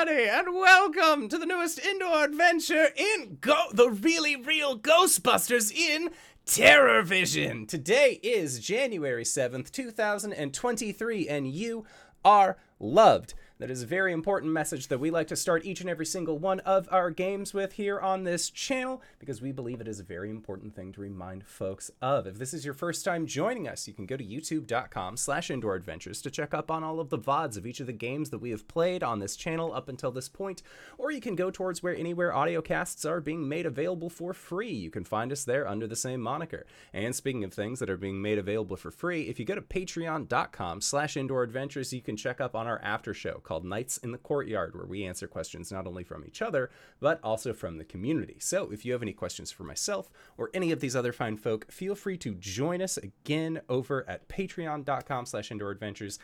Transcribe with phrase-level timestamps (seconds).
[0.00, 6.10] everybody, and welcome to the newest indoor adventure in Go- the really real Ghostbusters in
[6.46, 7.66] Terror Vision.
[7.66, 11.84] Today is January 7th, 2023, and you
[12.24, 13.34] are loved.
[13.58, 16.38] That is a very important message that we like to start each and every single
[16.38, 20.04] one of our games with here on this channel because we believe it is a
[20.04, 22.28] very important thing to remind folks of.
[22.28, 25.74] If this is your first time joining us, you can go to youtube.com slash indoor
[25.74, 28.38] adventures to check up on all of the VODs of each of the games that
[28.38, 30.62] we have played on this channel up until this point,
[30.96, 34.70] or you can go towards where anywhere audio casts are being made available for free.
[34.70, 36.64] You can find us there under the same moniker.
[36.92, 39.62] And speaking of things that are being made available for free, if you go to
[39.62, 44.12] patreon.com slash indoor adventures, you can check up on our after show called Nights in
[44.12, 46.70] the Courtyard, where we answer questions not only from each other,
[47.00, 48.36] but also from the community.
[48.40, 51.72] So if you have any questions for myself or any of these other fine folk,
[51.72, 56.18] feel free to join us again over at patreon.com slash indoor adventures.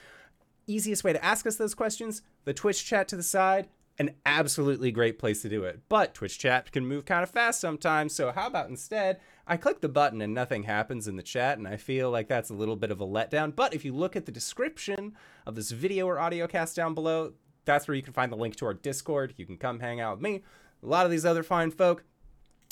[0.67, 4.93] Easiest way to ask us those questions, the Twitch chat to the side, an absolutely
[4.93, 5.81] great place to do it.
[5.89, 9.81] But Twitch chat can move kind of fast sometimes, so how about instead I click
[9.81, 12.77] the button and nothing happens in the chat, and I feel like that's a little
[12.77, 13.55] bit of a letdown.
[13.55, 15.15] But if you look at the description
[15.47, 18.57] of this video or audio cast down below, that's where you can find the link
[18.57, 19.35] to our Discord.
[19.37, 20.43] You can come hang out with me,
[20.83, 22.05] a lot of these other fine folk.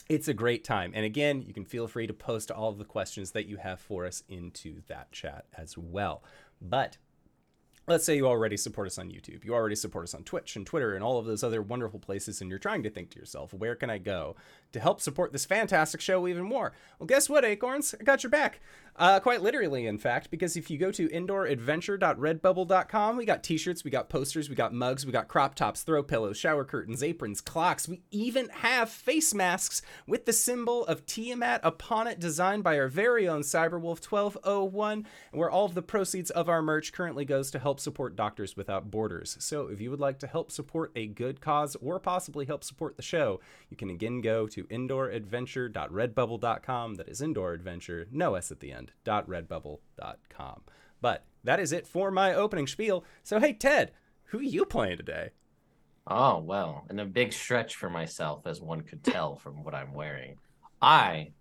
[0.08, 0.92] It's a great time.
[0.94, 3.80] And again, you can feel free to post all of the questions that you have
[3.80, 6.22] for us into that chat as well.
[6.60, 6.96] But
[7.86, 10.66] let's say you already support us on YouTube, you already support us on Twitch and
[10.66, 13.52] Twitter and all of those other wonderful places, and you're trying to think to yourself,
[13.52, 14.36] where can I go
[14.72, 16.72] to help support this fantastic show even more?
[16.98, 17.94] Well, guess what, Acorns?
[17.98, 18.60] I got your back.
[18.94, 23.84] Uh, quite literally, in fact, because if you go to indooradventure.redbubble.com, we got t shirts,
[23.84, 27.40] we got posters, we got mugs, we got crop tops, throw pillows, shower curtains, aprons,
[27.40, 27.88] clocks.
[27.88, 32.88] We even have face masks with the symbol of Tiamat upon it, designed by our
[32.88, 37.58] very own Cyberwolf 1201, where all of the proceeds of our merch currently goes to
[37.58, 39.38] help support Doctors Without Borders.
[39.40, 42.96] So if you would like to help support a good cause or possibly help support
[42.96, 46.94] the show, you can again go to indooradventure.redbubble.com.
[46.96, 50.62] That is indoor adventure, no S at the end, .redbubble.com.
[51.00, 53.04] But that is it for my opening spiel.
[53.22, 53.92] So hey Ted,
[54.26, 55.30] who are you playing today?
[56.06, 59.94] Oh, well, and a big stretch for myself, as one could tell from what I'm
[59.94, 60.36] wearing.
[60.80, 61.32] I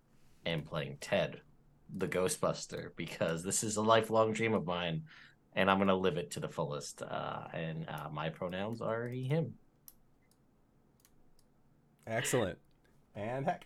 [0.46, 1.42] am playing Ted,
[1.98, 5.04] the Ghostbuster, because this is a lifelong dream of mine,
[5.54, 7.02] and I'm going to live it to the fullest.
[7.02, 9.56] Uh, and uh, my pronouns are he, him.
[12.06, 12.60] Excellent.
[13.16, 13.66] And heck.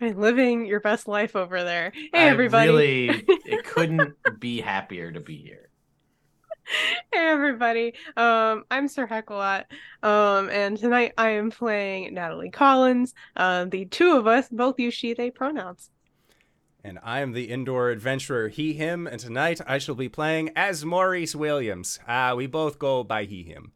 [0.00, 1.92] Hey, living your best life over there.
[1.94, 2.68] Hey, I everybody.
[2.68, 5.68] really, it couldn't be happier to be here.
[7.12, 7.92] hey, everybody.
[8.16, 9.64] Um, I'm Sir Heckalot.
[10.02, 13.14] Um, and tonight I am playing Natalie Collins.
[13.36, 15.90] Uh, the two of us both use she, they pronouns.
[16.82, 20.82] And I am the indoor adventurer, he, him, and tonight I shall be playing as
[20.82, 22.00] Maurice Williams.
[22.08, 23.72] Ah, we both go by he, him.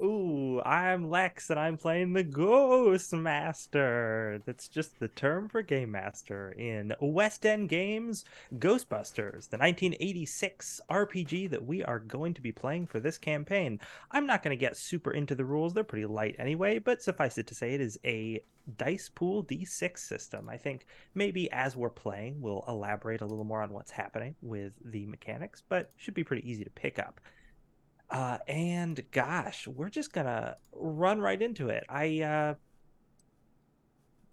[0.00, 4.40] Ooh, I'm Lex and I'm playing the Ghost Master.
[4.46, 11.50] That's just the term for Game Master in West End Games Ghostbusters, the 1986 RPG
[11.50, 13.80] that we are going to be playing for this campaign.
[14.12, 17.36] I'm not going to get super into the rules, they're pretty light anyway, but suffice
[17.36, 18.40] it to say, it is a
[18.76, 20.48] dice pool d6 system.
[20.48, 24.74] I think maybe as we're playing, we'll elaborate a little more on what's happening with
[24.84, 27.20] the mechanics, but should be pretty easy to pick up.
[28.10, 31.84] Uh, and gosh, we're just gonna run right into it.
[31.88, 32.54] I, uh,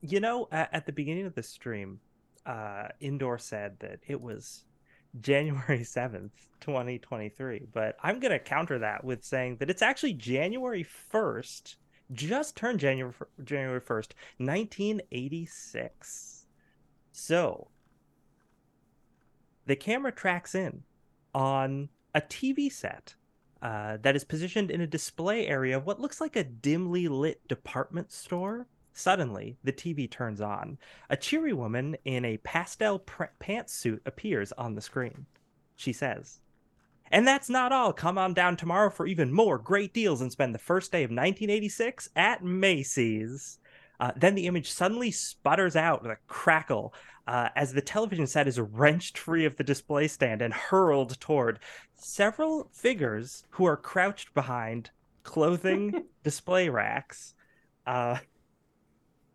[0.01, 1.99] you know, at, at the beginning of the stream,
[2.45, 4.63] uh, Indoor said that it was
[5.21, 6.31] January 7th,
[6.61, 11.75] 2023, but I'm gonna counter that with saying that it's actually January 1st,
[12.13, 13.13] just turned January,
[13.43, 16.45] January 1st, 1986.
[17.11, 17.67] So,
[19.65, 20.83] the camera tracks in
[21.33, 23.15] on a TV set
[23.65, 27.47] uh, that is positioned in a display area of what looks like a dimly lit
[27.47, 28.67] department store.
[28.93, 30.77] Suddenly, the TV turns on.
[31.09, 35.25] A cheery woman in a pastel pr- pantsuit appears on the screen.
[35.75, 36.41] She says,
[37.09, 37.91] And that's not all.
[37.91, 41.09] Come on down tomorrow for even more great deals and spend the first day of
[41.09, 43.57] 1986 at Macy's.
[43.99, 46.93] Uh, then the image suddenly sputters out with a crackle
[47.27, 51.59] uh, as the television set is wrenched free of the display stand and hurled toward
[51.95, 54.91] several figures who are crouched behind
[55.23, 57.33] clothing display racks.
[57.85, 58.17] Uh,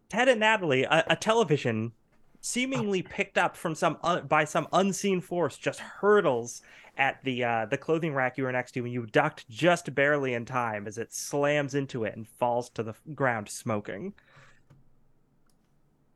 [0.09, 1.93] Ted and Natalie, a, a television
[2.41, 6.63] seemingly picked up from some uh, by some unseen force, just hurdles
[6.97, 10.35] at the uh, the clothing rack you were next to, and you ducked just barely
[10.35, 14.15] in time as it slams into it and falls to the ground smoking.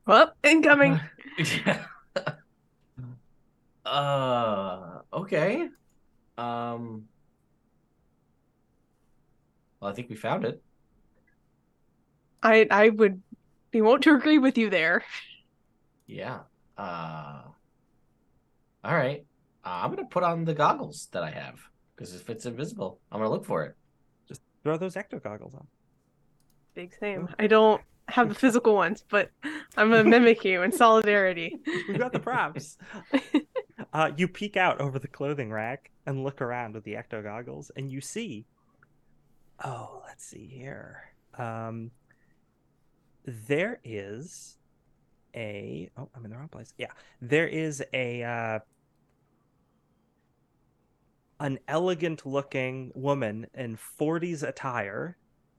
[0.07, 1.01] Well, incoming.
[1.39, 1.85] yeah.
[3.87, 5.69] uh, okay.
[6.37, 7.09] Um,
[9.85, 10.63] Well, I think we found it.
[12.43, 13.21] I I would
[13.71, 15.05] be wont to agree with you there.
[16.07, 16.41] Yeah.
[16.79, 17.43] Uh,
[18.83, 19.27] all right.
[19.63, 21.61] Uh, I'm gonna put on the goggles that I have
[21.95, 23.77] because if it's invisible, I'm gonna look for it.
[24.27, 25.67] Just throw those ecto goggles on.
[26.75, 27.29] Big same.
[27.39, 29.31] I don't have the physical ones, but
[29.77, 31.61] I'm gonna mimic you in solidarity.
[31.89, 32.77] We've got the props.
[33.93, 37.71] uh, you peek out over the clothing rack and look around with the ecto goggles,
[37.77, 38.47] and you see.
[39.65, 41.13] Oh, let's see here.
[41.39, 41.91] Um,
[43.25, 44.59] there is
[45.35, 45.91] a.
[45.97, 46.75] Oh, I'm in the wrong place.
[46.79, 48.23] Yeah, there is a.
[48.23, 48.59] Uh,
[51.41, 55.17] an elegant looking woman in 40s attire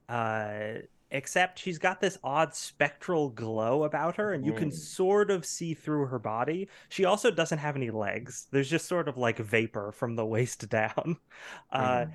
[0.08, 0.78] uh
[1.10, 4.74] except she's got this odd spectral glow about her and you can Mm.
[4.74, 6.68] sort of see through her body.
[6.88, 8.48] She also doesn't have any legs.
[8.50, 11.16] There's just sort of like vapor from the waist down.
[11.70, 12.12] Uh Mhm.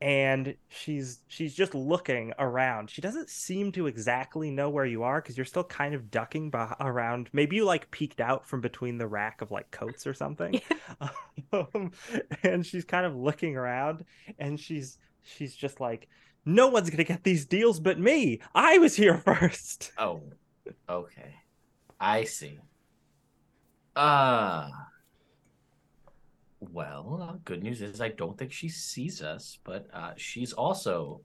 [0.00, 2.90] and she's she's just looking around.
[2.90, 6.50] She doesn't seem to exactly know where you are because you're still kind of ducking
[6.50, 7.30] beh- around.
[7.32, 10.60] Maybe you like peeked out from between the rack of like coats or something.
[11.52, 11.92] Um,
[12.42, 14.04] and she's kind of looking around
[14.38, 16.08] and she's she's just like
[16.44, 20.22] no one's gonna get these deals but me i was here first Oh,
[20.88, 21.34] okay.
[22.00, 22.58] I see.
[23.96, 24.68] Uh
[26.72, 31.20] well, uh, good news is I don't think she sees us, but uh, she's also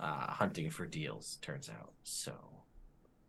[0.00, 1.38] uh, hunting for deals.
[1.42, 2.32] Turns out, so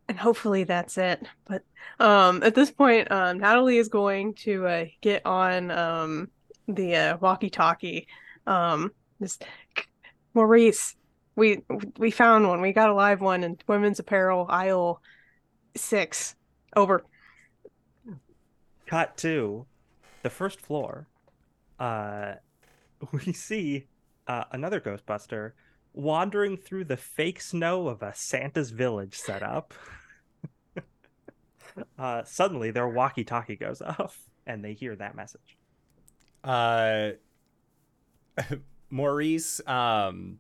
[0.08, 1.22] and hopefully that's it.
[1.48, 1.64] But
[2.00, 6.30] um, at this point, um, Natalie is going to uh, get on um,
[6.68, 8.08] the uh, walkie-talkie.
[8.48, 9.38] Um, this
[10.34, 10.96] Maurice,
[11.40, 11.64] we
[11.98, 12.62] we found one.
[12.62, 15.02] We got a live one in women's apparel aisle
[15.76, 16.36] six.
[16.76, 17.04] Over.
[18.86, 19.66] cut to
[20.22, 21.08] the first floor
[21.80, 22.34] uh
[23.12, 23.88] we see
[24.28, 25.54] uh, another ghostbuster
[25.94, 29.74] wandering through the fake snow of a santa's village setup
[32.00, 35.58] uh suddenly their walkie-talkie goes off and they hear that message
[36.44, 37.10] uh
[38.92, 40.38] Maurice um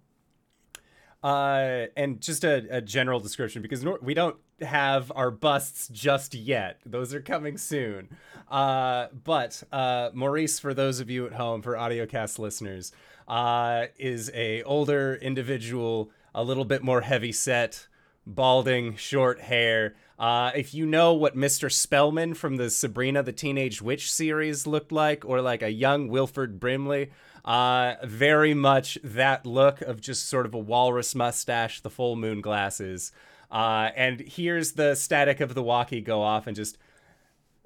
[1.23, 6.79] uh and just a, a general description because we don't have our busts just yet
[6.85, 8.07] those are coming soon
[8.49, 12.91] uh but uh Maurice for those of you at home for audiocast listeners
[13.27, 17.87] uh is a older individual a little bit more heavy set
[18.29, 19.95] balding, short hair.
[20.17, 21.71] Uh, if you know what Mr.
[21.71, 26.59] Spellman from the Sabrina the Teenage Witch series looked like, or like a young Wilford
[26.59, 27.11] Brimley,
[27.45, 32.41] uh, very much that look of just sort of a walrus mustache, the full moon
[32.41, 33.11] glasses.
[33.51, 36.77] Uh, and here's the static of the walkie go off and just,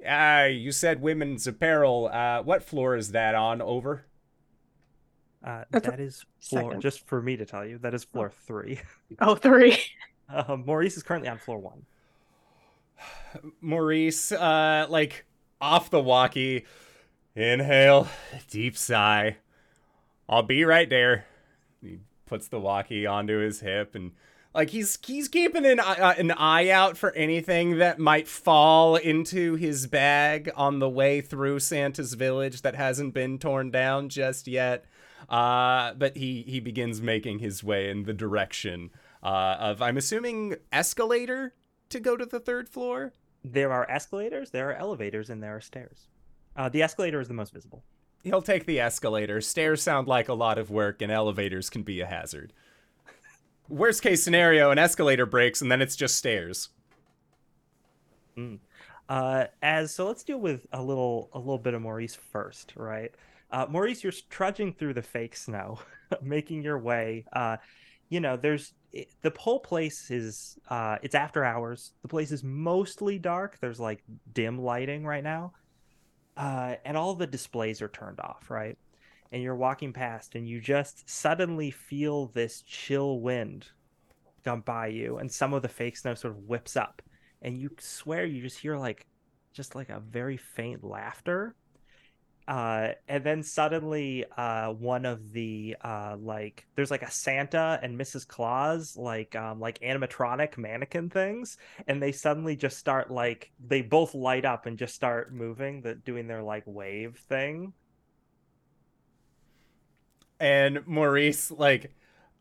[0.07, 2.09] ah, you said women's apparel.
[2.11, 3.61] Uh, what floor is that on?
[3.61, 4.05] Over.
[5.43, 6.81] uh That's a that is floor second.
[6.81, 8.79] just for me to tell you that is floor three
[9.19, 9.77] Oh, three.
[10.29, 11.85] uh, maurice is currently on floor one
[13.61, 15.25] Maurice, uh, like
[15.59, 16.65] off the walkie,
[17.35, 18.07] inhale,
[18.49, 19.37] deep sigh.
[20.29, 21.25] I'll be right there.
[21.81, 24.11] He puts the walkie onto his hip and
[24.53, 28.95] like he's he's keeping an eye- uh, an eye out for anything that might fall
[28.95, 34.47] into his bag on the way through Santa's village that hasn't been torn down just
[34.47, 34.85] yet.
[35.29, 38.91] Uh, but he he begins making his way in the direction
[39.23, 41.53] uh, of I'm assuming escalator
[41.89, 43.13] to go to the third floor.
[43.43, 46.07] there are escalators there are elevators and there are stairs
[46.55, 47.83] uh the escalator is the most visible
[48.23, 49.41] He'll take the escalator.
[49.41, 52.53] Stairs sound like a lot of work, and elevators can be a hazard.
[53.67, 56.69] Worst case scenario, an escalator breaks, and then it's just stairs.
[59.09, 63.11] Uh, as so, let's deal with a little a little bit of Maurice first, right?
[63.51, 65.79] Uh, Maurice, you're trudging through the fake snow,
[66.21, 67.25] making your way.
[67.33, 67.57] Uh,
[68.09, 68.73] you know, there's
[69.21, 71.91] the whole place is uh, it's after hours.
[72.01, 73.59] The place is mostly dark.
[73.59, 74.03] There's like
[74.33, 75.53] dim lighting right now,
[76.37, 78.77] uh, and all the displays are turned off, right?
[79.31, 83.67] And you're walking past, and you just suddenly feel this chill wind
[84.43, 87.01] come by you, and some of the fake snow sort of whips up
[87.43, 89.05] and you swear you just hear like
[89.51, 91.55] just like a very faint laughter
[92.47, 97.97] uh and then suddenly uh one of the uh like there's like a santa and
[97.99, 101.57] mrs claus like um like animatronic mannequin things
[101.87, 105.95] and they suddenly just start like they both light up and just start moving the
[105.95, 107.73] doing their like wave thing
[110.39, 111.93] And Maurice, like,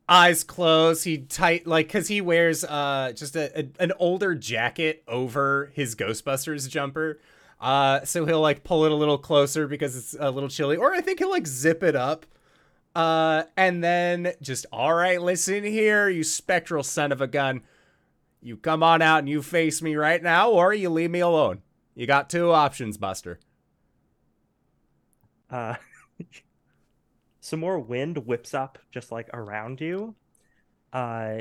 [0.08, 5.02] eyes closed, he tight, like, because he wears uh just a, a an older jacket
[5.06, 7.20] over his Ghostbusters jumper.
[7.62, 10.92] Uh, so he'll like pull it a little closer because it's a little chilly, or
[10.94, 12.26] I think he'll like zip it up
[12.94, 17.62] Uh, and then just, all right, listen here, you spectral son of a gun.
[18.42, 21.62] You come on out and you face me right now, or you leave me alone.
[21.96, 23.40] You got two options, Buster.
[25.50, 25.74] Uh,
[27.40, 30.14] some more wind whips up just like around you.
[30.92, 31.40] Uh,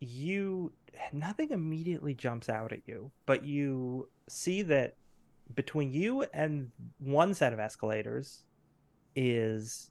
[0.00, 0.72] you
[1.12, 4.96] nothing immediately jumps out at you, but you see that
[5.54, 8.44] between you and one set of escalators
[9.16, 9.90] is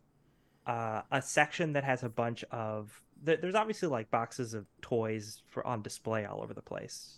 [0.68, 5.66] uh, a section that has a bunch of there's obviously like boxes of toys for
[5.68, 7.18] on display all over the place.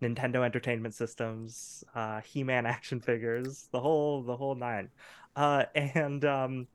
[0.00, 4.88] Nintendo entertainment systems uh, he-man action figures the whole the whole nine.
[5.36, 6.66] Uh, and um,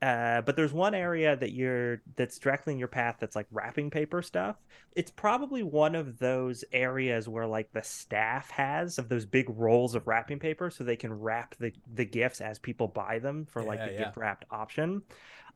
[0.00, 3.90] uh, but there's one area that you're that's directly in your path that's like wrapping
[3.90, 4.56] paper stuff.
[4.94, 9.96] It's probably one of those areas where like the staff has of those big rolls
[9.96, 13.62] of wrapping paper, so they can wrap the the gifts as people buy them for
[13.62, 14.04] like the yeah.
[14.04, 15.02] gift wrapped option.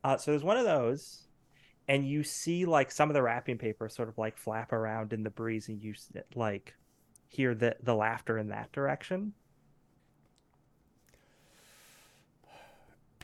[0.03, 1.29] Uh, so there's one of those,
[1.87, 5.23] and you see like some of the wrapping paper sort of like flap around in
[5.23, 5.95] the breeze, and you
[6.35, 6.75] like
[7.29, 9.35] hear the the laughter in that direction.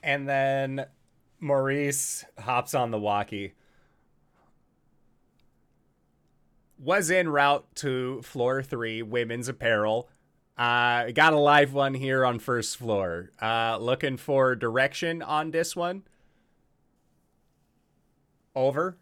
[0.00, 0.87] And then
[1.40, 3.54] Maurice hops on the walkie.
[6.78, 10.09] Was en route to floor three, women's apparel.
[10.57, 13.30] Uh, got a live one here on first floor.
[13.40, 16.02] Uh, looking for direction on this one.
[18.54, 18.97] Over.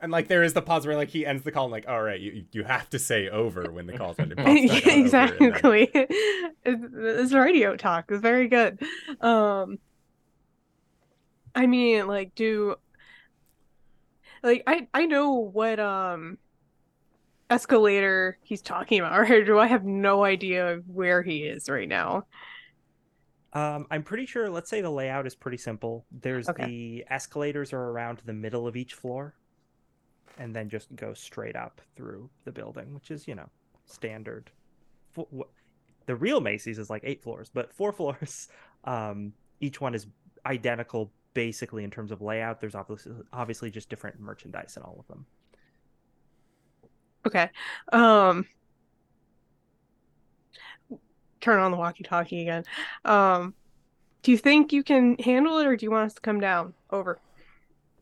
[0.00, 2.02] And like there is the pause where like he ends the call and like, all
[2.02, 4.38] right, you you have to say over when the call's ended.
[4.44, 5.82] Pops back on over, then- exactly.
[5.92, 8.80] It's- this radio talk It's very good.
[9.20, 9.78] Um,
[11.58, 12.76] I mean, like, do
[14.42, 16.38] like I I know what um
[17.50, 22.26] escalator he's talking about, or do I have no idea where he is right now?
[23.52, 24.50] Um, I'm pretty sure.
[24.50, 26.06] Let's say the layout is pretty simple.
[26.10, 26.64] There's Okay.
[26.64, 29.34] the escalators are around the middle of each floor,
[30.36, 33.48] and then just go straight up through the building, which is you know
[33.86, 34.50] standard.
[36.06, 38.48] The real Macy's is like eight floors, but four floors.
[38.84, 40.06] Um, each one is
[40.46, 42.60] identical, basically in terms of layout.
[42.60, 45.24] There's obviously obviously just different merchandise in all of them.
[47.24, 47.48] Okay.
[47.92, 48.44] Um,
[51.40, 52.64] turn on the walkie-talkie again.
[53.04, 53.54] Um,
[54.24, 56.74] do you think you can handle it, or do you want us to come down?
[56.90, 57.20] Over.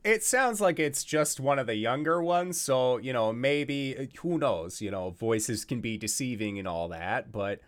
[0.03, 4.39] It sounds like it's just one of the younger ones, so you know maybe who
[4.39, 4.81] knows?
[4.81, 7.59] You know, voices can be deceiving and all that, but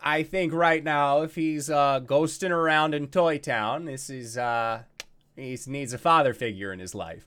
[0.00, 4.82] I think right now if he's uh, ghosting around in Toy Town, this is uh,
[5.36, 7.26] he needs a father figure in his life.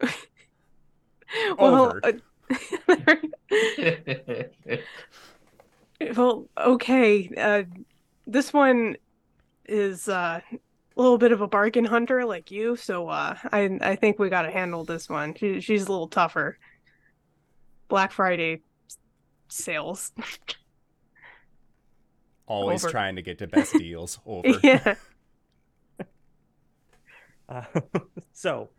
[1.58, 2.12] Well, uh,
[6.16, 7.30] well, okay.
[7.36, 7.62] Uh,
[8.26, 8.96] this one
[9.64, 13.96] is uh, a little bit of a bargain hunter like you, so uh, I I
[13.96, 15.34] think we got to handle this one.
[15.34, 16.58] She, she's a little tougher.
[17.88, 18.62] Black Friday
[19.48, 20.12] sales.
[22.46, 22.90] Always Over.
[22.90, 24.18] trying to get to best deals.
[24.26, 24.58] Over.
[24.62, 24.94] yeah.
[27.48, 27.62] Uh,
[28.32, 28.70] so,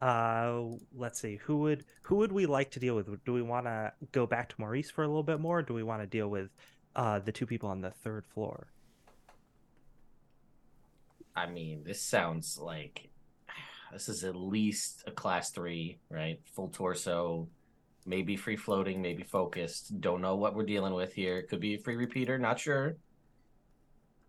[0.00, 0.62] uh,
[0.96, 1.36] let's see.
[1.44, 3.24] Who would who would we like to deal with?
[3.24, 5.58] Do we want to go back to Maurice for a little bit more?
[5.58, 6.50] Or do we want to deal with
[6.96, 8.66] uh, the two people on the third floor?
[11.34, 13.08] I mean, this sounds like
[13.92, 16.40] this is at least a class three, right?
[16.54, 17.48] Full torso,
[18.06, 20.00] maybe free floating, maybe focused.
[20.00, 21.42] Don't know what we're dealing with here.
[21.42, 22.96] Could be a free repeater, not sure.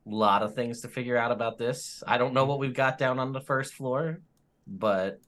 [0.06, 2.04] A lot of things to figure out about this.
[2.06, 4.20] I don't know what we've got down on the first floor,
[4.68, 5.20] but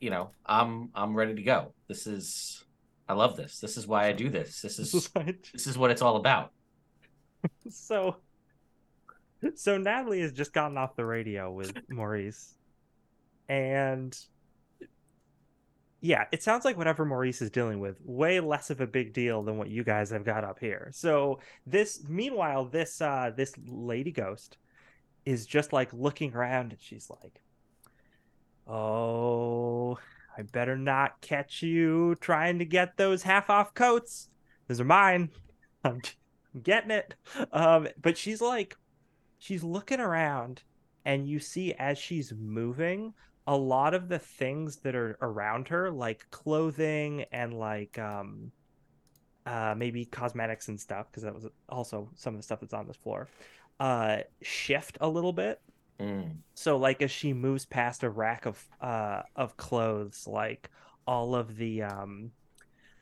[0.00, 1.74] you know, I'm I'm ready to go.
[1.88, 2.64] This is
[3.08, 3.58] I love this.
[3.60, 4.60] This is why I do this.
[4.60, 5.10] This is
[5.52, 6.52] this is what it's all about.
[7.68, 8.16] so,
[9.54, 12.54] so Natalie has just gotten off the radio with Maurice,
[13.48, 14.16] and
[16.00, 19.42] yeah, it sounds like whatever Maurice is dealing with, way less of a big deal
[19.42, 20.90] than what you guys have got up here.
[20.92, 24.58] So this, meanwhile, this uh this lady ghost
[25.24, 27.42] is just like looking around, and she's like,
[28.66, 29.98] "Oh,
[30.36, 34.28] I better not catch you trying to get those half off coats.
[34.68, 35.30] Those are mine.
[35.84, 36.00] I'm
[36.62, 37.16] getting it."
[37.52, 38.76] Um, but she's like,
[39.38, 40.62] she's looking around,
[41.04, 43.14] and you see as she's moving
[43.48, 48.52] a lot of the things that are around her, like clothing and like um,
[49.46, 52.86] uh, maybe cosmetics and stuff, because that was also some of the stuff that's on
[52.86, 53.26] this floor,
[53.80, 55.62] uh, shift a little bit.
[55.98, 56.36] Mm.
[56.54, 60.68] So like as she moves past a rack of uh of clothes, like
[61.06, 62.32] all of the um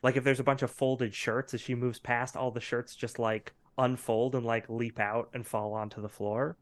[0.01, 2.95] like if there's a bunch of folded shirts, as she moves past all the shirts
[2.95, 6.57] just like unfold and like leap out and fall onto the floor.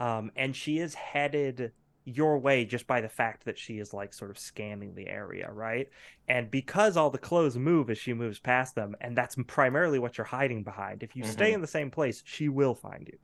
[0.00, 1.72] Um, and she is headed
[2.16, 5.50] your way just by the fact that she is like sort of scanning the area,
[5.50, 5.88] right?
[6.26, 10.18] And because all the clothes move as she moves past them, and that's primarily what
[10.18, 11.02] you're hiding behind.
[11.02, 11.54] If you stay Mhm.
[11.54, 13.18] in the same place, she will find you.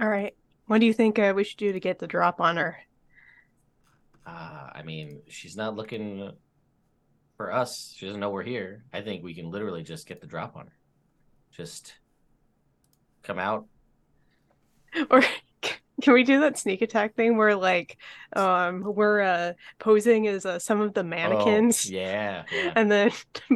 [0.00, 0.34] All right.
[0.66, 2.78] What do you think uh, we should do to get the drop on her?
[4.26, 6.30] Uh, I mean, she's not looking
[7.36, 7.92] for us.
[7.96, 8.84] She doesn't know we're here.
[8.92, 10.76] I think we can literally just get the drop on her.
[11.50, 11.94] Just
[13.22, 13.66] come out.
[15.10, 15.22] Or
[16.02, 17.98] can we do that sneak attack thing where like
[18.34, 22.72] um we're uh posing as uh, some of the Oh, mannequins yeah, yeah.
[22.76, 23.10] and then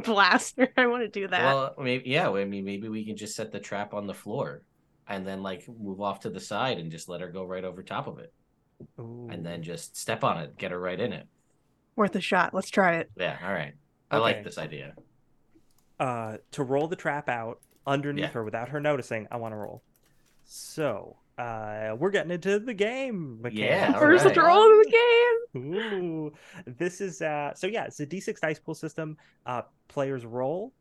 [0.04, 0.68] blaster?
[0.76, 1.42] I want to do that.
[1.54, 2.28] Well, maybe yeah.
[2.30, 4.62] I mean, maybe we can just set the trap on the floor,
[5.08, 7.82] and then like move off to the side and just let her go right over
[7.82, 8.32] top of it,
[8.98, 11.26] and then just step on it, get her right in it.
[11.96, 12.52] Worth a shot.
[12.52, 13.10] Let's try it.
[13.16, 13.38] Yeah.
[13.42, 13.74] All right.
[14.10, 14.94] I like this idea.
[15.98, 18.30] uh, to roll the trap out underneath Yeah.
[18.32, 19.82] her without her noticing, I want to roll.
[20.44, 23.40] So uh, we're getting into the game.
[23.50, 23.94] Yeah, mechanics.
[23.94, 24.36] all First right.
[24.36, 25.74] roll of the game.
[25.74, 26.32] Ooh,
[26.66, 29.16] this is uh so yeah, it's a D6 dice pool system.
[29.46, 30.72] Uh players roll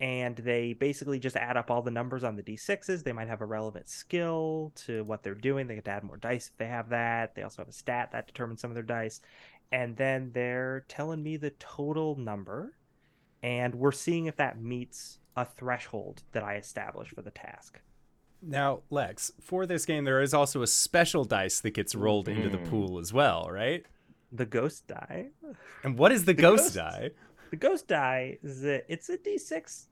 [0.00, 3.02] and they basically just add up all the numbers on the D6s.
[3.04, 5.66] They might have a relevant skill to what they're doing.
[5.66, 7.34] They get to add more dice if they have that.
[7.34, 9.20] They also have a stat that determines some of their dice.
[9.72, 12.76] And then they're telling me the total number
[13.42, 17.80] and we're seeing if that meets a threshold that I established for the task.
[18.42, 22.48] Now, Lex, for this game, there is also a special dice that gets rolled into
[22.48, 22.70] the Mm.
[22.70, 23.84] pool as well, right?
[24.32, 25.28] The ghost die.
[25.84, 27.10] And what is the, The ghost ghost- die?
[27.50, 29.86] The ghost die is a, it's a d6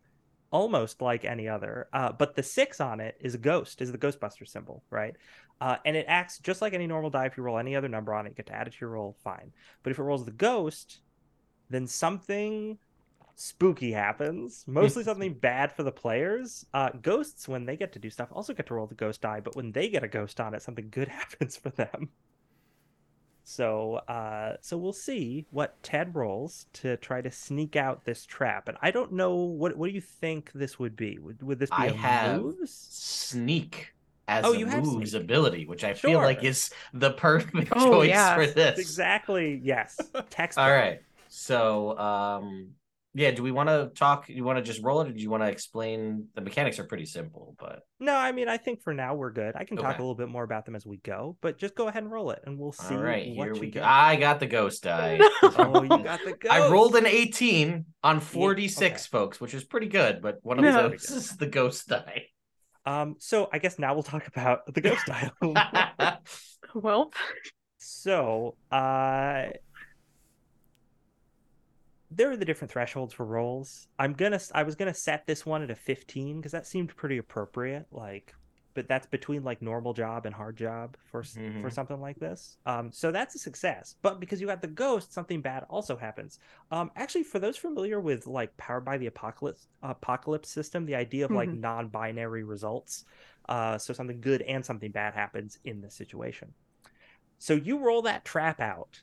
[0.51, 3.99] almost like any other, uh, but the six on it is a ghost, is the
[3.99, 5.15] Ghostbuster symbol, right?
[5.61, 7.27] Uh, and it acts just like any normal die.
[7.27, 8.91] If you roll any other number on it, you get to add it to your
[8.91, 9.53] roll, fine.
[9.83, 11.01] But if it rolls the ghost,
[11.69, 12.79] then something
[13.39, 14.65] spooky happens.
[14.67, 16.67] Mostly something bad for the players.
[16.75, 19.41] Uh, ghosts, when they get to do stuff, also get to roll the ghost die,
[19.41, 22.11] but when they get a ghost on it, something good happens for them.
[23.45, 28.69] So, uh, so we'll see what Ted rolls to try to sneak out this trap.
[28.69, 31.19] And I don't know what what do you think this would be?
[31.19, 32.91] Would would this be I a have moves?
[32.91, 33.95] Sneak
[34.27, 35.15] as Oh, a you moves sneak.
[35.15, 38.35] ability, which I feel like is the perfect Oh, choice yeah.
[38.35, 38.79] for this.
[38.79, 39.61] Exactly.
[39.63, 40.11] Yes.
[40.31, 40.59] Text.
[40.59, 41.01] All right.
[41.29, 42.75] So, um,
[43.15, 44.29] yeah, do we want to talk?
[44.29, 46.29] You want to just roll it, or do you want to explain?
[46.35, 49.57] The mechanics are pretty simple, but No, I mean I think for now we're good.
[49.57, 51.89] I can talk a little bit more about them as we go, but just go
[51.89, 52.95] ahead and roll it, and we'll see.
[52.95, 53.81] all right, what here you we go.
[53.81, 53.85] get.
[53.85, 55.17] I got the ghost die.
[55.19, 55.29] No.
[55.43, 56.53] Oh, you got the ghost.
[56.53, 59.09] I rolled an 18 on 46, okay.
[59.11, 60.89] folks, which is pretty good, but one of No.
[60.91, 62.25] those is the ghost die.
[62.87, 63.17] Um.
[63.19, 65.33] So I guess now we'll talk about the ghost dial.
[66.75, 67.11] Well,
[67.79, 69.49] So, uh,
[72.11, 73.89] there are the different thresholds for rolls.
[73.99, 77.19] I'm gonna, I was gonna set this one at a 15 because that seemed pretty
[77.19, 77.87] appropriate.
[77.91, 78.35] Like,
[78.75, 82.59] but that's between like normal job and hard job for s for something like this.
[82.65, 83.97] Um, so that's a success.
[84.03, 86.39] But because you got the ghost, something bad also happens.
[86.71, 91.25] Um, actually, for those familiar with like Powered by the Apocalypse Apocalypse system, the idea
[91.25, 91.61] of like Mhm.
[91.61, 93.05] non-binary results.
[93.49, 96.55] Uh, so something good and something bad happens in this situation.
[97.39, 99.03] So you roll that trap out.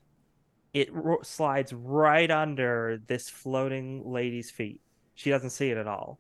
[0.76, 4.82] It ro- slides right under this floating lady's feet.
[5.16, 6.20] She doesn't see it at all.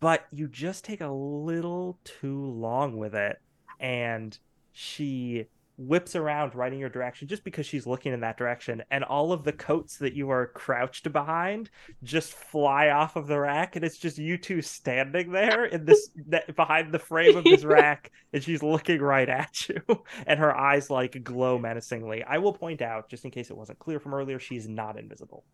[0.00, 3.40] But you just take a little too long with it,
[3.78, 4.36] and
[4.72, 8.82] she whips around right in your direction just because she's looking in that direction.
[8.90, 11.70] And all of the coats that you are crouched behind
[12.02, 16.10] just fly off of the rack, and it's just you two standing there in this
[16.28, 19.80] that, behind the frame of this rack, and she's looking right at you,
[20.26, 22.22] and her eyes like glow menacingly.
[22.22, 25.44] I will point out, just in case it wasn't clear from earlier, she's not invisible.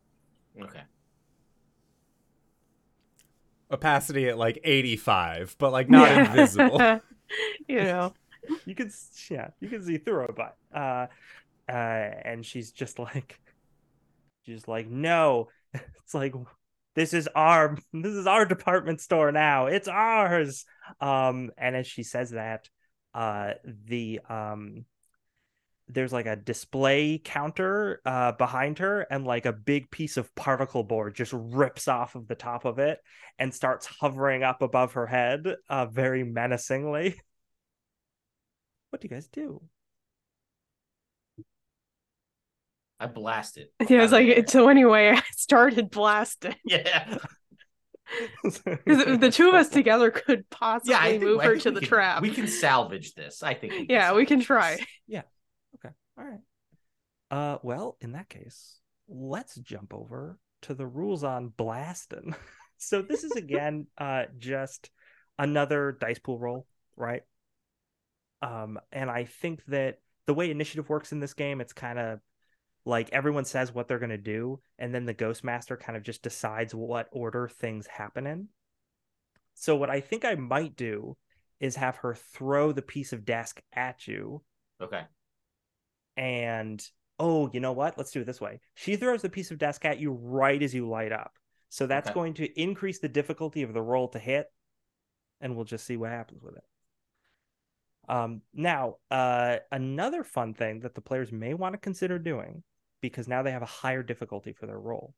[0.60, 0.82] Okay.
[3.70, 6.30] Opacity at like 85, but like not Yeah.
[6.30, 7.00] invisible.
[7.68, 8.12] you know.
[8.64, 8.90] You can,
[9.30, 10.56] yeah, you can see through her butt.
[10.74, 11.06] Uh,
[11.68, 13.40] uh, and she's just like,
[14.46, 16.34] she's like, no, it's like,
[16.94, 19.66] this is our, this is our department store now.
[19.66, 20.64] It's ours.
[21.00, 22.68] Um, and as she says that,
[23.14, 23.54] uh,
[23.86, 24.84] the um,
[25.88, 30.84] there's like a display counter uh behind her and like a big piece of particle
[30.84, 32.98] board just rips off of the top of it
[33.38, 37.18] and starts hovering up above her head uh very menacingly
[38.90, 39.62] what do you guys do
[43.00, 43.68] I blasted.
[43.88, 44.68] Yeah, I was like so.
[44.68, 47.18] Anyway, I started blasting Yeah.
[48.42, 51.88] 'Cause the two of us together could possibly Yeah, think, move her to the can-
[51.88, 52.22] trap.
[52.22, 53.42] We can salvage this.
[53.42, 53.72] I think.
[53.74, 54.76] We can yeah, we can try.
[54.76, 54.86] this.
[55.06, 55.22] Yeah.
[55.76, 55.94] Okay.
[56.18, 56.40] All right
[57.30, 62.34] uh well in that case let's jump over to the rules on blasting
[62.78, 64.88] so this is again uh just
[65.38, 67.20] another dice pool roll, right?
[68.42, 72.20] Um, and I think that the way initiative works in this game, it's kind of
[72.84, 76.22] like everyone says what they're gonna do, and then the ghost master kind of just
[76.22, 78.48] decides what order things happen in.
[79.54, 81.16] So what I think I might do
[81.60, 84.42] is have her throw the piece of desk at you
[84.80, 85.02] Okay.
[86.16, 86.86] and
[87.18, 87.98] oh, you know what?
[87.98, 88.60] Let's do it this way.
[88.74, 91.32] She throws the piece of desk at you right as you light up.
[91.68, 92.14] So that's Okay.
[92.14, 94.46] going to increase the difficulty of the roll to hit,
[95.40, 96.64] and we'll just see what happens with it.
[98.08, 102.62] Um, now, uh, another fun thing that the players may want to consider doing,
[103.00, 105.14] because now they have a higher difficulty for their role.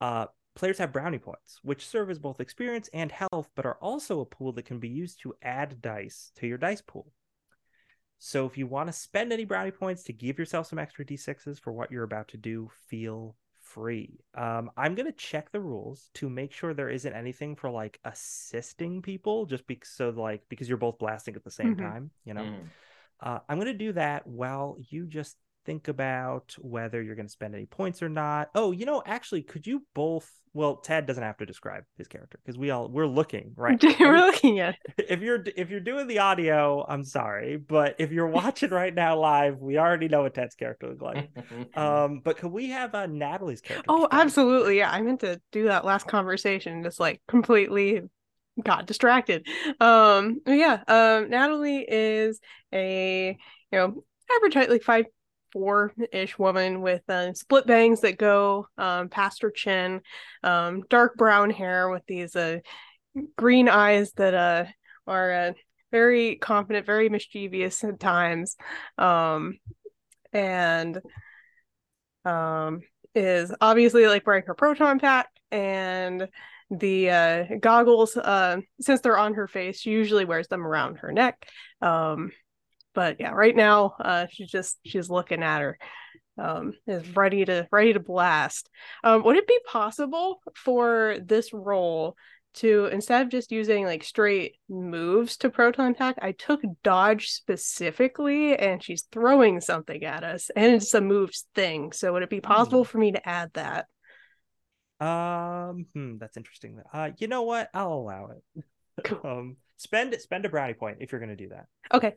[0.00, 4.20] Uh, players have brownie points, which serve as both experience and health, but are also
[4.20, 7.12] a pool that can be used to add dice to your dice pool.
[8.18, 11.60] So if you want to spend any brownie points to give yourself some extra d6s
[11.60, 13.36] for what you're about to do, feel
[13.68, 14.20] free.
[14.34, 19.02] Um, I'm gonna check the rules to make sure there isn't anything for like assisting
[19.02, 21.80] people, just because so like because you're both blasting at the same Mhm.
[21.82, 22.10] time.
[22.24, 22.70] You know, Mhm.
[23.20, 27.66] uh, I'm gonna do that while you just think about whether you're gonna spend any
[27.66, 28.50] points or not.
[28.54, 30.30] Oh, you know, actually, could you both?
[30.58, 33.80] Well, Ted doesn't have to describe his character because we all we're looking right.
[34.00, 35.06] We're looking at it.
[35.08, 39.16] if you're if you're doing the audio, I'm sorry, but if you're watching right now
[39.20, 41.30] live, we already know what Ted's character looks like.
[41.76, 43.86] Um, but could we have uh, Natalie's character?
[43.88, 44.14] Oh, described?
[44.14, 44.78] absolutely.
[44.78, 48.02] Yeah, I meant to do that last conversation, just like completely
[48.60, 49.46] got distracted.
[49.78, 52.40] Um, yeah, um, Natalie is
[52.74, 53.38] a
[53.70, 54.02] you know
[54.36, 55.06] average height, like five
[55.52, 60.00] four ish woman with uh, split bangs that go um past her chin,
[60.42, 62.58] um, dark brown hair with these uh
[63.36, 64.64] green eyes that uh
[65.06, 65.52] are uh,
[65.90, 68.56] very confident, very mischievous at times,
[68.98, 69.58] um,
[70.32, 71.00] and
[72.24, 72.80] um
[73.14, 76.28] is obviously like wearing her proton pack and
[76.70, 81.12] the uh goggles uh since they're on her face she usually wears them around her
[81.12, 81.48] neck
[81.80, 82.30] um
[82.98, 85.78] but yeah right now uh she's just she's looking at her
[86.36, 88.68] um is ready to ready to blast
[89.04, 92.16] um would it be possible for this role
[92.54, 98.56] to instead of just using like straight moves to proton pack i took dodge specifically
[98.56, 102.40] and she's throwing something at us and it's a moves thing so would it be
[102.40, 103.86] possible for me to add that
[105.00, 106.80] Um, hmm, that's interesting.
[106.92, 107.70] Uh, you know what?
[107.72, 108.64] I'll allow it.
[109.24, 111.66] um, spend spend a brownie point if you're gonna do that.
[111.94, 112.16] okay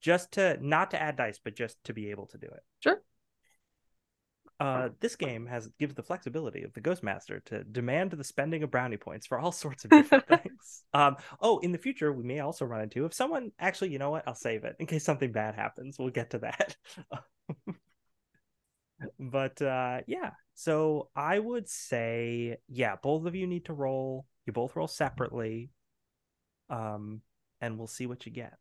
[0.00, 2.62] Just to not to add dice, but just to be able to do it.
[2.80, 3.02] Sure.
[4.60, 8.62] Uh, this game has gives the flexibility of the Ghost Master to demand the spending
[8.62, 10.84] of brownie points for all sorts of different things.
[10.92, 14.10] Um, oh, in the future, we may also run into if someone actually, you know
[14.10, 14.24] what?
[14.26, 15.98] I'll save it in case something bad happens.
[15.98, 16.76] We'll get to that.
[19.18, 24.26] but uh, yeah, so I would say, yeah, both of you need to roll.
[24.44, 25.70] You both roll separately,
[26.68, 27.22] um,
[27.62, 28.54] and we'll see what you get.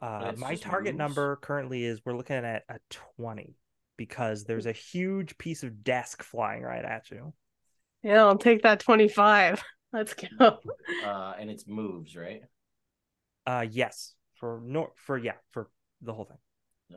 [0.00, 0.98] Uh, my target moves?
[0.98, 2.78] number currently is we're looking at a
[3.16, 3.56] 20
[3.96, 7.32] because there's a huge piece of desk flying right at you.
[8.02, 10.58] yeah i'll take that 25 let's go
[11.04, 12.42] Uh, and it's moves, right?
[13.46, 15.68] Uh, yes, for nor for yeah for
[16.02, 16.36] the whole thing.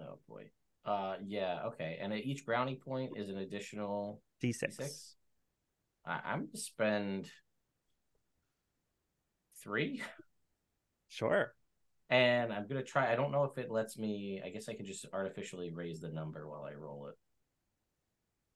[0.02, 0.50] Oh boy.
[0.86, 1.62] Uh, yeah.
[1.68, 1.98] Okay.
[2.02, 4.78] And at each brownie point is an additional D6.
[4.78, 5.16] D6?
[6.06, 7.32] I- I'm gonna spend
[9.64, 10.02] three,
[11.08, 11.54] Sure.
[12.12, 13.12] And I'm gonna try.
[13.12, 14.42] I don't know if it lets me.
[14.46, 17.16] I guess I can just artificially raise the number while I roll it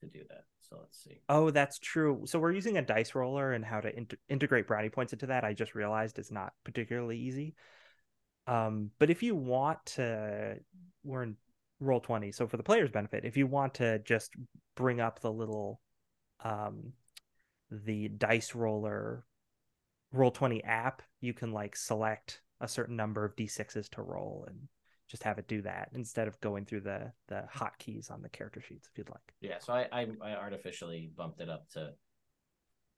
[0.02, 0.44] to do that.
[0.70, 1.22] So let's see.
[1.30, 2.24] Oh, that's true.
[2.26, 5.44] So we're using a dice roller and how to int- integrate brownie points into that.
[5.46, 7.56] I just realized it's not particularly easy.
[8.48, 10.58] Um, but if you want to,
[11.04, 11.36] we're in
[11.82, 12.34] Roll20.
[12.34, 14.32] So for the player's benefit, if you want to just
[14.76, 15.80] bring up the little,
[16.44, 16.94] um,
[17.72, 19.26] the dice roller
[20.13, 24.67] Roll20 app, you can like select a certain number of d6s to roll and
[25.08, 28.60] just have it do that instead of going through the the hotkeys on the character
[28.60, 29.34] sheets if you'd like.
[29.39, 29.60] Yeah.
[29.60, 31.91] So I I, I artificially bumped it up to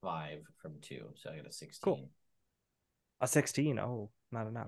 [0.02, 1.94] five from two, so I got a sixteen.
[1.96, 2.10] Cool.
[3.20, 3.80] A 16.
[3.80, 4.68] Oh, not enough.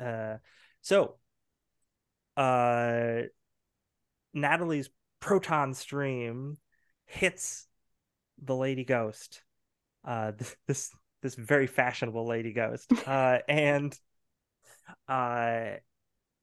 [0.00, 0.34] Mm.
[0.34, 0.38] Uh,
[0.82, 1.14] so,
[2.36, 3.22] uh,
[4.32, 6.56] Natalie's proton stream
[7.06, 7.68] hits
[8.42, 9.42] the lady ghost.
[10.04, 10.90] Uh, this this,
[11.22, 12.90] this very fashionable lady ghost.
[13.06, 13.96] Uh, and
[15.08, 15.76] uh,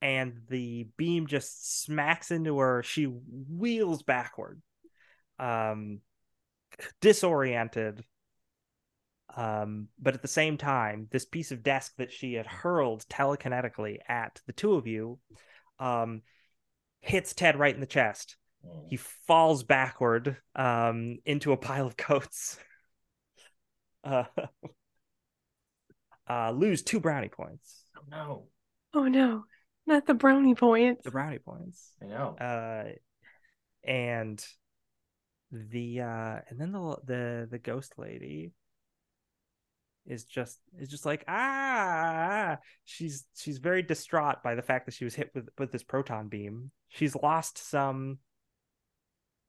[0.02, 2.84] and the beam just smacks into her.
[2.84, 4.62] She wheels backward,
[5.40, 6.00] um,
[7.02, 8.04] disoriented.
[9.36, 14.00] Um, but at the same time, this piece of desk that she had hurled telekinetically
[14.08, 15.20] at the two of you,
[15.80, 16.22] um,
[17.02, 18.36] hits Ted right in the chest.
[18.66, 18.88] Mm.
[18.90, 22.58] He falls backward, um, into a pile of coats.
[24.04, 24.26] uh,
[26.30, 27.81] uh, lose two brownie points.
[28.02, 28.44] Oh no.
[28.94, 29.44] Oh no,
[29.86, 31.04] not the brownie points.
[31.04, 31.94] The brownie points.
[32.02, 32.36] I know.
[32.40, 32.92] Uh,
[33.84, 34.44] and
[35.52, 38.52] the uh, and then the the the ghost lady
[40.06, 45.04] is just is just like ah she's she's very distraught by the fact that she
[45.04, 48.18] was hit with with this proton beam she's lost some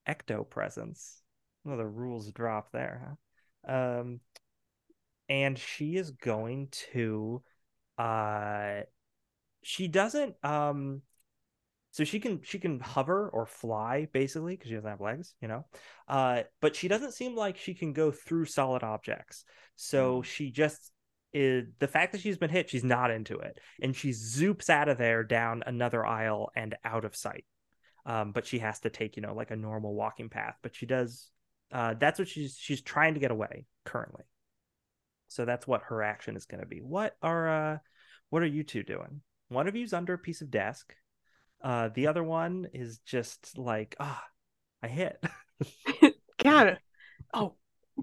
[0.07, 1.21] ecto presence
[1.63, 3.17] well the rules drop there
[3.67, 4.19] huh um
[5.27, 7.41] and she is going to
[7.97, 8.81] uh
[9.61, 11.01] she doesn't um
[11.91, 15.47] so she can she can hover or fly basically because she doesn't have legs you
[15.47, 15.65] know?
[16.07, 19.45] Uh but she doesn't seem like she can go through solid objects.
[19.75, 20.91] So she just
[21.33, 23.59] is the fact that she's been hit she's not into it.
[23.81, 27.45] And she zoops out of there down another aisle and out of sight.
[28.05, 30.57] Um but she has to take you know like a normal walking path.
[30.63, 31.29] But she does
[31.71, 34.23] uh that's what she's she's trying to get away currently
[35.33, 37.77] so that's what her action is going to be what are uh
[38.29, 40.95] what are you two doing one of you's under a piece of desk
[41.63, 44.21] uh, the other one is just like, ah,
[44.83, 45.23] I hit.
[46.43, 46.79] Got it.
[47.33, 47.55] Oh,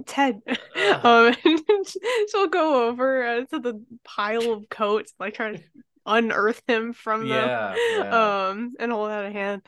[0.07, 0.41] Ted.
[0.49, 1.05] Ugh.
[1.05, 1.37] Um,
[2.31, 5.63] she'll go over uh, to the pile of coats, like try to
[6.07, 7.47] unearth him from them.
[7.47, 7.75] Yeah.
[7.99, 8.49] yeah.
[8.49, 9.63] Um, and hold out a hand.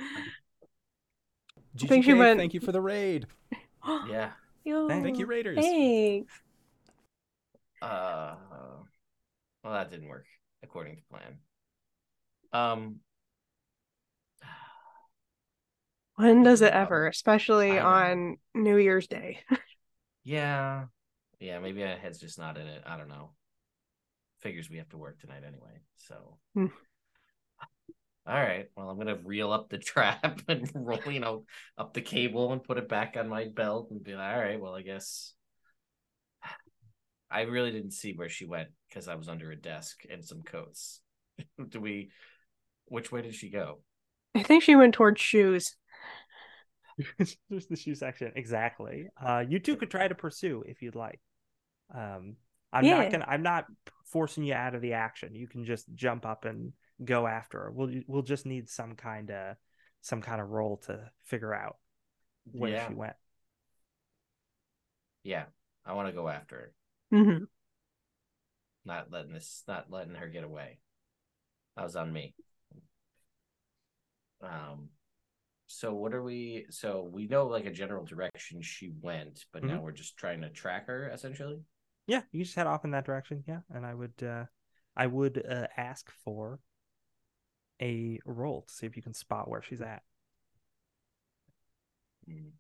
[1.76, 3.26] GGK, think she went- Thank you for the raid.
[4.08, 4.30] yeah.
[4.64, 5.58] Yo, Thank you, Raiders.
[5.58, 6.32] Thanks.
[7.82, 8.36] Uh,
[9.62, 10.26] well, that didn't work
[10.62, 11.38] according to plan.
[12.52, 13.00] Um,
[16.16, 19.40] When does it ever, especially on New Year's Day?
[20.24, 20.86] yeah,
[21.40, 21.58] yeah.
[21.58, 22.82] Maybe my head's just not in it.
[22.86, 23.30] I don't know.
[24.40, 25.80] Figures we have to work tonight anyway.
[25.98, 26.66] So, Hmm.
[28.26, 28.68] all right.
[28.76, 31.44] Well, I'm gonna reel up the trap and roll, you know,
[31.78, 34.60] up the cable and put it back on my belt and be like, all right.
[34.60, 35.34] Well, I guess.
[37.32, 40.42] I really didn't see where she went because I was under a desk and some
[40.42, 41.00] coats.
[41.68, 42.10] Do we?
[42.86, 43.80] Which way did she go?
[44.34, 45.76] I think she went towards shoes.
[47.18, 47.36] There's
[47.68, 48.32] the shoe section.
[48.36, 49.08] Exactly.
[49.20, 51.20] Uh, you two could try to pursue if you'd like.
[51.94, 52.36] Um,
[52.72, 52.94] I'm Yeah.
[52.94, 53.26] not gonna.
[53.28, 53.66] I'm not
[54.06, 55.34] forcing you out of the action.
[55.34, 56.72] You can just jump up and
[57.04, 57.70] go after her.
[57.72, 59.56] We'll we'll just need some kind of
[60.02, 61.76] some kind of role to figure out
[62.52, 63.16] where yeah, she went.
[65.24, 65.44] yeah.
[65.84, 66.72] I want to go after her.
[67.12, 67.44] Hmm
[68.84, 70.78] not letting this not letting her get away
[71.76, 72.34] that was on me
[74.42, 74.88] um
[75.66, 79.80] so what are we so we know like a general direction she went but now
[79.80, 81.60] we're just trying to track her essentially
[82.06, 83.44] Yeah, you just head off in that direction.
[83.46, 84.46] Yeah, and I would uh,
[84.96, 86.60] I would uh, ask for
[87.80, 90.02] a roll to see if you can spot where she's at.
[92.26, 92.52] Hmm.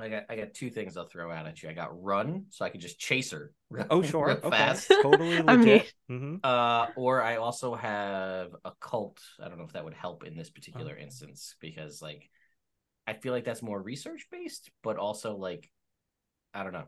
[0.00, 1.68] I got I got two things I'll throw out at you.
[1.68, 3.52] I got run, so I can just chase her.
[3.70, 4.26] real- Oh, sure.
[4.26, 4.50] real Okay.
[4.50, 4.88] fast.
[5.02, 5.92] Totally I mean- legit.
[6.08, 9.20] hmm Uh, or I also have occult.
[9.42, 11.02] I don't know if that would help in this particular Oh.
[11.02, 12.28] instance because, like,
[13.06, 15.70] I feel like that's more research based, but also like,
[16.54, 16.86] I don't know.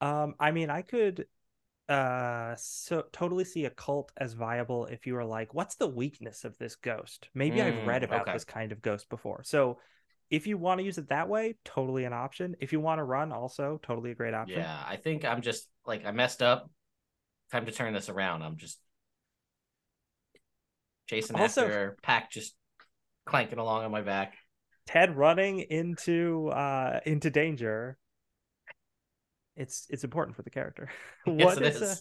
[0.00, 1.26] Um, I mean, I could
[1.88, 6.56] uh so totally see occult as viable if you were like, what's the weakness of
[6.58, 7.28] this ghost?
[7.34, 8.32] Maybe I've read Mm, about okay.
[8.34, 9.42] this kind of ghost before.
[9.44, 9.78] So
[10.30, 12.54] if you want to use it that way, totally an option.
[12.60, 14.60] If you want to run, also totally a great option.
[14.60, 16.70] Yeah, I think I'm just like I messed up.
[17.52, 18.42] Time to turn this around.
[18.42, 18.78] I'm just
[21.08, 22.54] chasing Also- after pack just
[23.26, 24.34] clanking along on my back.
[24.86, 27.96] Ted running into uh into danger.
[29.56, 30.90] It's it's important for the character.
[31.26, 31.82] Yes, What it is, is.
[31.82, 31.94] uh,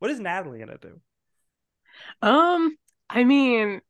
[0.00, 1.00] what is Natalie gonna do?
[2.20, 2.76] Um,
[3.08, 3.80] I mean,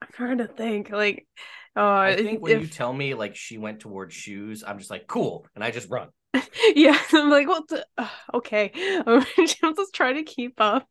[0.00, 0.90] I'm trying to think.
[0.90, 1.26] Like,
[1.76, 5.06] uh, I think when you tell me like she went towards shoes, I'm just like
[5.06, 6.08] cool, and I just run.
[6.74, 7.64] yeah, I'm like, what
[7.96, 8.72] uh, okay,
[9.46, 10.86] she'll just try to keep up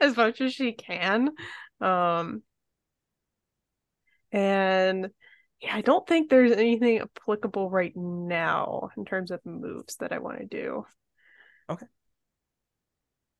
[0.00, 1.30] as much as she can.
[1.80, 2.42] Um,
[4.32, 5.08] and
[5.60, 10.18] yeah, I don't think there's anything applicable right now in terms of moves that I
[10.18, 10.84] want to do.
[11.70, 11.86] Okay.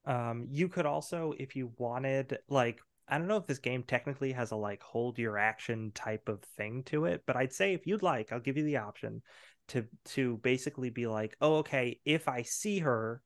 [0.05, 4.33] Um, you could also, if you wanted, like, I don't know if this game technically
[4.33, 7.87] has a like hold your action type of thing to it, but I'd say if
[7.87, 9.23] you'd like, I'll give you the option
[9.68, 13.23] to to basically be like, oh, okay, if I see her,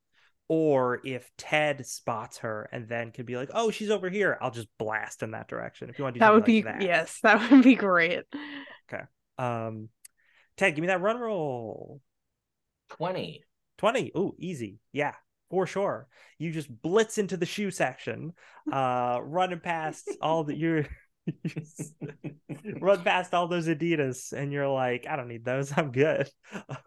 [0.49, 4.51] or if Ted spots her and then can be like, oh, she's over here, I'll
[4.51, 5.89] just blast in that direction.
[5.89, 6.83] If you want to do That would something be like that.
[6.83, 8.25] yes, that would be great.
[8.93, 9.05] Okay.
[9.39, 9.89] Um,
[10.57, 12.01] Ted, give me that run roll.
[12.91, 13.45] Twenty.
[13.79, 14.13] 20.
[14.17, 14.79] Ooh, easy.
[14.93, 15.15] Yeah,
[15.53, 16.09] for sure.
[16.39, 18.33] You just blitz into the shoe section,
[18.73, 20.87] uh, running past all the you're
[22.81, 25.71] run past all those Adidas, and you're like, I don't need those.
[25.77, 26.27] I'm good.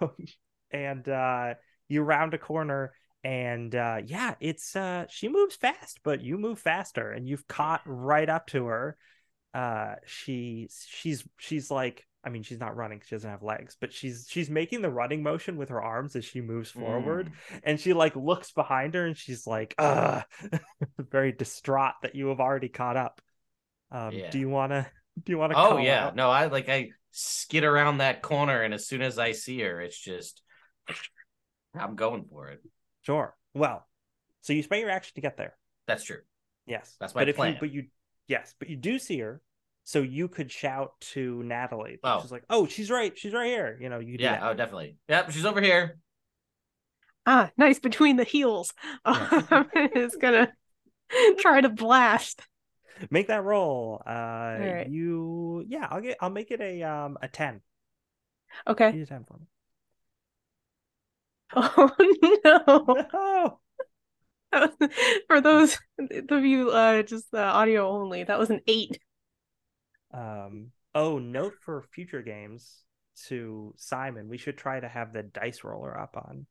[0.01, 0.10] Um,
[0.71, 1.54] and uh,
[1.89, 2.91] you round a corner,
[3.23, 7.82] and uh, yeah, it's uh, she moves fast, but you move faster, and you've caught
[7.86, 8.97] right up to her.
[9.54, 13.93] Uh, she she's she's like I mean, she's not running; she doesn't have legs, but
[13.93, 17.59] she's she's making the running motion with her arms as she moves forward, Mm.
[17.63, 20.21] and she like looks behind her, and she's like, "Uh,"
[20.97, 23.21] very distraught that you have already caught up.
[23.91, 24.31] Um, Yeah.
[24.31, 24.88] Do you wanna?
[25.23, 25.53] Do you wanna?
[25.55, 26.15] Oh yeah, out?
[26.15, 29.79] no, I like I skid around that corner, and as soon as I see her,
[29.79, 30.41] it's just
[31.73, 32.61] I'm going for it.
[33.03, 33.35] Sure.
[33.53, 33.88] Well,
[34.41, 35.55] so you spend your action to get there.
[35.88, 36.21] That's true.
[36.65, 37.53] Yes, That's my but if plan.
[37.53, 37.85] you but you
[38.27, 39.41] yes, but you do see her,
[39.86, 42.00] so you could shout to Natalie.
[42.04, 42.19] Oh.
[42.21, 43.17] She's like, "Oh, she's right.
[43.17, 44.43] She's right here." You know, you could Yeah, that.
[44.43, 44.98] oh definitely.
[45.08, 45.98] Yep, she's over here.
[47.26, 48.74] Ah, nice between the heels.
[49.06, 50.52] Um, it's gonna
[51.39, 52.41] try to blast.
[53.12, 54.02] Make that roll.
[54.06, 54.12] Uh,
[54.60, 54.88] right.
[54.89, 57.62] you yeah, I'll get I'll make it a um a ten.
[58.67, 58.88] Okay.
[58.88, 59.45] Give me a ten for me.
[61.56, 61.91] Oh
[62.43, 63.60] no.
[64.52, 64.71] No.
[65.28, 65.78] For those
[66.30, 69.00] of you uh just uh, audio only, that was an eight.
[70.17, 70.71] Um.
[70.93, 72.84] Oh, note for future games
[73.28, 74.30] to Simon.
[74.30, 76.45] We should try to have the dice roller up on.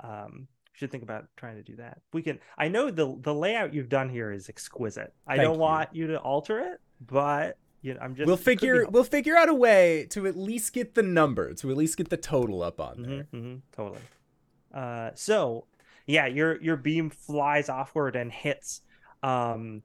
[0.00, 0.48] Um.
[0.74, 1.98] Should think about trying to do that.
[2.12, 2.38] We can.
[2.56, 5.12] I know the the layout you've done here is exquisite.
[5.26, 5.60] I Thank don't you.
[5.60, 8.26] want you to alter it, but you know, I'm just.
[8.26, 11.02] we'll it could be figure we'll figure out a way to at least get the
[11.02, 13.26] number, to at least get the total up on there.
[13.34, 14.00] Mhm, mhm, totally.
[14.72, 15.64] Uh, so
[16.06, 18.82] yeah, your your beam flies offward and hits.
[19.22, 19.82] Um,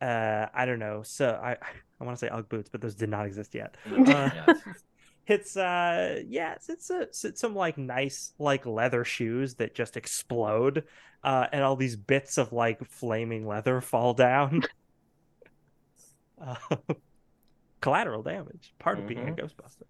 [0.00, 1.02] uh, I don't know.
[1.02, 1.58] So I
[2.02, 3.76] I want to say UGG boots, but those did not exist yet.
[3.86, 4.54] Uh.
[5.24, 9.96] Hits uh yeah, it's it's, a, it's some like nice like leather shoes that just
[9.96, 10.82] explode,
[11.22, 14.64] uh, and all these bits of like flaming leather fall down.
[16.44, 16.56] uh,
[17.80, 19.32] collateral damage, part of being a.
[19.32, 19.84] Ghostbuster.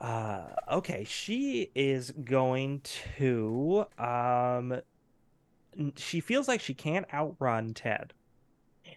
[0.00, 2.80] Uh, okay, she is going
[3.16, 4.80] to um,
[5.96, 8.12] she feels like she can't outrun Ted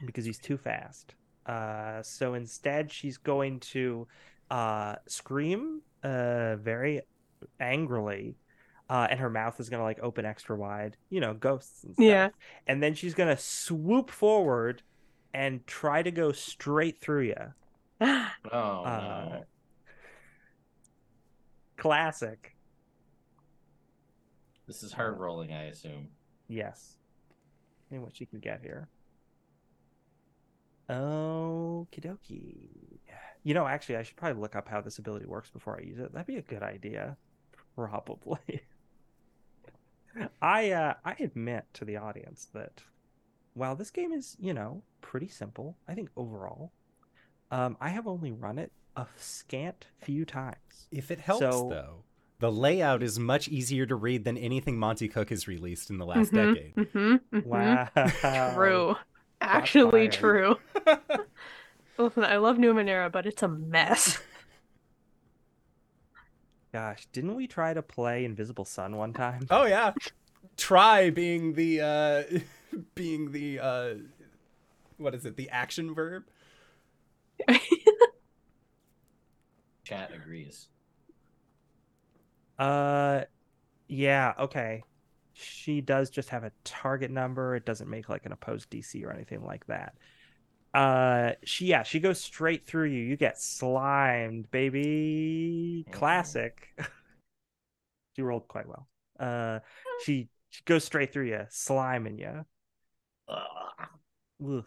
[0.06, 1.16] because he's too fast.
[1.48, 4.08] Uh, so instead, she's going to
[4.50, 7.02] uh scream uh very
[7.60, 8.36] angrily.
[8.90, 12.06] Uh, and her mouth is gonna like open extra wide, you know, ghosts and stuff.
[12.06, 12.30] Yeah.
[12.68, 14.82] And then she's gonna swoop forward
[15.34, 17.54] and try to go straight through you.
[18.52, 19.44] Oh Uh, no.
[21.76, 22.56] Classic.
[24.68, 26.10] This is her rolling, I assume.
[26.48, 26.98] Yes.
[27.92, 28.88] And what she can get here.
[30.90, 33.00] Okie dokie.
[33.44, 36.00] You know, actually, I should probably look up how this ability works before I use
[36.00, 36.12] it.
[36.14, 37.18] That'd be a good idea.
[37.76, 38.62] Probably.
[40.42, 42.82] I uh, I admit to the audience that
[43.54, 46.72] while this game is, you know, pretty simple, I think overall,
[47.52, 50.88] um, I have only run it a scant few times.
[50.92, 52.04] If it helps, So- though,
[52.40, 56.06] the layout is much easier to read than anything Monte Cook has released in the
[56.06, 56.76] last Mhm, decade.
[56.76, 57.46] mhm, mhm.
[57.46, 58.54] Wow.
[58.56, 58.96] True.
[59.48, 60.14] Actually fired.
[60.14, 60.56] true.
[61.98, 64.20] Listen, I love Numenera, but it's a mess.
[66.74, 69.48] Gosh, didn't we try to play Invisible Sun one time?
[69.50, 69.94] oh yeah,
[70.58, 72.24] try being the uh,
[72.96, 73.94] being the uh,
[74.98, 75.38] what is it?
[75.38, 76.24] The action verb.
[79.84, 80.68] Chat agrees.
[82.60, 83.22] Uh,
[83.88, 84.84] yeah, okay.
[85.40, 87.56] She does just have a target number.
[87.56, 89.94] It doesn't make like an opposed DC or anything like that.
[90.74, 93.04] Uh, she yeah, she goes straight through you.
[93.04, 95.86] You get slimed, baby.
[95.88, 95.94] Mhm.
[95.94, 96.68] Classic.
[98.16, 98.88] she rolled quite well.
[99.20, 99.60] Uh,
[100.04, 102.46] she, she goes straight through you, sliming you.
[103.28, 103.88] Ugh.
[104.44, 104.66] Ugh.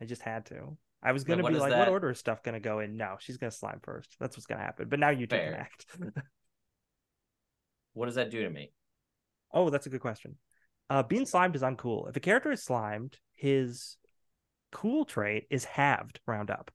[0.00, 0.76] I just had to.
[1.02, 1.78] I was gonna be like, that?
[1.78, 2.96] what order is stuff gonna go in?
[2.96, 4.16] No, she's gonna slime first.
[4.18, 4.88] That's what's gonna happen.
[4.88, 5.86] But now you take an act.
[7.94, 8.72] What does that do to me?
[9.54, 10.36] Oh, that's a good question.
[10.90, 12.08] Uh, being slimed is uncool.
[12.10, 13.96] If a character is slimed, his
[14.72, 16.70] cool trait is halved round up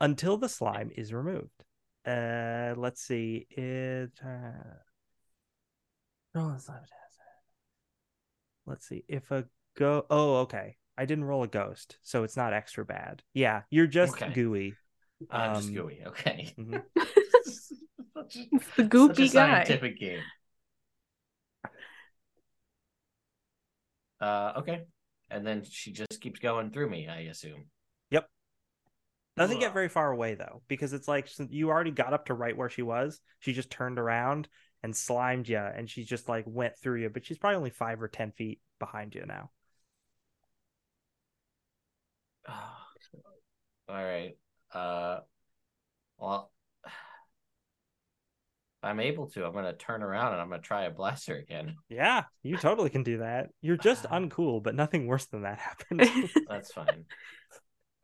[0.00, 1.64] until the slime is removed.
[2.06, 3.46] Uh, let's see.
[3.50, 4.12] It.
[4.22, 4.74] Uh...
[6.34, 6.90] roll a slime test.
[8.66, 9.44] Let's see if a
[9.76, 10.04] go.
[10.10, 10.76] Oh, okay.
[10.98, 13.22] I didn't roll a ghost, so it's not extra bad.
[13.32, 14.32] Yeah, you're just Okay.
[14.32, 14.74] gooey.
[15.30, 16.00] I'm just Um, gooey.
[16.06, 16.52] Okay.
[16.58, 16.82] mhm.
[17.44, 19.26] Such a- It's the such goopy a guy.
[19.28, 20.20] scientific game.
[24.24, 24.84] Uh, okay.
[25.30, 27.66] And then she just keeps going through me, I assume.
[28.10, 28.26] Yep.
[29.36, 32.56] Doesn't get very far away though, because it's like you already got up to right
[32.56, 33.20] where she was.
[33.40, 34.48] She just turned around
[34.82, 37.10] and slimed you, and she just like went through you.
[37.10, 39.50] But she's probably only five or ten feet behind you now.
[42.48, 42.54] All
[43.88, 44.38] right.
[44.72, 45.20] Uh,
[46.16, 46.50] well,
[48.84, 51.76] I'm able to, I'm gonna turn around and I'm gonna try a blaster again.
[51.88, 53.48] Yeah, you totally can do that.
[53.62, 56.08] You're just uncool, but nothing worse than that happened.
[56.48, 57.04] That's fine.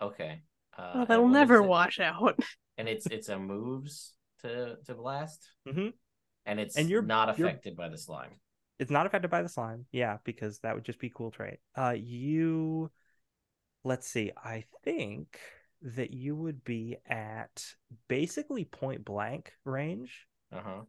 [0.01, 0.43] Okay.
[0.78, 2.39] Uh, oh, that'll never wash out.
[2.78, 5.93] And it's it's a moves to to blast, Mhm.
[6.47, 8.41] and it's And you're- not you're- affected by the slime.
[8.78, 9.85] it's not affected by the slime.
[9.93, 11.59] Yeah, because that would just be cool trait.
[11.76, 12.91] Uh, you,
[13.85, 14.33] let's see.
[14.43, 15.39] I think
[15.83, 17.64] that you would be at
[18.09, 20.82] basically point blank range, Uh huh.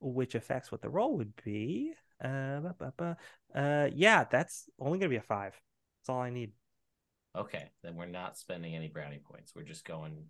[0.00, 1.92] which affects what the roll would be.
[2.22, 3.16] Uh, ba, ba, ba.
[3.54, 5.52] uh, yeah, that's only gonna be a five.
[6.00, 6.52] That's all I need.
[7.36, 9.52] Okay, then we're not spending any brownie points.
[9.54, 10.24] We're just going.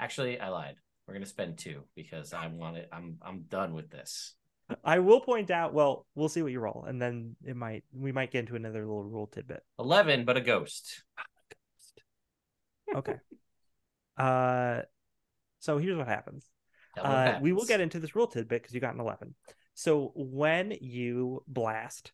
[0.00, 0.76] Actually, I lied.
[1.06, 2.88] We're gonna spend two because I want it.
[2.92, 4.34] I'm I'm done with this.
[4.84, 5.74] I will point out.
[5.74, 8.80] Well, we'll see what you roll, and then it might we might get into another
[8.80, 9.62] little rule tidbit.
[9.78, 11.02] Eleven, but a ghost.
[12.94, 13.16] Okay.
[14.16, 14.82] uh,
[15.60, 16.44] so here's what happens.
[16.94, 19.00] Tell me what Uh, we will get into this rule tidbit because you got an
[19.00, 19.34] 11.
[19.74, 22.12] So when you blast,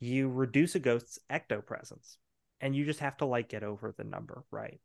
[0.00, 2.16] you reduce a ghost's ectopresence,
[2.60, 4.80] and you just have to like get over the number, right?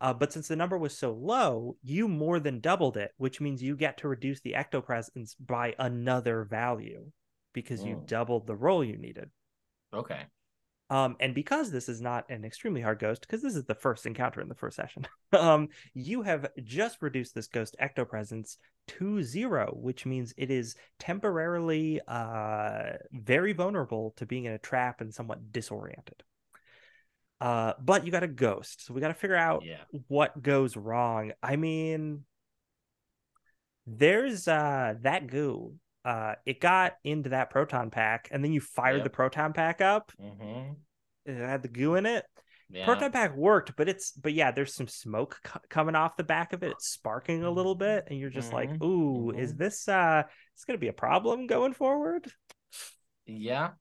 [0.00, 3.62] Uh, but since the number was so low, you more than doubled it, which means
[3.62, 7.10] you get to reduce the ectopresence by another value
[7.52, 8.06] because you Mm.
[8.06, 9.30] doubled the roll you needed.
[9.92, 10.26] Okay.
[10.90, 14.06] Um, and because this is not an extremely hard ghost, because this is the first
[14.06, 18.56] encounter in the first session, um, you have just reduced this ghost ectopresence
[18.88, 25.02] to zero, which means it is temporarily uh very vulnerable to being in a trap
[25.02, 26.22] and somewhat disoriented.
[27.40, 29.84] Uh, but you got a ghost, so we got to figure out Yeah.
[30.08, 31.32] what goes wrong.
[31.42, 32.24] I mean,
[33.86, 35.74] there's uh that goo.
[36.04, 39.04] Uh, it got into that proton pack, and then you fired Yep.
[39.04, 40.72] the proton pack up, Mm-hmm.
[41.26, 42.24] it had the goo in it.
[42.70, 42.84] Yeah.
[42.84, 46.52] Proton pack worked, but it's but yeah, there's some smoke co- coming off the back
[46.52, 46.72] of it.
[46.72, 49.58] It's sparking a little bit, and you're just like, Mhm, "Ooh, is mhm.
[49.58, 50.24] this uh,
[50.54, 52.30] it's gonna be a problem going forward?
[53.26, 53.72] Yeah.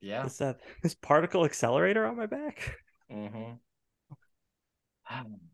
[0.00, 0.24] Yeah.
[0.24, 2.76] This uh, this particle accelerator on my back."
[3.10, 3.52] Mm-hmm.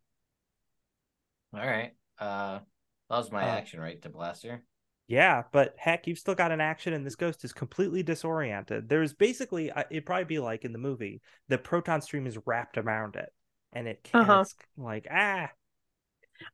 [1.54, 1.92] All right.
[2.18, 2.60] Uh,
[3.10, 4.00] that was my Uh, action, right?
[4.02, 4.64] To blaster.
[5.12, 8.88] Yeah, but heck, you've still got an action, and this ghost is completely disoriented.
[8.88, 12.78] There's basically, uh, it'd probably be like in the movie, the proton stream is wrapped
[12.78, 13.30] around it,
[13.74, 14.44] and it can't Uh-huh.
[14.78, 15.50] like ah.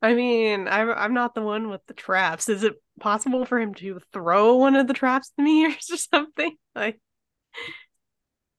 [0.03, 2.49] I mean, I'm I'm not the one with the traps.
[2.49, 6.57] Is it possible for him to throw one of the traps to me or something?
[6.75, 7.01] Like,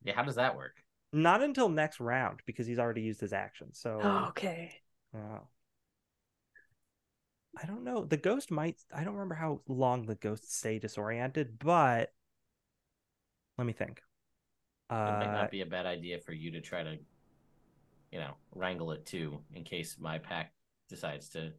[0.06, 0.16] Yeah.
[0.16, 0.78] How does that work?
[1.12, 3.74] Not until next round because he's already used his action.
[3.74, 4.76] So oh, okay.
[5.14, 5.42] Oh.
[7.62, 8.06] I don't know.
[8.06, 8.78] The ghost might.
[8.94, 12.14] I don't remember how long the ghosts stay disoriented, but
[13.58, 14.02] let me think.
[15.06, 16.98] It might Uh, not be a bad idea for you to try to,
[18.12, 20.54] you know, wrangle it too, in case my pack
[20.90, 21.52] decides to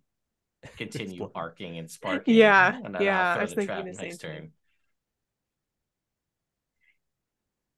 [0.77, 1.33] continue explode.
[1.35, 2.37] arcing and sparking.
[2.37, 4.43] Yeah, and then yeah, I'll I was the thinking trap the same next thing.
[4.43, 4.53] turn.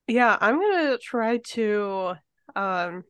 [0.07, 2.15] Yeah, I'm gonna try to
[2.57, 3.05] um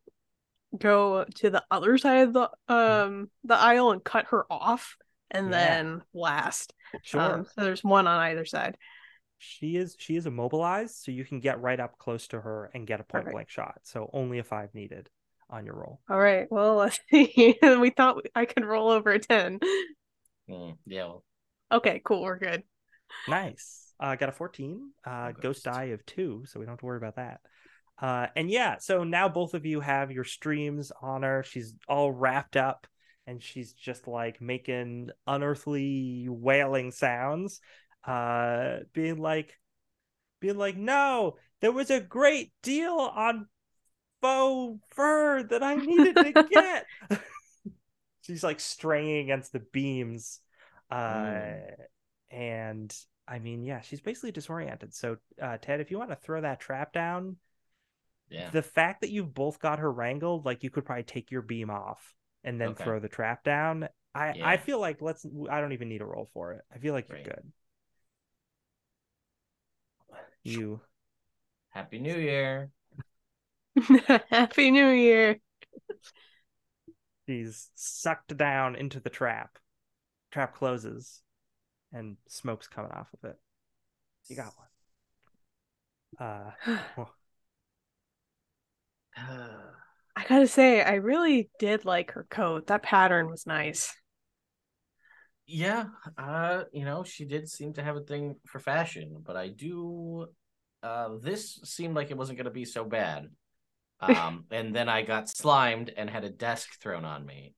[0.79, 4.97] go to the other side of the um the aisle and cut her off
[5.31, 5.51] and Yeah.
[5.51, 6.73] then blast.
[7.03, 7.21] Sure.
[7.21, 8.77] Um, so there's one on either side.
[9.39, 9.97] she is.
[9.99, 13.05] She is immobilized, so you can get right up close to her and get a
[13.05, 13.33] point Perfect.
[13.35, 13.81] blank shot.
[13.83, 15.09] So only a five needed
[15.51, 16.01] on your roll.
[16.09, 16.47] All right.
[16.51, 17.59] Well, let's see.
[17.63, 19.59] we thought I could roll over a 10.
[20.51, 21.05] Mm, yeah.
[21.07, 21.25] Well,
[21.73, 22.23] Okay, cool.
[22.23, 22.63] We're good.
[23.29, 23.95] Nice.
[23.99, 24.91] Uh, got a 14.
[25.05, 25.41] Uh, ghost.
[25.43, 27.41] ghost die of two, so we don't have to worry about that.
[28.01, 31.43] Uh, and yeah, so now both of you have your streams on her.
[31.45, 32.87] She's all wrapped up
[33.27, 37.61] and she's just like making unearthly wailing sounds,
[38.05, 39.59] uh, being like,
[40.41, 43.47] being like, no, there was a great deal on
[44.23, 46.87] faux fur that I needed to get.
[48.23, 50.41] she's like straining against the beams.
[50.91, 51.77] Uh, Mm.
[52.31, 52.95] and
[53.27, 54.95] I mean, yeah, she's basically disoriented.
[54.95, 57.37] So, uh, Ted, if you want to throw that trap down,
[58.31, 58.51] yeah.
[58.51, 61.71] the fact that you've both got her wrangled, like you could probably take your beam
[61.71, 62.15] off
[62.45, 62.85] and then Okay.
[62.85, 63.89] throw the trap down.
[64.15, 65.25] I I feel like let's.
[65.51, 66.63] I don't even need a roll for it.
[66.75, 67.25] I feel like you're Right.
[67.35, 67.53] good.
[70.45, 70.81] You
[71.71, 72.71] Happy New Year.
[74.31, 75.41] Happy New Year.
[77.27, 79.59] she's sucked down into the trap.
[80.31, 81.23] Trap closes,
[81.93, 83.39] and smoke's coming off of it.
[84.29, 84.55] You got
[86.19, 86.27] one.
[86.29, 86.51] Uh,
[86.97, 87.15] well,
[90.17, 92.67] I gotta say, I really did like her coat.
[92.69, 93.95] That pattern was nice.
[95.47, 95.87] yeah.
[96.19, 100.27] Uh, you know, she did seem to have a thing for fashion, but I do.
[100.83, 103.29] Uh, this seemed like it wasn't going to be so bad.
[104.01, 107.55] Um, and then I got slimed and had a desk thrown on me.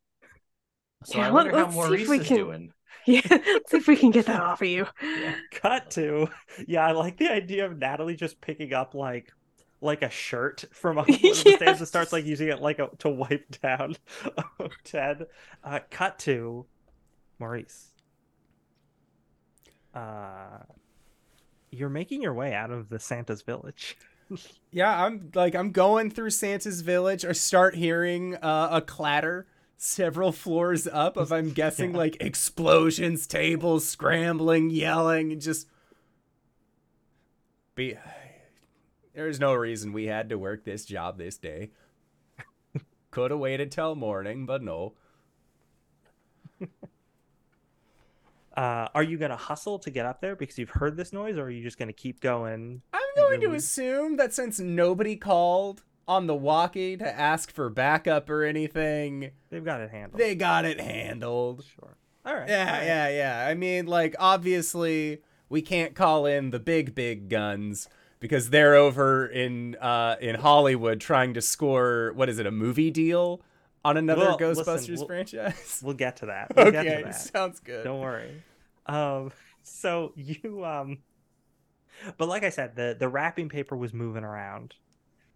[1.05, 2.73] So Yeah, I let- wonder how let's see if Maurice we is can- doing.
[3.07, 4.87] Yeah, let's see if we can get that off of you.
[5.53, 6.29] Cut to
[6.67, 9.31] yeah, I like the idea of Natalie just picking up like
[9.85, 12.91] like a shirt from one of the stands and starts like using it like a,
[12.99, 13.97] to wipe down
[14.85, 15.27] Ted.
[15.63, 16.67] Uh, cut to
[17.39, 17.89] Maurice.
[19.95, 20.59] Uh,
[21.71, 23.97] you're making your way out of the Santa's village.
[24.73, 27.25] Yeah, I'm like I'm going through Santa's village.
[27.25, 31.99] I start hearing uh, a clatter several floors up of I'm guessing Yeah.
[31.99, 35.69] like explosions, tables scrambling, yelling, and just
[37.75, 37.97] be.
[39.15, 41.71] There's no reason we had to work this job this day.
[43.11, 44.95] Could have waited till morning, but no.
[48.57, 51.43] Uh, are you gonna hustle to get up there because you've heard this noise, or
[51.47, 52.83] are you just gonna keep going?
[52.93, 58.31] I'm going to assume that since nobody called on the walkie to ask for backup
[58.31, 60.21] or anything, They've got it handled.
[60.21, 61.65] they got it handled.
[61.65, 61.97] Sure.
[62.25, 62.49] All right.
[62.49, 62.85] Yeah, all right.
[62.87, 63.47] yeah, yeah.
[63.49, 67.89] I mean, like, obviously, we can't call in the big, big guns
[68.25, 72.91] because they're over in uh, in Hollywood trying to score what is it, a movie
[72.91, 73.43] deal
[73.85, 75.81] on another Well, Ghostbusters listen, we'll- franchise?
[75.85, 76.57] We'll get to that.
[76.57, 77.17] We'll get to okay, that.
[77.17, 77.85] sounds good.
[77.85, 78.43] Don't worry.
[78.87, 79.31] Um,
[79.63, 81.01] so you um,
[82.17, 84.75] but like I said, the the wrapping paper was moving around.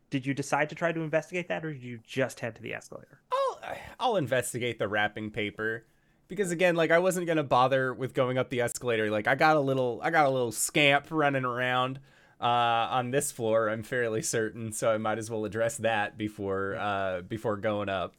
[0.08, 2.72] Did you decide to try to investigate that, or did you just head to the
[2.72, 3.20] escalator?
[3.30, 3.60] I'll
[4.00, 5.84] I'll investigate the wrapping paper
[6.26, 9.10] because again, like I wasn't gonna bother with going up the escalator.
[9.10, 12.00] Like I got a little I got a little scamp running around
[12.40, 12.44] uh,
[12.90, 13.68] on this floor.
[13.68, 18.14] I'm fairly certain, so I might as well address that before uh, before going up.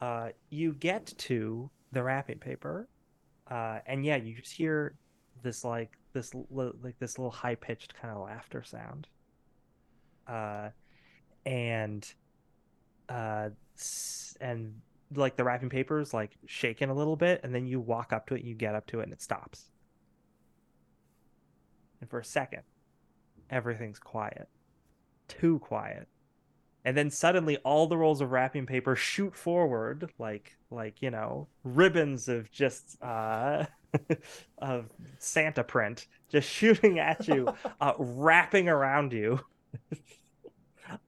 [0.00, 2.88] Uh, you get to the wrapping paper,
[3.50, 4.94] uh, and yeah, you just hear
[5.42, 9.08] this like this like this little high pitched kind of laughter sound.
[10.26, 10.70] Uh,
[11.46, 12.14] and
[13.08, 13.50] uh,
[14.40, 14.80] and
[15.14, 18.26] like the wrapping paper is like shaking a little bit, and then you walk up
[18.28, 19.70] to it, and you get up to it, and it stops.
[22.04, 22.60] And for a second,
[23.48, 24.46] everything's quiet,
[25.26, 26.06] too quiet.
[26.84, 31.48] And then suddenly all the rolls of wrapping paper shoot forward like like you know
[31.62, 33.64] ribbons of just uh
[34.58, 37.48] of santa print just shooting at you
[37.80, 39.40] uh wrapping around you.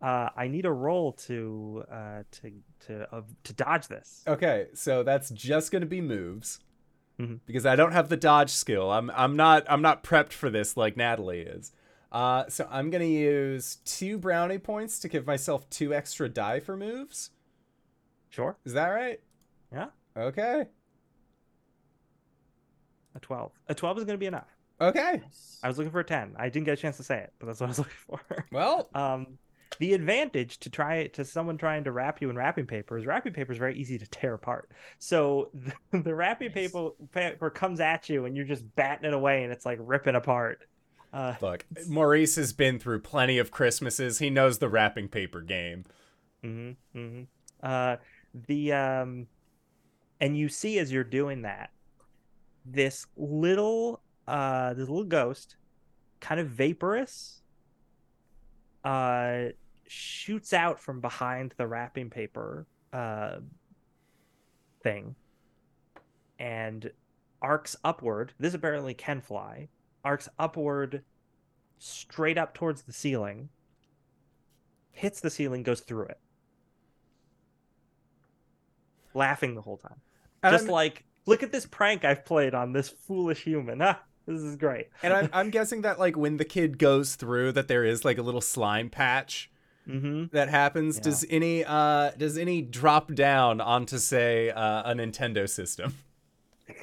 [0.00, 2.50] Uh i need a roll to uh to
[2.86, 4.24] to uh, to dodge this.
[4.26, 6.60] Okay, so that's just gonna be moves.
[7.18, 7.40] Mhm.
[7.46, 8.90] Because I don't have the dodge skill.
[8.90, 11.72] I'm I'm not I'm not prepped for this like Natalie is.
[12.12, 16.76] Uh, so I'm gonna use two brownie points to give myself two extra die for
[16.76, 17.30] moves.
[18.28, 19.20] sure Is that right?
[19.72, 19.86] Yeah.
[20.16, 20.66] Okay.
[23.14, 24.48] a 12 a 12 is going to be enough
[24.80, 25.22] Okay.
[25.62, 27.46] i was looking for a 10 i didn't get a chance to say it but
[27.46, 28.20] that's what i was looking for
[28.52, 29.38] Well, um
[29.78, 33.06] the advantage to try it to someone trying to wrap you in wrapping paper is
[33.06, 36.54] wrapping paper is very easy to tear apart so the, the wrapping Nice.
[36.54, 40.14] paper paper comes at you and you're just batting it away and it's like ripping
[40.14, 40.60] apart
[41.12, 44.18] uh look, Maurice has been through plenty of Christmases.
[44.18, 45.84] He knows the wrapping paper game.
[46.42, 47.22] hmm hmm
[47.62, 47.96] Uh,
[48.34, 49.26] the um,
[50.20, 51.70] and you see as you're doing that,
[52.64, 55.56] this little uh, this little ghost,
[56.20, 57.40] kind of vaporous,
[58.84, 59.46] uh,
[59.88, 63.38] shoots out from behind the wrapping paper uh
[64.82, 65.14] thing,
[66.38, 66.90] and
[67.42, 68.32] arcs upward.
[68.38, 69.68] This apparently can fly.
[70.04, 71.02] Arcs upward,
[71.78, 73.48] straight up towards the ceiling.
[74.92, 76.18] Hits the ceiling, goes through it
[79.14, 80.00] laughing the whole time.
[80.42, 83.80] And Just I'm- like, look at this prank I've played on this foolish human.
[83.82, 84.88] Ah, this is great.
[85.02, 88.18] And I'm, I'm guessing that like when the kid goes through, that there is like
[88.18, 89.50] a little slime patch
[89.88, 90.24] Mm-hmm.
[90.36, 90.96] that happens.
[90.96, 91.02] Yeah.
[91.04, 95.94] Does any uh does any drop down onto say uh, a Nintendo system?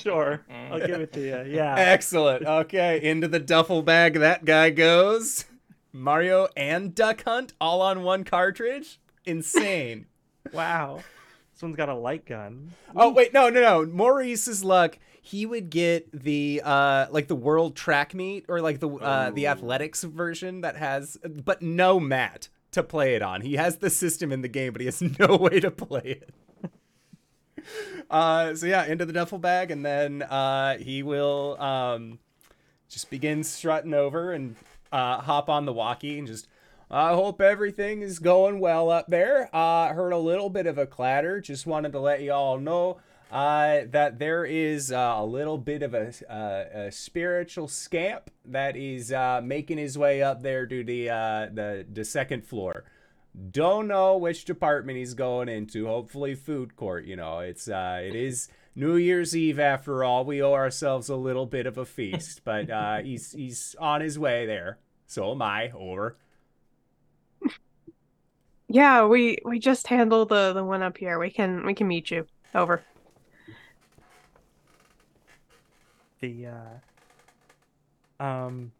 [0.00, 1.42] Sure, I'll give it to you.
[1.56, 1.74] Yeah.
[1.76, 2.46] Excellent.
[2.46, 5.44] Okay, into the duffel bag that guy goes.
[5.92, 8.98] Mario and Duck Hunt all on one cartridge.
[9.24, 10.06] Insane.
[10.52, 11.02] Wow.
[11.52, 12.72] This one's got a light gun.
[12.94, 13.86] oh wait, no, no, no.
[13.86, 14.98] Maurice's luck.
[15.26, 19.46] He would get the uh like the world track meet or like the uh the
[19.46, 23.40] athletics version that has but no mat to play it on.
[23.40, 26.34] He has the system in the game, but he has no way to play it.
[28.10, 32.18] Uh, so yeah, into the duffel bag, and then uh, he will um,
[32.90, 34.54] just begin strutting over and
[34.92, 36.46] uh, hop on the walkie and just.
[36.90, 39.48] I hope everything is going well up there.
[39.54, 41.40] Uh, heard a little bit of a clatter.
[41.40, 42.98] Just wanted to let you all know
[43.34, 48.76] uh, that there is uh, a little bit of a, uh, a spiritual scamp that
[48.76, 52.84] is uh, making his way up there to the uh, the the second floor.
[53.50, 55.88] Don't know which department he's going into.
[55.88, 57.06] Hopefully, food court.
[57.06, 60.24] You know, it's uh, it is New Year's Eve after all.
[60.24, 64.16] We owe ourselves a little bit of a feast, but uh, he's he's on his
[64.16, 64.78] way there.
[65.08, 65.72] So am I.
[65.72, 66.16] Over.
[68.68, 71.18] Yeah, we we just handle the the one up here.
[71.18, 72.28] We can we can meet you.
[72.54, 72.84] Over.
[76.24, 76.46] The
[78.20, 78.72] uh um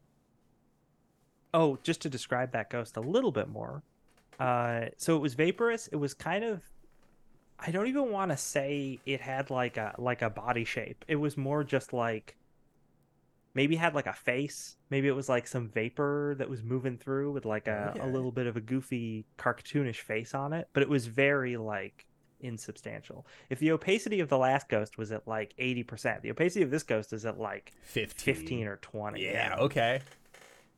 [1.52, 3.82] oh just to describe that ghost a little bit more
[4.40, 5.86] uh so it was vaporous.
[5.88, 6.60] It was kind of
[7.60, 11.04] i don't even want to say it had like a like a body shape.
[11.08, 12.36] It was more just like
[13.54, 14.76] maybe had like a face.
[14.90, 18.00] Maybe it was like some vapor that was moving through with like a, Okay.
[18.00, 20.66] a little bit of a goofy cartoonish face on it.
[20.72, 22.04] But it was very like
[22.40, 26.70] insubstantial if the opacity of the last ghost was at like 80% the opacity of
[26.70, 28.34] this ghost is at like 15.
[28.34, 30.00] 15 or 20 Yeah, okay.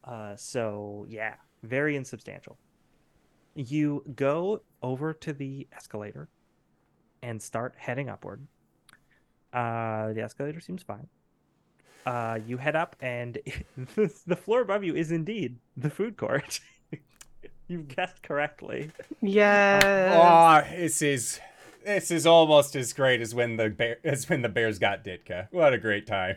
[0.05, 2.59] uh, so yeah, very insubstantial.
[3.55, 6.29] You go over to the escalator
[7.23, 8.47] and start heading upward.
[9.53, 11.09] Uh, the escalator seems fine.
[12.05, 13.39] Uh, you head up, and
[13.97, 16.61] the floor above you is indeed the food court.
[17.69, 18.91] You've guessed correctly.
[19.21, 20.63] Yeah.
[20.65, 21.41] Oh, this is
[21.85, 25.49] this is almost as great as when the bear as when the Bears got Ditka.
[25.51, 26.37] What a great time.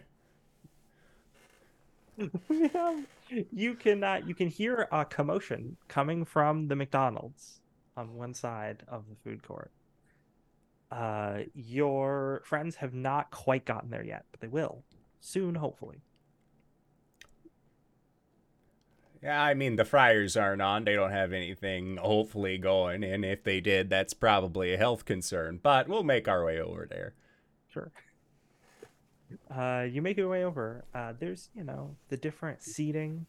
[3.52, 7.62] You can uh, you can hear a commotion coming from the McDonald's
[7.96, 9.72] on one side of the food court.
[10.92, 14.84] Uh, your friends have not quite gotten there yet, but they will
[15.20, 16.02] soon, hopefully.
[19.22, 20.86] Yeah, I mean the fryers aren't on.
[20.86, 25.60] They don't have anything hopefully going, and if they did, that's probably a health concern.
[25.62, 27.14] But we'll make our way over there.
[27.68, 27.92] Sure.
[29.54, 30.86] Uh, you make your way over.
[30.94, 33.26] Uh, there's you know the different seating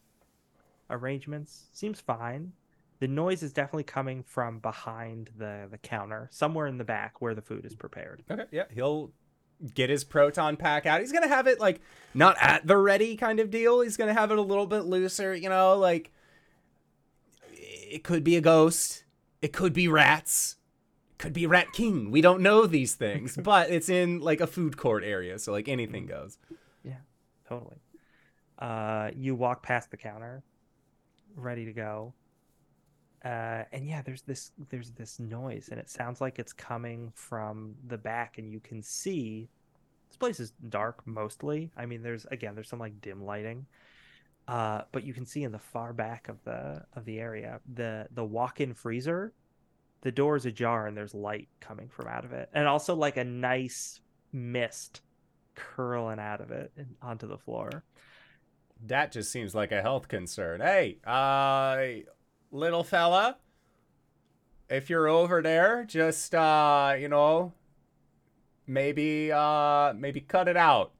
[0.89, 2.53] arrangements seems fine.
[2.99, 7.35] The noise is definitely coming from behind the the counter, somewhere in the back where
[7.35, 8.23] the food is prepared.
[8.31, 9.11] Okay, yeah, he'll
[9.73, 11.01] get his proton pack out.
[11.01, 11.81] He's gonna have it like
[12.13, 13.81] not at the ready kind of deal.
[13.81, 16.11] He's gonna have it a little bit looser, you know, like
[17.91, 19.03] it could be a ghost,
[19.41, 20.57] it could be rats,
[21.11, 22.11] it could be Rat King.
[22.11, 25.67] We don't know these things, but it's in like a food court area, so like
[25.67, 26.37] anything goes.
[26.83, 26.99] Yeah,
[27.47, 27.77] totally.
[28.57, 30.43] Uh, you walk past the counter,
[31.35, 32.13] ready to go.
[33.23, 37.75] Uh, and yeah, there's this there's this noise, and it sounds like it's coming from
[37.87, 39.47] the back, and you can see
[40.09, 41.71] this place is dark mostly.
[41.77, 43.67] I mean, there's again there's some like dim lighting,
[44.47, 48.07] uh, but you can see in the far back of the of the area the
[48.11, 49.33] the walk-in freezer,
[50.01, 53.17] the door is ajar, and there's light coming from out of it, and also like
[53.17, 54.01] a nice
[54.33, 55.01] mist
[55.53, 57.83] curling out of it and onto the floor.
[58.87, 60.59] That just seems like a health concern.
[60.59, 62.01] Hey, uh,
[62.51, 63.37] little fella,
[64.69, 67.53] if you're over there, just uh, you know,
[68.67, 70.91] maybe uh, maybe cut it out.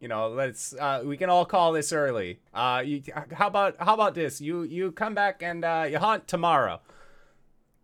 [0.00, 2.40] You know, let's uh, we can all call this early.
[2.52, 3.02] Uh, you
[3.32, 4.40] how about how about this?
[4.40, 6.80] You you come back and uh, you haunt tomorrow.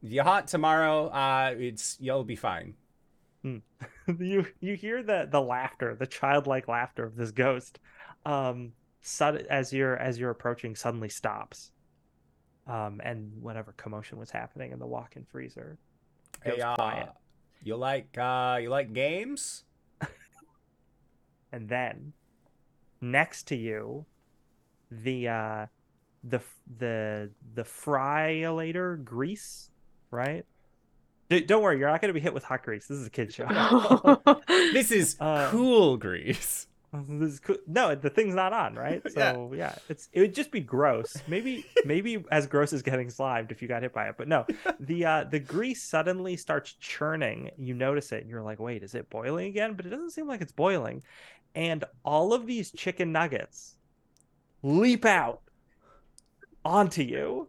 [0.03, 1.07] You haunt tomorrow.
[1.07, 2.75] Uh, it's you'll be fine.
[4.19, 7.81] you you hear the the laughter, the childlike laughter of this ghost.
[8.25, 11.72] Um, sud- as you're as you're approaching, suddenly stops.
[12.67, 15.79] Um, and whatever commotion was happening in the walk-in freezer
[16.45, 17.09] goes Hey, uh, quiet.
[17.63, 19.65] you like uh, you like games?
[21.53, 22.13] and then
[23.01, 24.07] next to you
[24.91, 25.67] the uh
[26.25, 26.41] the
[26.79, 29.71] the the fryolator grease
[30.11, 30.45] right
[31.29, 33.11] D- don't worry you're not going to be hit with hot grease this is a
[33.11, 33.47] kid show
[34.73, 36.69] This is Uh, cool grease.
[36.93, 37.57] This is cool.
[37.67, 39.33] no the thing's not on right Yeah.
[39.33, 39.75] so yeah.
[39.89, 43.69] it's it would just be gross maybe maybe as gross as getting slimed if you
[43.69, 44.45] got hit by it but no
[44.79, 48.95] the uh the grease suddenly starts churning you notice it and you're like wait is
[48.95, 51.03] it boiling again but it doesn't seem like it's boiling
[51.55, 53.77] and all of these chicken nuggets
[54.63, 55.41] leap out
[56.65, 57.49] onto you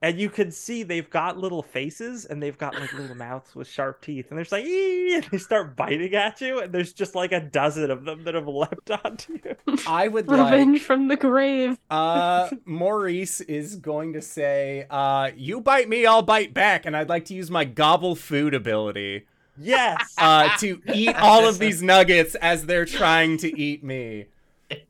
[0.00, 3.66] and you can see they've got little faces and they've got like little mouths with
[3.66, 6.92] sharp teeth and they're just like "Ee!" and they start biting at you and there's
[6.92, 10.82] just like a dozen of them that have leapt onto you I would like Revenge
[10.82, 11.78] from the grave.
[11.90, 17.08] uh Maurice is going to say, uh, you bite me, I'll bite back, and I'd
[17.08, 19.26] like to use my gobble food ability
[19.60, 24.26] yes uh to eat all of these nuggets as they're trying to eat me.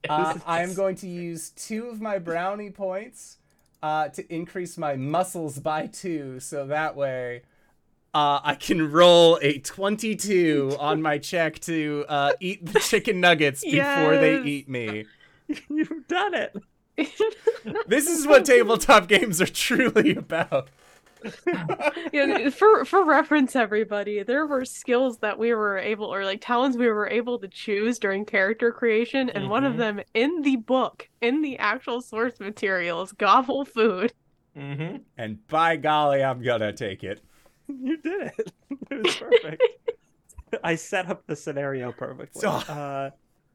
[0.09, 3.38] Uh, I am going to use two of my brownie points
[3.83, 7.43] uh, to increase my muscles by two, so that way
[8.15, 13.63] uh, I can roll a 22 on my check to uh, eat the chicken nuggets
[13.63, 15.07] before they eat me.
[15.69, 16.57] you've done it
[17.87, 20.69] This is what tabletop games are truly about.
[22.13, 26.77] Yeah, for for reference, everybody, there were skills that we were able, or like talents
[26.77, 29.79] we were able to choose during character creation, and one of Mhm.
[29.79, 34.13] them in the book, in the actual source materials, gobble food.
[34.57, 34.97] Mm-hmm.
[35.17, 37.21] And by golly, I'm gonna take it.
[37.69, 38.53] You did it.
[38.91, 39.63] It was perfect.
[40.65, 42.41] I set up the scenario perfectly.
[42.41, 43.11] So- Uh,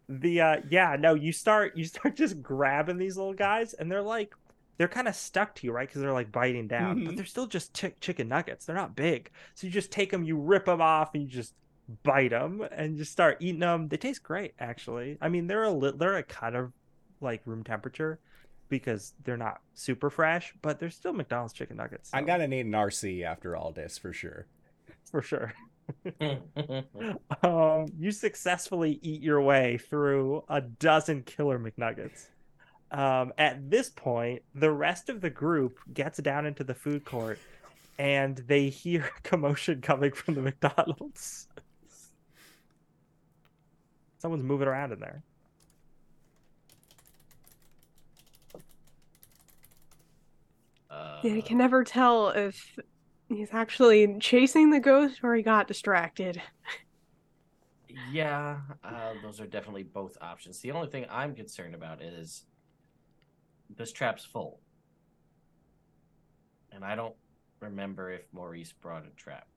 [0.09, 4.01] the uh, yeah, no, you start you start just grabbing these little guys, and they're
[4.01, 4.33] like
[4.77, 5.87] they're kind of stuck to you, right?
[5.87, 7.05] Because they're like biting down, Mhm.
[7.05, 8.65] but they're still just chick chicken nuggets.
[8.65, 11.53] They're not big, so you just take them, you rip them off, and you just
[12.03, 13.87] bite them, and just start eating them.
[13.89, 15.17] They taste great, actually.
[15.21, 16.71] I mean, they're a li- they're a kind of
[17.21, 18.19] like room temperature
[18.69, 22.09] because they're not super fresh, but they're still McDonald's chicken nuggets.
[22.13, 24.47] I'm gonna need an RC after all this for sure.
[25.11, 25.53] for sure.
[27.43, 32.29] Um, you successfully eat your way through a dozen killer McNuggets.
[32.93, 37.39] Um, at this point, the rest of the group gets down into the food court
[37.97, 41.47] and they hear commotion coming from the McDonald's.
[44.19, 45.23] Someone's moving around in there.
[50.91, 52.77] uh, Yeah, I can never tell if
[53.27, 56.41] he's actually chasing the ghost or he got distracted.
[58.11, 60.59] Yeah, uh, those are definitely both options.
[60.59, 62.45] The only thing I'm concerned about is
[63.75, 64.59] this trap's full.
[66.71, 67.15] And I don't
[67.59, 69.47] remember if Maurice brought a trap.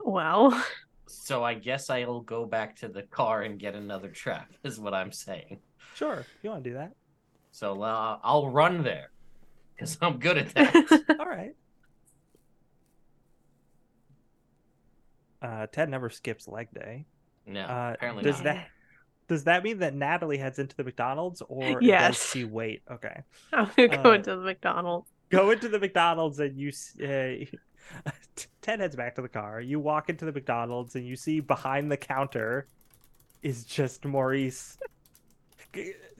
[0.00, 0.62] Well,
[1.06, 4.94] So I guess I'll go back to the car and get another trap, is what
[4.94, 5.60] I'm saying.
[5.94, 6.92] Sure, if you want to do that.
[7.52, 9.10] So uh, I'll run there
[9.74, 11.04] because I'm good at that.
[11.20, 11.54] All right.
[15.40, 17.04] Uh, Ted never skips leg day.
[17.46, 18.44] No, Uh, apparently does not.
[18.44, 18.68] that
[19.28, 21.92] does that mean that Natalie heads into the McDonald's or Yes.
[21.96, 22.82] does she wait?
[22.90, 23.22] Okay,
[23.52, 25.10] I'm gonna go Uh, into the McDonald's.
[25.30, 26.70] go into the McDonald's and you
[27.02, 28.10] uh,
[28.62, 29.60] Ted heads back to the car.
[29.60, 32.68] You walk into the McDonald's and you see behind the counter
[33.42, 34.78] is just Maurice,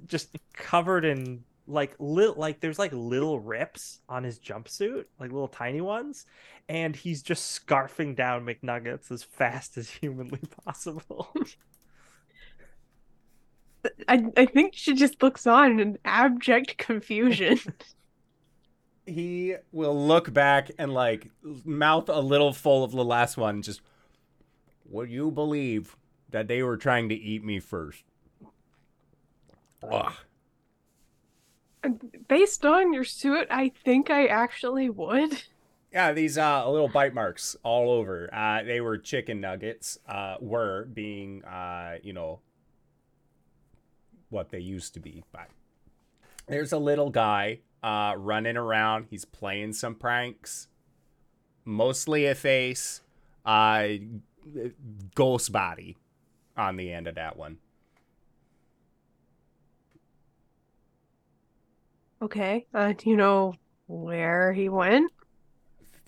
[0.07, 5.48] just covered in like little like there's like little rips on his jumpsuit, like little
[5.48, 6.26] tiny ones,
[6.68, 11.32] and he's just scarfing down McNuggets as fast as humanly possible.
[14.09, 17.59] I I think she just looks on in abject confusion.
[19.07, 21.28] He will look back and like
[21.64, 23.61] mouth a little full of the last one.
[23.61, 23.82] Just,
[24.87, 25.97] would you believe
[26.30, 28.03] that they were trying to eat me first?
[29.82, 30.12] Ugh.
[32.28, 35.43] Based on your suit, I think I actually would.
[35.93, 38.28] Yeah, these uh little bite marks all over.
[38.32, 42.41] Uh they were chicken nuggets, uh were being uh, you know,
[44.35, 45.24] what they used to be.
[45.32, 45.49] But
[46.47, 49.07] there's a little guy uh running around.
[49.09, 50.68] He's playing some pranks.
[51.64, 53.01] Mostly a face,
[53.47, 53.89] uh
[55.14, 55.97] ghost body
[56.57, 57.59] on the end of that one.
[62.20, 62.66] Okay.
[62.72, 63.55] Uh, do you know
[63.87, 65.12] where he went?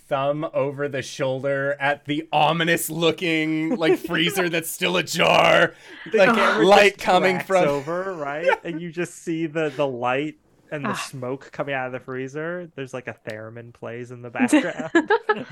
[0.08, 5.74] Thumb over the shoulder at the ominous looking like freezer that's still ajar
[6.14, 8.48] like light coming from over, right?
[8.64, 10.36] and you just see the the light
[10.70, 10.94] and the Ah.
[10.94, 12.70] smoke coming out of the freezer.
[12.74, 15.46] There's like a theremin plays in the background.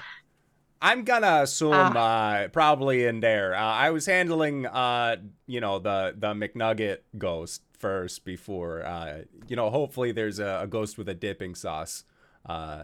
[0.82, 1.96] i'm gonna assume Ah.
[2.34, 7.62] uh probably in there uh, i was handling uh you know the the mcnugget ghost
[7.78, 12.04] first before uh you know hopefully there's a, a ghost with a dipping sauce
[12.46, 12.82] uh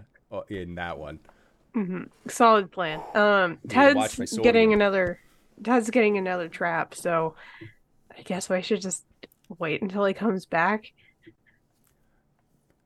[0.48, 1.18] in that one
[1.74, 3.00] hmm Solid plan.
[3.14, 5.20] Um, Need to watch my Ted's getting another.
[5.62, 7.34] Ted's getting another trap, so
[8.16, 9.04] I guess I should just
[9.58, 10.92] wait until he comes back.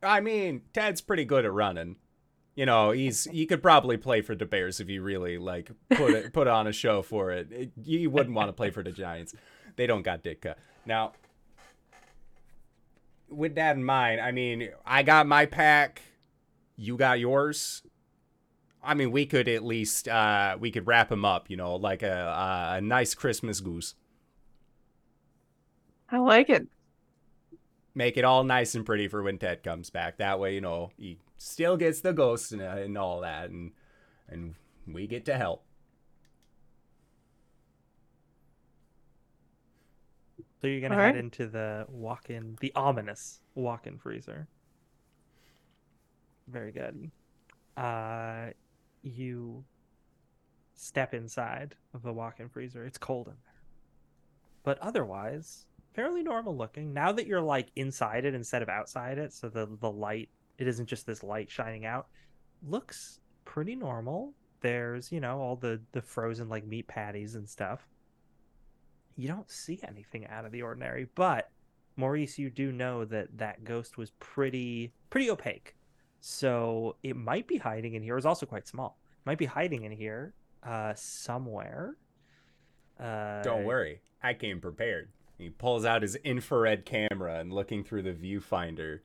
[0.03, 1.97] I mean, Ted's pretty good at running.
[2.55, 6.13] You know, he's he could probably play for the Bears if he really like put
[6.13, 7.51] it put on a show for it.
[7.51, 9.35] it you wouldn't want to play for the Giants.
[9.77, 10.55] They don't got Ditka.
[10.87, 11.15] Now,
[13.29, 16.03] with that in mind, I mean, I got my pack.
[16.77, 17.83] You got yours.
[18.85, 22.03] I mean, we could at least uh we could wrap him up, you know, like
[22.03, 22.13] a
[22.73, 23.95] a, a nice Christmas goose.
[26.09, 26.69] I like it.
[27.95, 30.19] make it all nice and pretty for when Ted comes back.
[30.19, 33.73] That way, you know, he still gets the ghost and, uh, and all that, and
[34.29, 34.55] and
[34.87, 35.65] we get to help.
[40.61, 41.17] so you're gonna All head right.
[41.17, 44.49] into the walk-in, the ominous walk-in freezer.
[46.47, 47.11] Very good.
[47.77, 48.51] Uh,
[49.05, 49.65] you
[50.75, 52.85] step inside of the walk-in freezer.
[52.85, 53.63] It's cold in there,
[54.63, 56.93] but otherwise, fairly normal looking.
[56.93, 60.29] Now that you're like inside it instead of outside it, so the the light
[60.59, 62.09] it isn't just this light shining out,
[62.67, 64.35] looks pretty normal.
[64.61, 67.87] There's, you know, all the the frozen like meat patties and stuff.
[69.17, 71.51] You don't see anything out of the ordinary, but
[71.97, 75.77] Maurice, you do know that that ghost was pretty pretty opaque.
[76.27, 78.17] So it might be hiding in here.
[78.17, 78.97] It's also quite small.
[79.27, 81.97] Might be hiding in here uh somewhere.
[82.99, 85.11] Uh Don't worry, I came prepared.
[85.37, 89.01] He pulls out his infrared camera and looking through the viewfinder,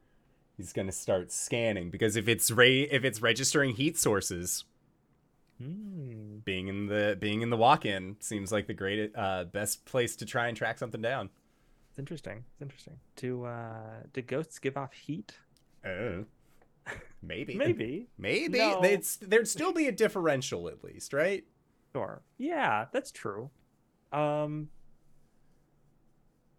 [0.55, 4.63] he's gonna start scanning because if it's re- if it's registering heat sources,
[5.57, 6.37] Hmm.
[6.45, 10.25] being in the being in the walk-in seems like the great uh, best place to
[10.25, 11.29] try and track something down.
[11.89, 12.45] It's interesting.
[12.53, 12.97] It's interesting.
[13.17, 15.33] Do uh do ghosts give off heat?
[15.85, 16.23] Oh,
[17.21, 18.07] maybe, Maybe.
[18.17, 18.57] maybe.
[18.59, 18.81] No.
[18.83, 21.43] It's there'd still be a differential at least, right?
[21.93, 22.21] Sure.
[22.37, 23.49] Yeah, that's true.
[24.11, 24.69] Um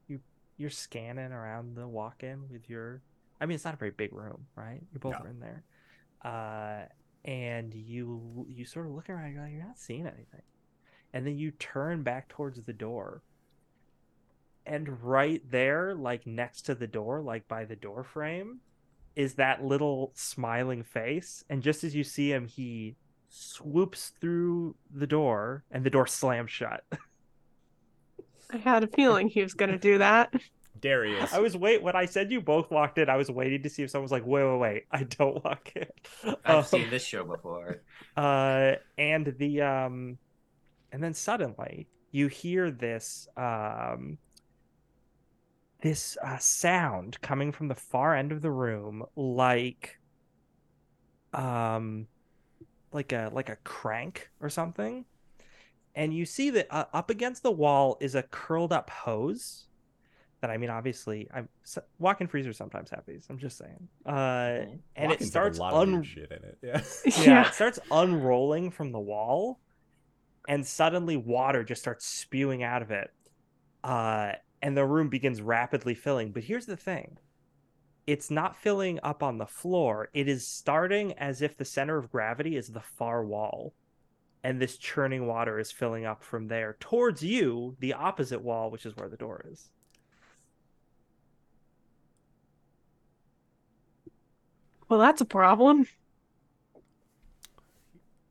[0.09, 0.20] you
[0.57, 3.03] you're scanning around the walk-in with your
[3.41, 4.83] I mean it's not a very big room, right?
[4.93, 5.18] You both No.
[5.24, 5.64] are in there.
[6.22, 6.87] Uh
[7.24, 10.43] and you you sort of look around you're like you're not seeing anything.
[11.12, 13.22] And then you turn back towards the door.
[14.66, 18.61] And right there like next to the door, like by the door frame,
[19.16, 22.96] is that little smiling face and just as you see him he
[23.28, 26.84] swoops through the door and the door slams shut.
[28.52, 30.32] I had a feeling he was going to do that.
[30.80, 33.68] Darius, I was wait when I said you both walked in, I was waiting to
[33.70, 35.86] see if someone was like, wait, wait, wait, I don't walk in.
[36.44, 37.82] I've Um, seen this show before.
[38.16, 40.18] uh and the um
[40.90, 44.18] and then suddenly you hear this um
[45.83, 49.99] this uh, sound coming from the far end of the room like
[51.33, 52.07] um
[52.93, 55.05] like a like a crank or something
[55.95, 59.66] and you see that uh, up against the wall is a curled up hose
[60.41, 64.64] that I mean obviously I'm s- walk-in freezers sometimes have these I'm just saying uh
[64.97, 66.59] and it starts a lot un- weird shit in it.
[67.18, 67.22] Yeah.
[67.22, 69.61] yeah, it starts unrolling from the wall,
[70.49, 73.11] and suddenly water just starts spewing out of it.
[73.85, 76.32] Uh, and the room begins rapidly filling.
[76.32, 77.18] But here's the thing
[78.06, 82.11] it's not filling up on the floor, it is starting as if the center of
[82.11, 83.74] gravity is the far wall.
[84.42, 88.86] And this churning water is filling up from there towards you, the opposite wall, which
[88.86, 89.68] is where the door is.
[94.88, 95.86] Well, that's a problem.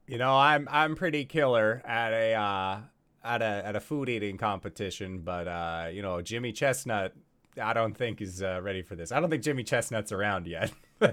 [0.08, 2.80] You know, I'm I'm pretty killer at a uh,
[3.24, 7.14] at a at a food eating competition, but uh, you know, Jimmy Chestnut,
[7.62, 9.12] I don't think is uh, ready for this.
[9.12, 10.72] I don't think Jimmy Chestnut's around yet.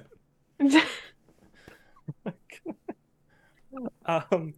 [4.07, 4.54] um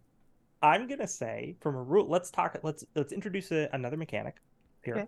[0.61, 4.35] i'm gonna say from a rule let's talk let's let's introduce a, another mechanic
[4.83, 5.07] here Okay.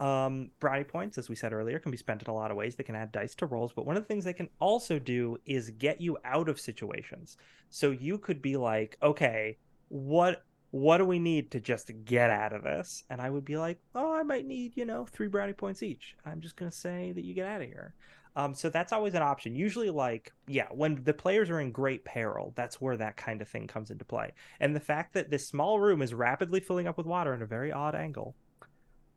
[0.00, 2.74] um brownie points as we said earlier can be spent in a lot of ways
[2.74, 5.36] they can add dice to rolls but one of the things they can also do
[5.46, 7.36] is get you out of situations
[7.70, 9.56] so you could be like okay
[9.88, 13.56] what what do we need to just get out of this and i would be
[13.56, 17.12] like oh i might need you know three brownie points each i'm just gonna say
[17.12, 17.94] that you get out of here
[18.36, 19.56] um, so that's always an option.
[19.56, 23.48] Usually, like, yeah, when the players are in great peril, that's where that kind of
[23.48, 24.32] thing comes into play.
[24.60, 27.46] And the fact that this small room is rapidly filling up with water in a
[27.46, 28.36] very odd angle,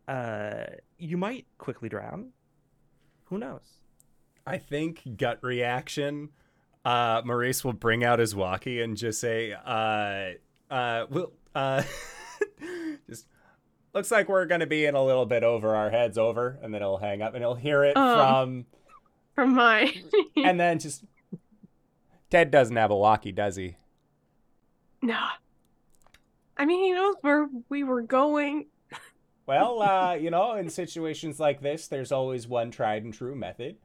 [0.08, 0.66] uh,
[0.97, 2.32] you might quickly drown.
[3.26, 3.82] Who knows?
[4.45, 6.30] I think gut reaction.
[6.84, 10.32] Uh, Maurice will bring out his walkie and just say, uh,
[10.74, 11.84] uh, we'll, uh,
[13.10, 13.26] just
[13.93, 16.82] looks like we're gonna be in a little bit over our heads over, and then
[16.82, 18.18] he'll hang up and he'll hear it Um.
[18.18, 18.66] from,
[19.36, 19.93] From my.
[20.38, 21.04] and then just
[22.30, 23.76] Ted doesn't have a walkie, does he?
[25.01, 25.18] no.
[26.56, 28.68] I mean, he knows where we were going.
[29.47, 33.78] Well, uh, you know, in situations like this, there's always one tried and true method.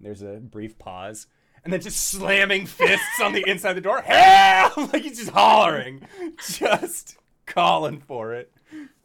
[0.00, 1.26] There's a brief pause,
[1.64, 4.00] and then just slamming fists on the inside of the door.
[4.02, 4.76] Help!
[4.92, 6.06] Like he's just hollering,
[6.48, 8.52] just calling for it.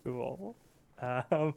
[0.04, 0.56] Cool.
[1.02, 1.54] Um,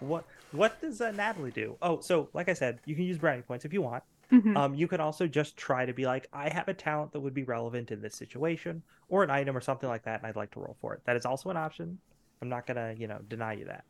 [0.00, 1.76] what what does uh, Natalie do?
[1.82, 4.02] Oh, so like I said, you can use brownie points if you want.
[4.32, 4.56] Mhm.
[4.56, 7.34] Um, you could also just try to be like, I have a talent that would
[7.34, 10.50] be relevant in this situation, or an item or something like that, and I'd like
[10.52, 11.02] to roll for it.
[11.04, 11.98] That is also an option.
[12.40, 13.84] I'm not gonna, you know, deny you that.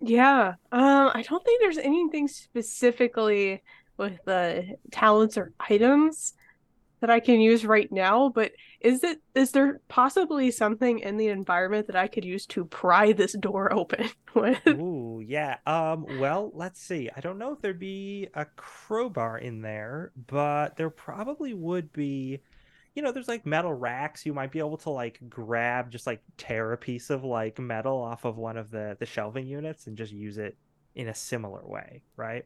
[0.00, 0.54] Yeah.
[0.72, 3.62] Um, I don't think there's anything specifically
[3.98, 6.34] with the talents or items
[7.00, 11.28] that I can use right now, but is it is there possibly something in the
[11.28, 14.66] environment that I could use to pry this door open with?
[14.66, 15.58] Ooh, yeah.
[15.66, 17.10] Um, well, let's see.
[17.16, 22.40] I don't know if there'd be a crowbar in there, but there probably would be.
[22.94, 24.26] You know, there's like metal racks.
[24.26, 27.96] You might be able to like grab, just like tear a piece of like metal
[27.96, 30.56] off of one of the the shelving units and just use it
[30.96, 32.44] in a similar way, right?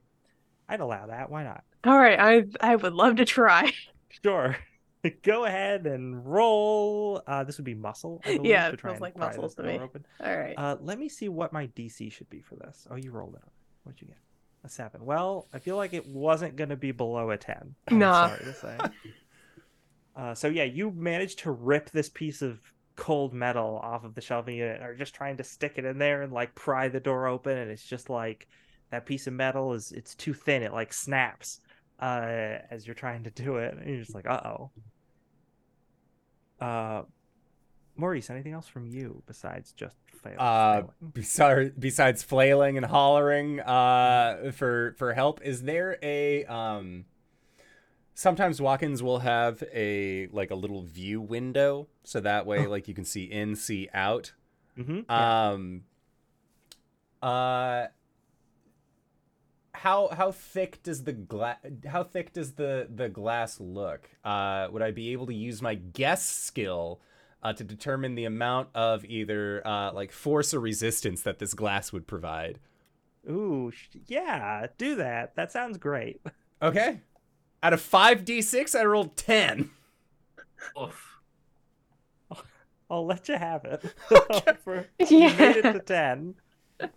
[0.72, 1.30] I'd allow that.
[1.30, 1.64] Why not?
[1.84, 3.72] All right, I I would love to try.
[4.22, 4.56] Sure.
[5.22, 7.22] Go ahead and roll.
[7.26, 8.20] Uh, this would be muscle.
[8.24, 9.78] Believe, Yeah, to it feels like muscles to me.
[9.78, 10.04] open.
[10.22, 10.54] All right.
[10.56, 12.86] Uh, let me see what my DC should be for this.
[12.90, 13.42] Oh, you rolled it.
[13.84, 14.18] What'd you get?
[14.64, 15.04] A seven.
[15.06, 17.74] Well, I feel like it wasn't going to be below a ten.
[17.90, 18.28] Nah.
[18.28, 18.78] sorry to say.
[20.14, 22.60] uh, so yeah, you managed to rip this piece of
[22.94, 26.20] cold metal off of the shelving unit, are just trying to stick it in there
[26.22, 28.46] and like pry the door open, and it's just like
[28.92, 30.62] that piece of metal is it's too thin.
[30.62, 31.60] It like snaps
[31.98, 34.70] uh, as you're trying to do it, and you're just like, uh oh.
[36.60, 37.02] Uh,
[37.96, 40.36] Maurice, anything else from you besides just fail?
[40.38, 40.82] Uh,
[41.12, 47.04] besides besides flailing and hollering uh for for help is there a um
[48.14, 52.70] sometimes walk-ins will have a like a little view window so that way Oh.
[52.70, 54.32] like you can see in see out
[54.76, 55.02] yeah.
[55.50, 55.82] um
[57.20, 57.86] uh
[59.82, 61.56] how how thick does the glass
[61.86, 65.74] how thick does the the glass look uh would i be able to use my
[65.74, 67.00] guess skill
[67.42, 71.92] uh, to determine the amount of either uh, like force or resistance that this glass
[71.92, 72.58] would provide.
[73.28, 73.72] Ooh,
[74.06, 75.34] yeah, do that.
[75.34, 76.20] That sounds great.
[76.60, 77.00] Okay.
[77.62, 79.70] Out of five d six, I rolled ten.
[80.80, 81.08] Oof.
[82.90, 83.82] I'll let you have it.
[84.64, 85.06] For, Yeah.
[85.08, 86.34] You made it to ten.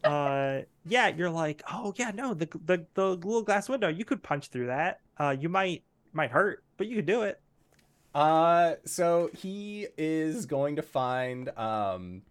[0.03, 4.23] Uh, yeah, you're like, oh yeah, no, the the the little glass window, you could
[4.23, 5.01] punch through that.
[5.17, 5.83] Uh, you might
[6.13, 7.41] might hurt, but you could do it.
[8.13, 12.21] Uh, so he is going to find um,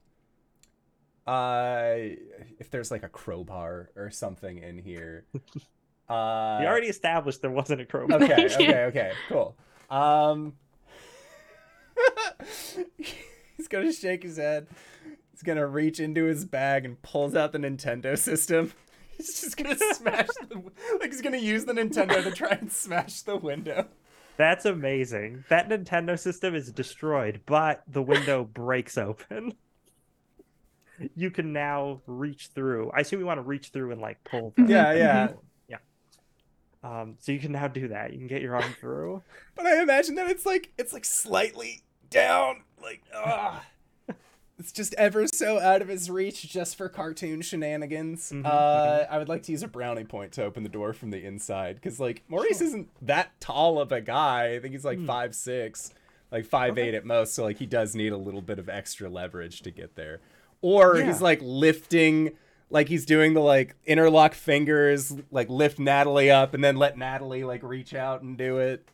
[1.27, 1.95] uh,
[2.59, 5.27] if there's like a crowbar or something in here.
[6.07, 8.23] Uh, we already established there wasn't a crowbar.
[8.23, 9.57] okay, okay, okay, cool.
[9.89, 10.53] Um,
[13.57, 14.67] he's gonna shake his head.
[15.35, 18.73] He's gonna reach into his bag and pulls out the Nintendo system.
[19.17, 20.63] He's just gonna smash the
[21.01, 23.89] like he's gonna use the Nintendo to try and smash the window.
[24.37, 25.45] That's amazing.
[25.49, 29.55] That Nintendo system is destroyed, but the window breaks open.
[31.17, 32.93] You can now reach through.
[32.93, 34.53] I assume you want to reach through and like pull.
[34.57, 35.29] the- Yeah, yeah.
[35.69, 35.79] yeah.
[36.85, 38.13] Um, so you can now do that.
[38.13, 39.21] You can get your arm through.
[39.57, 43.65] But I imagine that it's like it's like slightly down, like ah.
[44.59, 48.31] It's just ever so out of his reach just for cartoon shenanigans.
[48.31, 51.11] Mhm, Uh, I would like to use a brownie point to open the door from
[51.11, 54.55] the inside because, like, Maurice isn't that tall of a guy.
[54.55, 55.07] I think he's like Hmm.
[55.07, 55.93] five six,
[56.31, 57.35] like five eight at most.
[57.35, 60.21] So like he does need a little bit of extra leverage to get there,
[60.63, 61.07] or Yeah.
[61.07, 62.31] he's like lifting.
[62.71, 67.45] Like he's doing the like interlock fingers, like lift Natalie up and then let Natalie
[67.45, 68.85] like reach out and do it.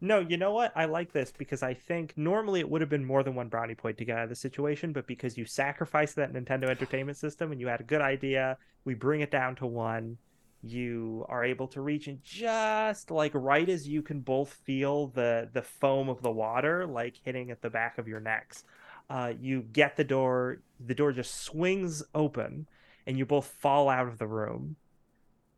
[0.00, 0.72] No, you know what?
[0.76, 3.74] I like this because I think normally it would have been more than one brownie
[3.74, 7.50] point to get out of the situation, but because you sacrificed that Nintendo Entertainment System
[7.50, 10.18] and you had a good idea, we bring it down to one.
[10.62, 15.48] You are able to reach and just like right as you can both feel the
[15.50, 18.64] the foam of the water like hitting at the back of your necks.
[19.08, 20.60] Uh, you get the door.
[20.84, 22.68] The door just swings open,
[23.06, 24.76] and you both fall out of the room.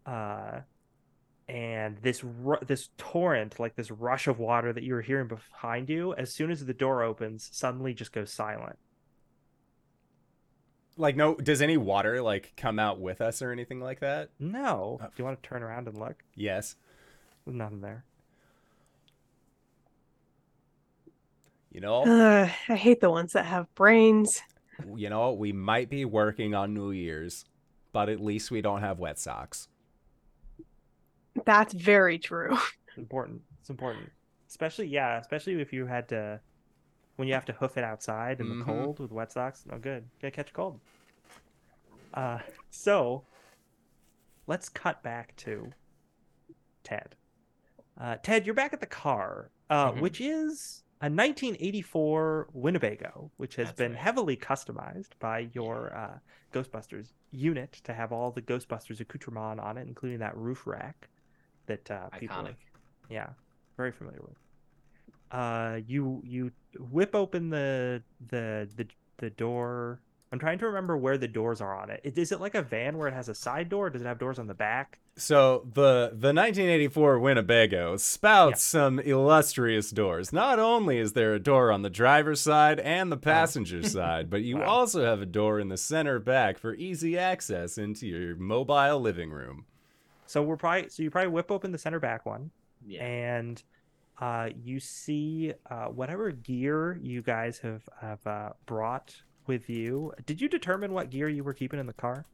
[0.06, 0.60] Uh,
[1.48, 5.88] and this ru- this torrent like this rush of water that you were hearing behind
[5.88, 8.78] you as soon as the door opens suddenly just goes silent
[10.96, 14.30] Like, no, does any water like come out with us or anything like that?
[14.38, 15.06] no Oh.
[15.06, 16.76] do you want to turn around and look Yes.
[17.44, 18.04] There's nothing there
[21.70, 24.42] You know, Uh, I hate the ones that have brains.
[24.94, 27.44] you know, we might be working on New Year's,
[27.92, 29.68] but at least we don't have wet socks.
[31.44, 32.52] That's very true.
[32.88, 34.10] it's important it's important
[34.48, 36.40] especially yeah especially if you had to
[37.16, 38.58] when you have to hoof it outside in Mhm.
[38.58, 40.80] the cold with wet socks no good You gonna catch a cold
[42.14, 42.38] uh
[42.70, 43.24] so
[44.46, 45.72] let's cut back to
[46.84, 47.16] ted
[48.00, 50.00] uh ted you're back at the car uh Mhm.
[50.00, 54.00] which is a 1984 winnebago which has That's been right.
[54.00, 56.18] heavily customized by your uh
[56.52, 61.08] ghostbusters unit to have all the ghostbusters accoutrement on it including that roof rack
[61.66, 62.54] that uh people Iconic.
[63.10, 63.28] yeah
[63.76, 64.36] very familiar with
[65.30, 66.50] uh you you
[66.90, 68.86] whip open the the the,
[69.18, 70.00] the door
[70.30, 72.62] i'm trying to remember where the doors are on it Is- is it like a
[72.62, 75.66] van where it has a side door does it have doors on the back So
[75.74, 80.32] the the 1984 Winnebago spouts some illustrious doors.
[80.32, 84.40] Not only is there a door on the driver's side and the passenger side, but
[84.42, 84.64] you Wow.
[84.80, 89.30] also have a door in the center back for easy access into your mobile living
[89.30, 89.66] room.
[90.32, 92.50] So we're probably so you probably whip open the center back one
[92.86, 93.04] Yeah.
[93.04, 93.62] and
[94.18, 99.14] uh you see uh whatever gear you guys have have uh, brought
[99.46, 102.24] with you did you determine what gear you were keeping in the car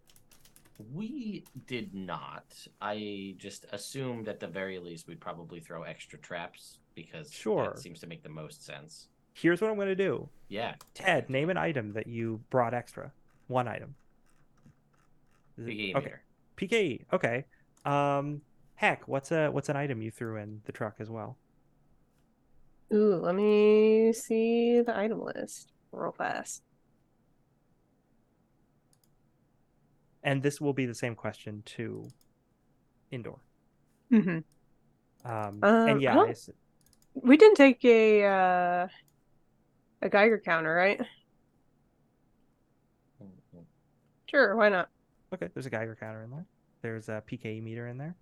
[0.95, 2.45] We did not.
[2.81, 7.65] I just assumed at the very least we'd probably throw extra traps because Sure.
[7.65, 9.09] that seems to make the most sense.
[9.35, 10.29] Here's what I'm going to do.
[10.49, 10.75] Yeah.
[10.95, 13.11] Ted, name an item that you brought extra.
[13.49, 13.97] One item.
[15.59, 16.05] PKE okay.
[16.05, 16.23] meter.
[16.57, 17.05] PKE.
[17.13, 17.45] Okay.
[17.89, 18.43] Um,
[18.75, 21.37] heck, what's a what's an item you threw in the truck as well?
[22.93, 26.63] Ooh, let me see the item list real fast.
[30.23, 32.09] And this will be the same question to
[33.11, 33.39] indoor.
[34.13, 34.39] Mm-hmm.
[35.31, 36.49] Um, Um, and I yeah, don't-
[37.15, 38.89] We didn't take a uh,
[40.03, 41.01] a Geiger counter, right?
[43.23, 43.65] Mhm.
[44.27, 44.89] Sure, why not?
[45.33, 45.49] okay.
[45.55, 46.47] There's a Geiger counter in there.
[46.89, 48.17] There's a PKE meter in there.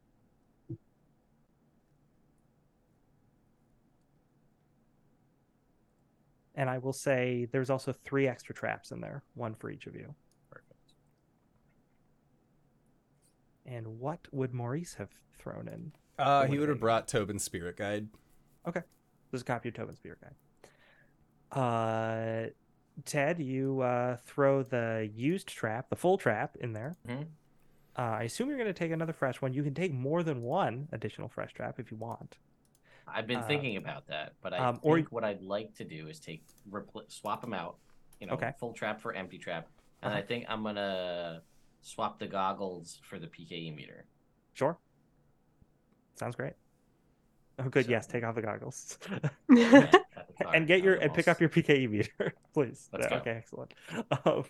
[6.56, 9.94] And I will say there's also three extra traps in there, one for each of
[9.94, 10.12] you.
[10.50, 10.94] Perfect.
[13.64, 15.92] And what would Maurice have thrown in?
[16.18, 18.08] Uh, he would have brought Tobin's spirit guide.
[18.66, 18.82] Okay.
[19.30, 21.52] There's a copy of Tobin's Spirit Guide.
[21.52, 22.50] Uh,
[23.04, 26.96] Ted, you uh, throw the used trap, the full trap, in there.
[27.06, 27.26] Mhm.
[27.98, 29.54] Uh, I assume you're going to take another fresh one.
[29.54, 32.36] You can take more than one additional fresh trap if you want.
[33.08, 35.84] I've been Uh, thinking about that, but I um, or- think what I'd like to
[35.84, 37.78] do is take repl- swap them out.
[38.20, 38.52] You know, Okay.
[38.58, 39.68] full trap for empty trap,
[40.02, 40.18] and Uh-huh.
[40.22, 41.42] I think I'm gonna
[41.82, 44.06] swap the goggles for the PKE meter.
[44.54, 44.78] Sure.
[46.14, 46.54] Sounds great.
[47.58, 47.84] Oh, good.
[47.86, 48.98] So- Yes, take off the goggles
[49.50, 49.90] Yeah,
[50.54, 52.88] and get your and pick up your PKE meter, please.
[52.92, 53.16] Let's Yeah, go.
[53.18, 53.74] Okay, excellent.
[54.24, 54.44] Um,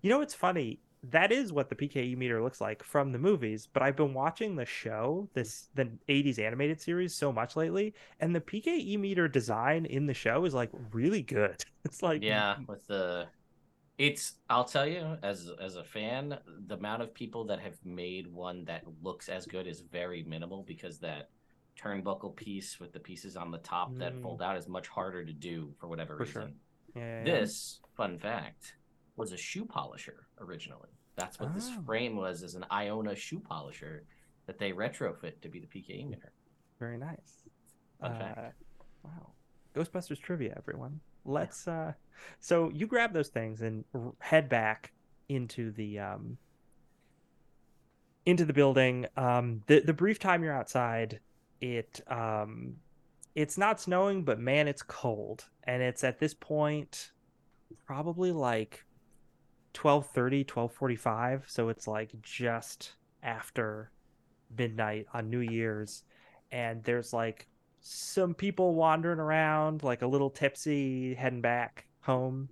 [0.00, 0.80] you know, it's funny.
[1.04, 4.56] That is what the PKE meter looks like from the movies, but I've been watching
[4.56, 9.86] the show, this the 80s animated series so much lately, and the PKE meter design
[9.86, 11.64] in the show is like really good.
[11.84, 13.26] It's like yeah with the
[13.98, 16.38] it's i'll tell you as as a fan
[16.68, 20.64] the amount of people that have made one that looks as good is very minimal
[20.64, 21.30] because that
[21.80, 24.22] turnbuckle piece with the pieces on the top that Mm.
[24.22, 26.52] fold out is much harder to do for whatever For reason sure.
[26.94, 27.44] yeah, yeah, yeah.
[27.44, 28.74] this fun fact
[29.18, 31.82] was a shoe polisher originally that's what this Oh.
[31.82, 34.04] frame was is an iona shoe polisher
[34.46, 36.32] that they retrofit to be the pke meter
[36.78, 37.42] Very nice.
[38.00, 38.62] Fun Uh, fact.
[39.02, 39.32] wow.
[39.74, 41.00] Ghostbusters trivia, everyone.
[41.24, 41.92] Let's uh
[42.40, 44.92] so you grab those things and r- head back
[45.28, 46.38] into the um
[48.26, 49.06] into the building.
[49.16, 51.20] Um the the brief time you're outside,
[51.60, 52.76] it um
[53.34, 55.44] it's not snowing, but man, it's cold.
[55.64, 57.12] And it's at this point
[57.86, 58.84] probably like
[59.72, 63.90] 12:30, 12:45, so it's like just after
[64.56, 66.04] midnight on New Year's.
[66.50, 67.48] And there's like
[67.80, 72.50] some people wandering around like a little tipsy heading back home.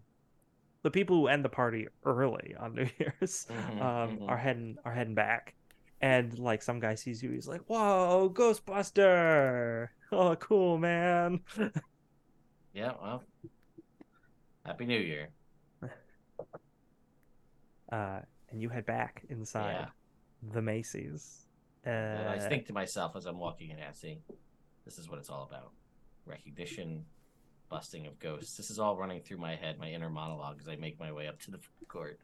[0.82, 4.28] The people who end the party early on new year's Mhm, um, mhm.
[4.28, 5.54] are heading are heading back.
[6.00, 9.88] And like some guy sees you he's like whoa ghostbuster!
[10.12, 11.40] Oh cool man.
[12.72, 13.24] Yeah well
[14.64, 15.28] happy new year
[17.92, 18.20] uh,
[18.50, 20.52] and you head back inside Yeah.
[20.52, 21.46] the macy's
[21.84, 23.92] And I uh, think to myself as I'm walking in, I
[24.84, 25.72] this is what it's all about.
[26.24, 27.04] Recognition,
[27.68, 28.56] busting of ghosts.
[28.56, 31.28] This is all running through my head, my inner monologue as I make my way
[31.28, 32.20] up to the food court.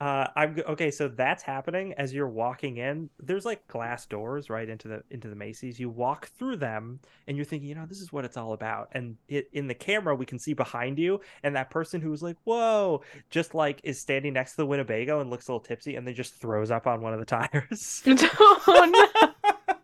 [0.00, 0.92] Uh, I'm okay.
[0.92, 3.10] So that's happening as you're walking in.
[3.18, 5.80] There's like glass doors right into the into the Macy's.
[5.80, 8.90] You walk through them, and you're thinking, you know, this is what it's all about.
[8.92, 12.36] And it, in the camera, we can see behind you, and that person who's like,
[12.44, 16.06] "Whoa!" just like is standing next to the Winnebago and looks a little tipsy, and
[16.06, 18.02] then just throws up on one of the tires.
[18.06, 19.32] oh no.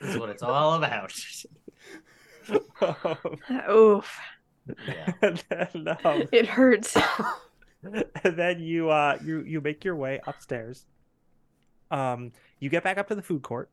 [0.00, 1.14] This is what it's all about.
[3.70, 4.18] Oof.
[4.86, 5.12] yeah.
[5.48, 6.94] then, um, It hurts.
[8.24, 10.86] and then you uh you you make your way upstairs.
[11.90, 13.70] Um you get back up to the food court.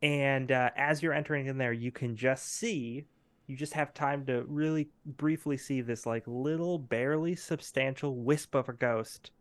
[0.00, 3.06] And uh, as you're entering in there you can just see
[3.46, 8.68] you just have time to really briefly see this like little barely substantial wisp of
[8.68, 9.32] a ghost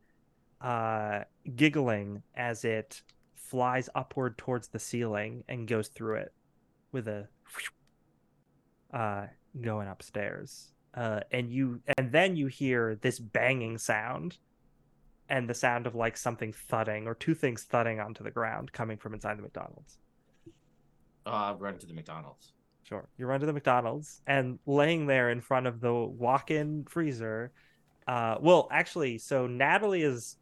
[0.61, 1.19] uh
[1.55, 3.03] giggling as it
[3.35, 6.33] flies upward towards the ceiling and goes through it
[6.91, 7.27] with a
[8.93, 9.27] uh
[9.61, 14.37] going upstairs uh and you and then you hear this banging sound
[15.29, 18.97] and the sound of like something thudding or two things thudding onto the ground coming
[18.97, 19.99] from inside the McDonald's.
[21.25, 22.53] I'll run to the McDonald's.
[22.83, 23.07] Sure.
[23.17, 27.51] You run to the McDonald's and laying there in front of the walk-in freezer.
[28.07, 30.37] Uh, well, actually, so Natalie is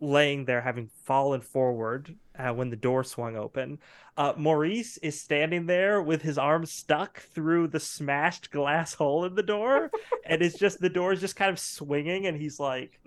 [0.00, 3.78] laying there having fallen forward uh, when the door swung open.
[4.16, 9.34] Uh, Maurice is standing there with his arm stuck through the smashed glass hole in
[9.34, 9.90] the door,
[10.24, 12.98] and it's just the door is just kind of swinging, and he's like,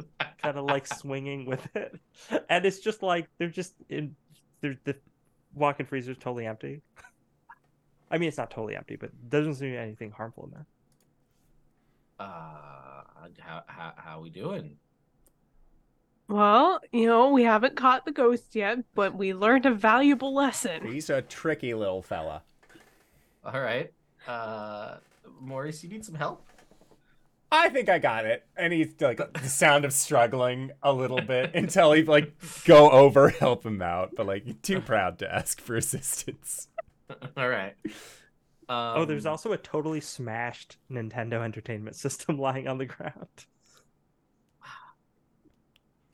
[0.42, 2.00] kind of like swinging with it,
[2.50, 4.16] and it's just like they're just in,
[4.62, 4.96] they're, the
[5.54, 6.82] walk-in freezer is totally empty.
[8.12, 10.66] I mean, it's not totally empty, but doesn't seem anything harmful in there.
[12.20, 13.04] Uh,
[13.40, 14.78] how how how we doing?
[16.30, 20.86] Well, you know, we haven't caught the ghost yet, but we learned a valuable lesson.
[20.86, 22.44] He's a tricky little fella.
[23.44, 23.92] All right.
[24.28, 24.98] Uh,
[25.42, 26.46] Maurice, you need some help?
[27.52, 28.46] I think I got it.
[28.56, 32.32] And he's like the sound of struggling a little bit until he like
[32.64, 36.68] go over, help him out, but like too proud to ask for assistance.
[37.38, 37.74] All right.
[38.70, 43.46] Um, oh, there's also a totally smashed Nintendo Entertainment System lying on the ground.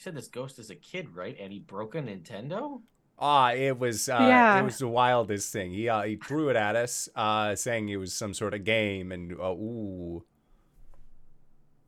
[0.05, 1.35] You said this ghost is a kid, right?
[1.39, 2.81] And he broke a Nintendo.
[3.17, 4.59] Ah, it was uh, Yeah.
[4.59, 5.71] it was the wildest thing.
[5.73, 9.11] He uh, he threw it at us, uh, saying it was some sort of game,
[9.11, 10.23] and uh, ooh,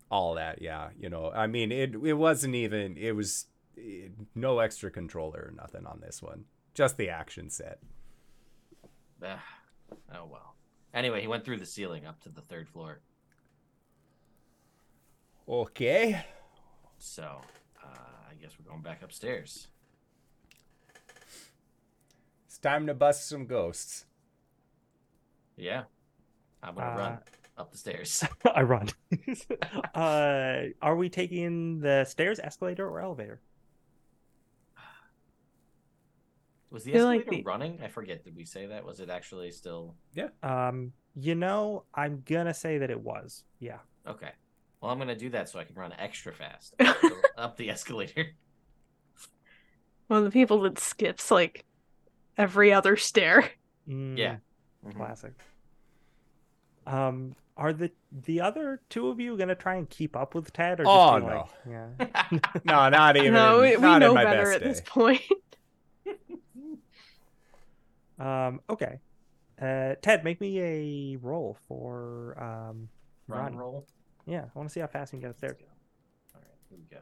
[0.09, 0.63] all that.
[0.63, 2.97] Yeah, you know, I mean, it it wasn't even.
[2.97, 3.45] It was
[3.77, 6.45] eh, no extra controller or nothing on this one.
[6.73, 7.77] Just the action set.
[9.21, 10.55] Oh well.
[10.91, 12.99] Anyway, he went through the ceiling up to the third floor.
[15.47, 16.25] Okay.
[16.97, 17.66] So, I
[18.41, 19.67] guess we're going back upstairs.
[22.45, 24.05] It's time to bust some ghosts.
[25.55, 25.83] Yeah.
[26.63, 27.17] I'm gonna Uh, run
[27.57, 28.23] up the stairs.
[28.55, 28.89] I run.
[29.95, 33.41] uh, are we taking the stairs, escalator, or elevator?
[36.71, 37.79] Was the feel like escalator the- running?
[37.83, 38.23] I forget.
[38.23, 38.83] Did we say that?
[38.85, 39.95] Was it actually still?
[40.13, 40.29] Yeah.
[40.43, 43.43] Um, you know, I'm gonna say that it was.
[43.59, 43.79] Yeah.
[44.07, 44.31] Okay.
[44.81, 46.75] Well, I'm gonna do that so I can run extra fast
[47.37, 48.27] up the, escalator.
[50.07, 51.65] One of the people that skips like
[52.37, 53.49] every other stair.
[53.89, 54.35] Mm, Yeah.
[54.85, 54.95] Mhm.
[54.95, 55.33] Classic.
[56.85, 57.91] Um, are the
[58.25, 61.19] the other two of you gonna try and keep up with Ted, or just Oh,
[61.19, 61.35] be no.
[61.35, 62.39] like, yeah?
[62.63, 63.33] No, not even.
[63.33, 65.21] no, we, we not in know my better best at this point.
[68.19, 68.99] Um, okay.
[69.61, 72.89] Uh, Ted, make me a roll for um
[73.27, 73.55] run, run.
[73.55, 73.85] roll.
[74.27, 75.55] Yeah, I want to see how fast you can get upstairs.
[76.35, 77.01] All right, here we go.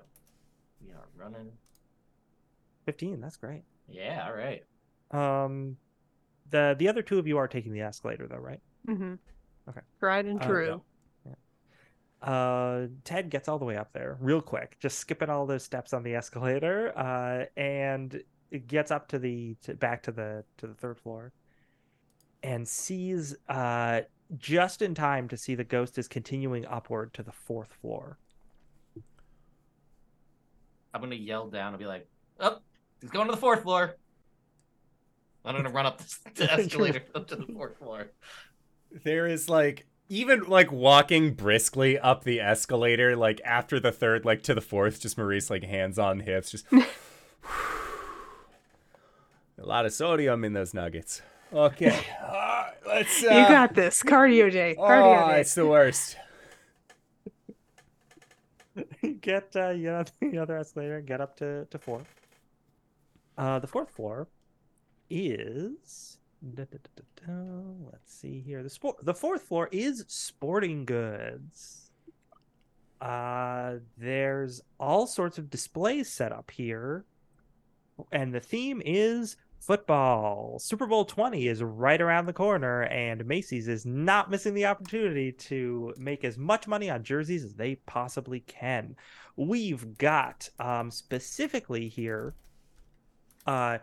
[0.79, 1.51] We are running.
[2.85, 3.19] Fifteen.
[3.19, 3.63] That's great.
[3.89, 4.25] Yeah.
[4.27, 4.63] All right.
[5.11, 5.17] Mm-hmm.
[5.17, 5.77] Um,
[6.51, 8.59] the the other two of you are taking the escalator, though, right?
[8.87, 9.13] Mm hmm
[9.67, 9.81] Okay.
[9.99, 10.81] Tried and Uh, true.
[12.21, 15.93] Uh, Ted gets all the way up there real quick, just skipping all those steps
[15.93, 20.65] on the escalator, uh, and it gets up to the to, back to the to
[20.65, 21.33] the third floor,
[22.41, 24.01] and sees uh
[24.37, 28.17] just in time to see the ghost is continuing upward to the fourth floor.
[30.93, 32.07] I'm gonna yell down and be like,
[32.39, 32.63] "Up!
[33.01, 33.97] he's going to the fourth floor."
[35.43, 35.99] I'm gonna run up
[36.35, 38.11] the, the escalator up to the fourth floor.
[38.91, 44.41] There is like even like walking briskly up the escalator, like after the third, like
[44.43, 46.85] to the fourth, just Maurice like hands on hips, just a
[49.57, 51.21] lot of sodium in those nuggets.
[51.53, 52.54] Okay, ah.
[52.95, 53.23] Uh, let's.
[53.23, 54.01] Uh, you got this.
[54.03, 54.75] Cardio day.
[54.77, 55.41] Cardio Oh, day.
[55.41, 56.17] it's the worst.
[59.21, 62.03] get uh, you know, the other escalator, get up to to four.
[63.37, 64.27] Uh, the fourth floor
[65.09, 66.17] is.
[66.55, 67.33] da, da, da, da, da,
[67.91, 68.63] Let's see here.
[68.63, 68.97] The sport.
[69.03, 71.91] The fourth floor is sporting goods.
[73.01, 77.05] Uh, there's all sorts of displays set up here,
[78.11, 80.59] and the theme is football.
[80.59, 85.31] Super Bowl 20 is right around the corner, and Macy's is not missing the opportunity
[85.31, 88.95] to make as much money on jerseys as they possibly can.
[89.35, 92.35] We've got um, specifically here
[93.45, 93.79] uh,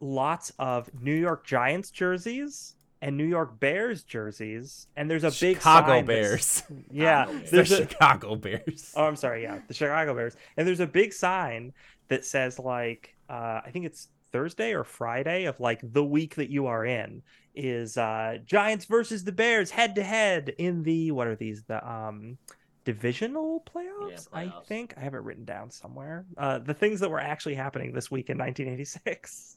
[0.00, 5.56] lots of New York Giants jerseys and New York Bears jerseys, and there's a big
[5.56, 6.62] Chicago Bears.
[6.90, 7.50] Yeah, Chicago Bears.
[7.50, 8.92] the there's a, Chicago Bears.
[8.96, 9.42] Oh, I'm sorry.
[9.42, 11.72] Yeah, the Chicago Bears, and there's a big sign
[12.08, 16.50] that says like uh, I think it's Thursday or Friday of like the week that
[16.50, 17.22] you are in
[17.54, 21.86] is uh, Giants versus the Bears head to head in the what are these the
[21.88, 22.38] um
[22.84, 24.66] divisional playoffs, I playoffs.
[24.66, 26.24] think I have it written down somewhere.
[26.36, 29.56] Uh, the things that were actually happening this week in 1986.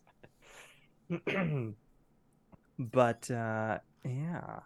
[2.80, 4.60] but uh, yeah.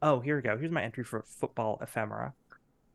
[0.00, 0.56] Oh, here we go.
[0.56, 2.32] Here's my entry for football ephemera.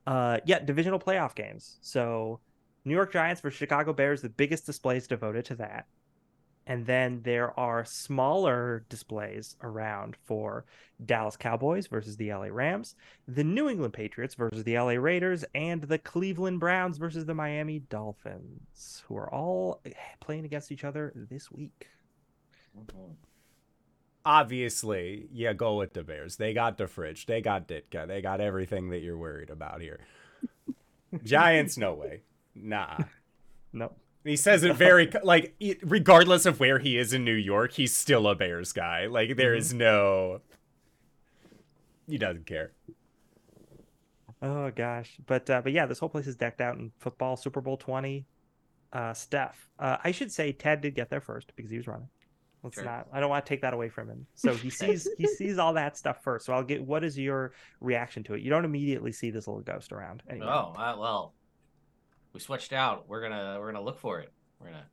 [0.08, 1.78] Uh, yeah, divisional playoff games.
[1.82, 2.40] So,
[2.86, 5.86] New York Giants versus Chicago Bears, the biggest displays devoted to that.
[6.66, 10.66] And then there are smaller displays around for
[11.06, 12.96] Dallas Cowboys versus the LA Rams,
[13.28, 17.80] the New England Patriots versus the LA Raiders, and the Cleveland Browns versus the Miami
[17.80, 19.82] Dolphins, who are all
[20.22, 21.88] playing against each other this week.
[22.78, 23.16] Mhm.
[24.26, 26.38] Obviously, yeah, go with the Bears.
[26.38, 27.26] They got the fridge.
[27.26, 28.08] They got Ditka.
[28.08, 30.00] They got everything that you're worried about here.
[31.24, 32.22] Giants, no way.
[32.56, 32.98] Nah.
[33.76, 33.98] Nope.
[34.24, 37.94] He says it very like it- regardless of where he is in New York, he's
[37.96, 39.08] still a Bears guy.
[39.08, 40.42] Like there is no
[42.08, 42.72] he doesn't care.
[44.42, 47.62] Oh gosh, but uh, but yeah, this whole place is decked out in football Super
[47.62, 48.26] Bowl twenty
[48.92, 49.70] uh, stuff.
[49.80, 52.10] Uh, I should say Ted did get there first because he was running.
[52.62, 52.86] Let's Sure.
[52.86, 53.08] not.
[53.12, 54.26] I don't want to take that away from him.
[54.36, 56.46] So he sees he sees all that stuff first.
[56.46, 56.84] So I'll get.
[56.84, 58.42] What is your reaction to it?
[58.42, 60.24] You don't immediately see this little ghost around.
[60.30, 60.48] Anyway.
[60.48, 61.34] Oh uh, well,
[62.34, 63.08] we switched out.
[63.08, 64.32] We're gonna we're gonna look for it.
[64.60, 64.86] We're gonna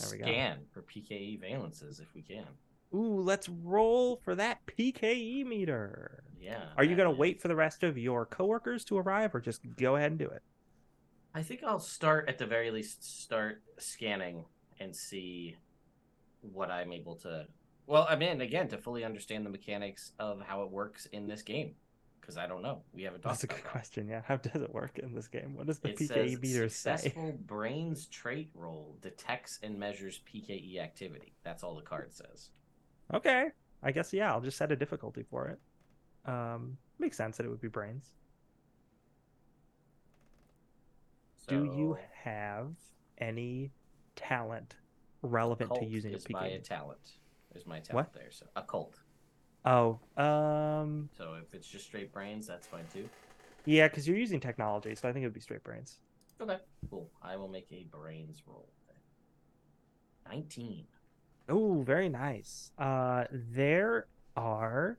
[0.00, 0.24] There we go.
[0.24, 2.46] scan for PKE valences if we can.
[2.94, 6.24] Ooh, let's roll for that PKE meter.
[6.40, 6.64] Yeah.
[6.76, 7.18] Are you gonna man.
[7.18, 10.28] wait for the rest of your coworkers to arrive, or just go ahead and do
[10.28, 10.42] it?
[11.34, 14.44] I think I'll start at the very least start scanning
[14.78, 15.56] and see
[16.40, 17.46] what I'm able to.
[17.86, 21.42] Well, I mean, again, to fully understand the mechanics of how it works in this
[21.42, 21.74] game,
[22.24, 22.82] because I don't know.
[22.92, 23.64] We haven't talked That's a good that.
[23.64, 24.08] question.
[24.08, 25.54] Yeah, how does it work in this game?
[25.54, 26.68] What does the It PKE says meter say?
[26.68, 31.36] successful brains trait roll detects and measures PKE activity.
[31.44, 32.50] That's all the card says.
[33.12, 33.50] Okay.
[33.82, 35.60] I guess yeah, I'll just set a difficulty for it.
[36.30, 38.14] Um makes sense that it would be brains.
[41.46, 42.74] Do you have
[43.18, 43.72] any
[44.16, 44.76] talent
[45.22, 46.62] relevant to using a is my PKE?
[46.62, 47.18] talent.
[47.54, 48.12] Is my talent What?
[48.12, 48.30] there?
[48.30, 49.03] So occult.
[49.64, 53.08] Oh, um So if it's just straight brains, that's fine too.
[53.64, 55.98] yeah, cuz you're using technology, so I think it would be straight brains.
[56.40, 56.58] Okay,
[56.90, 57.10] cool.
[57.22, 58.68] I will make a brains roll.
[58.88, 60.32] then.
[60.32, 60.86] Nineteen.
[61.48, 62.72] Oh, very nice.
[62.78, 64.98] Uh, there are.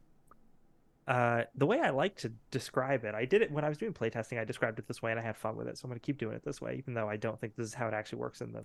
[1.08, 3.94] Uh, the way I like to describe it, I did it when I was doing
[3.94, 4.40] playtesting.
[4.40, 5.78] I described it this way, and I had fun with it.
[5.78, 7.68] So I'm going to keep doing it this way, even though I don't think this
[7.68, 8.64] is how it actually works in the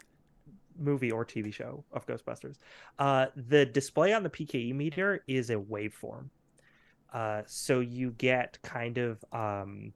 [0.81, 2.57] movie or TV show of Ghostbusters.
[2.99, 6.31] Uh, the display on the PKE meter is a waveform.
[7.13, 9.93] Uh, so you get kind of um,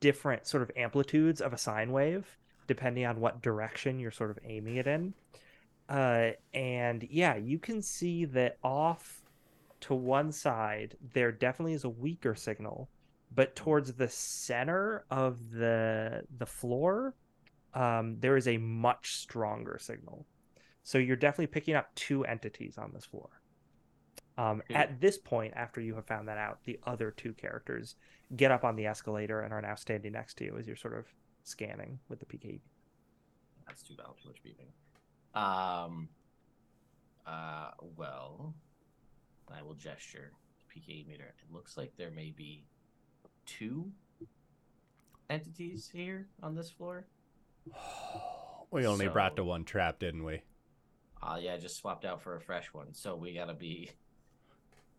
[0.00, 2.26] different sort of amplitudes of a sine wave
[2.70, 5.12] depending on what direction you're sort of aiming it in.
[5.88, 9.22] Uh, and yeah, you can see that off
[9.80, 12.88] to one side, there definitely is a weaker signal,
[13.34, 17.16] but towards the center of the the floor,
[17.74, 20.26] um, there is a much stronger signal.
[20.82, 23.28] So you're definitely picking up two entities on this floor.
[24.38, 27.96] Um, at this point, after you have found that out, the other two characters
[28.36, 30.96] get up on the escalator and are now standing next to you as you're sort
[30.96, 31.06] of
[31.44, 32.60] scanning with the PK.
[33.66, 34.06] That's too bad.
[34.22, 35.38] Too much beeping.
[35.38, 36.08] Um.
[37.26, 37.70] Uh.
[37.96, 38.54] Well,
[39.54, 41.34] I will gesture the PKE meter.
[41.42, 42.64] It looks like there may be
[43.46, 43.90] two
[45.28, 47.06] entities here on this floor.
[48.70, 50.42] We only brought the one trap, didn't we?
[51.22, 52.94] Uh yeah, I just swapped out for a fresh one.
[52.94, 53.90] So we gotta be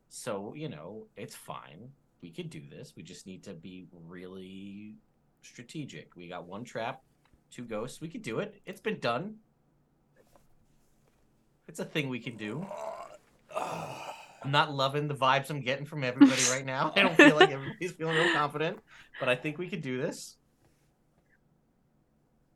[0.10, 1.90] so, you know, it's fine.
[2.22, 2.94] We could do this.
[2.96, 4.96] We just need to be really
[5.42, 6.16] strategic.
[6.16, 7.02] We got one trap,
[7.50, 8.02] two ghosts.
[8.02, 8.62] We could do it.
[8.66, 9.36] It's been done.
[11.68, 12.66] It's a thing we can do.
[13.56, 16.92] I'm not loving the vibes I'm getting from everybody right now.
[16.96, 18.80] I don't feel like everybody's feeling real confident,
[19.20, 20.38] but I think we could do this.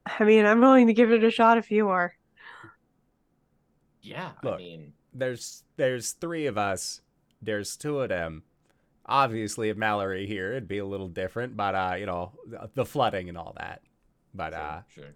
[0.06, 2.16] I mean, I'm willing to give it a shot if you are.
[4.02, 7.02] Yeah, I mean, There's there's three of us.
[7.42, 8.44] There's two of them.
[9.08, 12.86] Obviously, if Mallory here, it'd be a little different, but uh, you know, the- the
[12.86, 13.82] flooding and all that.
[14.34, 15.16] But sure, uh, sure.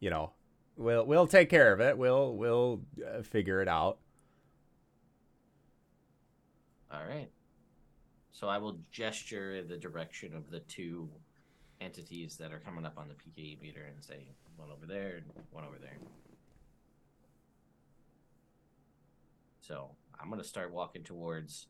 [0.00, 0.32] you know,
[0.76, 1.98] we'll we'll take care of it.
[1.98, 3.98] We'll we'll uh, figure it out.
[6.92, 7.28] All right.
[8.30, 11.08] So I will gesture in the direction of the two
[11.80, 14.26] entities that are coming up on the PKE meter and say
[14.56, 15.96] one over there and one over there.
[19.60, 19.90] So
[20.20, 21.66] I'm gonna start walking towards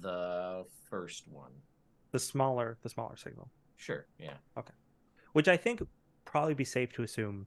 [0.00, 1.52] the first one.
[2.12, 4.06] The smaller, the smaller signal, Sure.
[4.18, 4.34] Yeah.
[4.56, 4.72] Okay.
[5.32, 5.82] Which I think
[6.24, 7.46] probably be safe to assume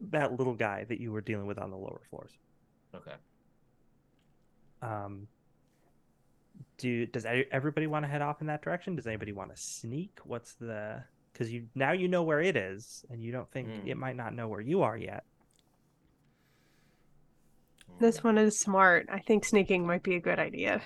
[0.00, 2.30] that little guy that you were dealing with on the lower floors.
[2.94, 3.14] Okay.
[4.80, 5.26] Um,
[6.76, 8.96] do does everybody want to head off in that direction?
[8.96, 10.18] Does anybody want to sneak?
[10.24, 11.02] What's the
[11.32, 13.88] because you now you know where it is, and you don't think Hmm.
[13.88, 15.24] it might not know where you are yet.
[18.00, 19.08] This one is smart.
[19.10, 20.82] I think sneaking might be a good idea.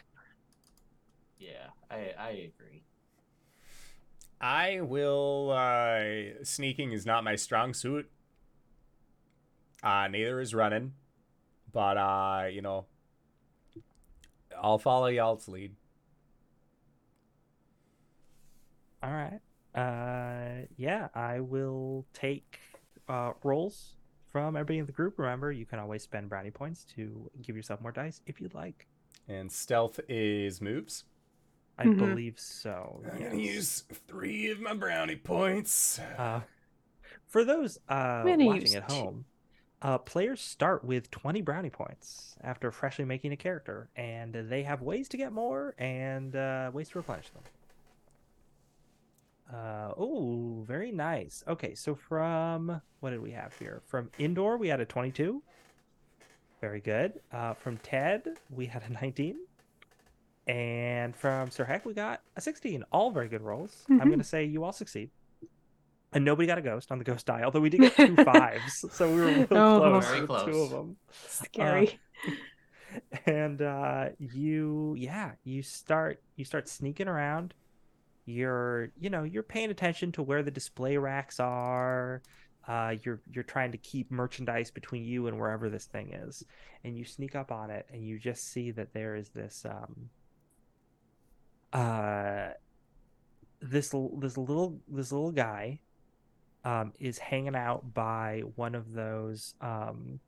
[1.39, 2.85] Yeah, I I agree.
[4.41, 5.51] I will.
[5.51, 8.11] Uh, sneaking is not my strong suit.
[9.83, 10.95] Uh, neither is running,
[11.73, 12.87] but uh, you know,
[14.63, 15.75] I'll follow y'all's lead.
[19.03, 19.41] All right.
[19.75, 22.61] Uh, yeah, I will take
[23.09, 23.97] uh rolls
[24.31, 25.19] from everybody in the group.
[25.19, 28.87] Remember, you can always spend brownie points to give yourself more dice if you'd like.
[29.29, 31.05] And stealth is moves.
[31.79, 31.99] I Mhm.
[31.99, 33.03] believe so.
[33.11, 33.31] I'm yes.
[33.31, 35.99] gonna use three of my brownie points.
[36.19, 36.43] Uh,
[37.27, 39.25] for those uh, watching at home,
[39.83, 44.81] uh, players start with 20 brownie points after freshly making a character, and they have
[44.81, 47.43] ways to get more and uh, ways to replenish them.
[49.53, 51.45] Uh, oh, very nice.
[51.47, 53.83] Okay, so from what did we have here?
[53.87, 55.43] From indoor, we had a 22.
[56.61, 57.21] Very good.
[57.33, 59.37] Uh, from Ted, we had a 19.
[60.47, 62.85] And from Sir Heck, we got a 16.
[62.93, 63.85] All very good rolls.
[63.91, 64.07] I'm Mhm.
[64.07, 65.11] going to say you all succeed.
[66.13, 68.85] And nobody got a ghost on the ghost die, although we did get two fives.
[68.93, 69.79] So we were real Oh.
[69.79, 71.99] close Very with two of them Scary.
[73.27, 77.55] and uh you yeah you start you start sneaking around
[78.27, 82.21] you're you know you're paying attention to where the display racks are
[82.69, 86.45] uh you're you're trying to keep merchandise between you and wherever this thing is
[86.85, 90.11] and you sneak up on it and you just see that there is this um
[91.73, 92.51] uh
[93.63, 95.81] this this little this little guy
[96.65, 100.21] um is hanging out by one of those um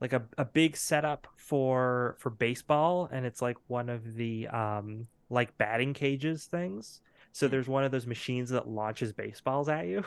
[0.00, 5.06] like a, a big setup for for baseball and it's like one of the um
[5.30, 7.00] like batting cages things
[7.32, 10.04] so there's one of those machines that launches baseballs at you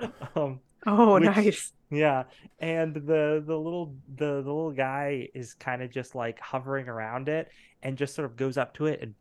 [0.36, 1.72] um oh, which- nice.
[1.90, 2.24] yeah
[2.58, 7.28] and the the little the, the little guy is kind of just like hovering around
[7.28, 7.48] it
[7.82, 9.14] and just sort of goes up to it and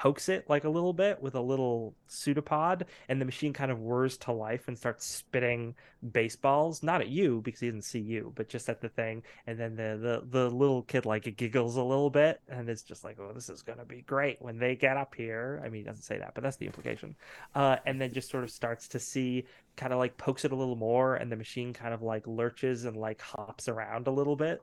[0.00, 3.80] pokes it like a little bit with a little pseudopod and the machine kind of
[3.80, 5.74] whirs to life and starts spitting
[6.10, 9.60] baseballs not at you because he doesn't see you but just at the thing and
[9.60, 13.18] then the the, the little kid like giggles a little bit and it's just like
[13.20, 15.60] oh this is gonna be great when they get up here.
[15.62, 17.14] I mean he doesn't say that but that's the implication.
[17.54, 19.44] Uh, and then just sort of starts to see
[19.76, 22.86] kind of like pokes it a little more and the machine kind of like lurches
[22.86, 24.62] and like hops around a little bit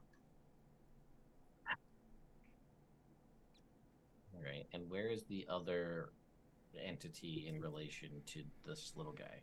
[4.47, 4.65] right.
[4.73, 6.09] And where is the other
[6.85, 9.41] entity in relation to this little guy?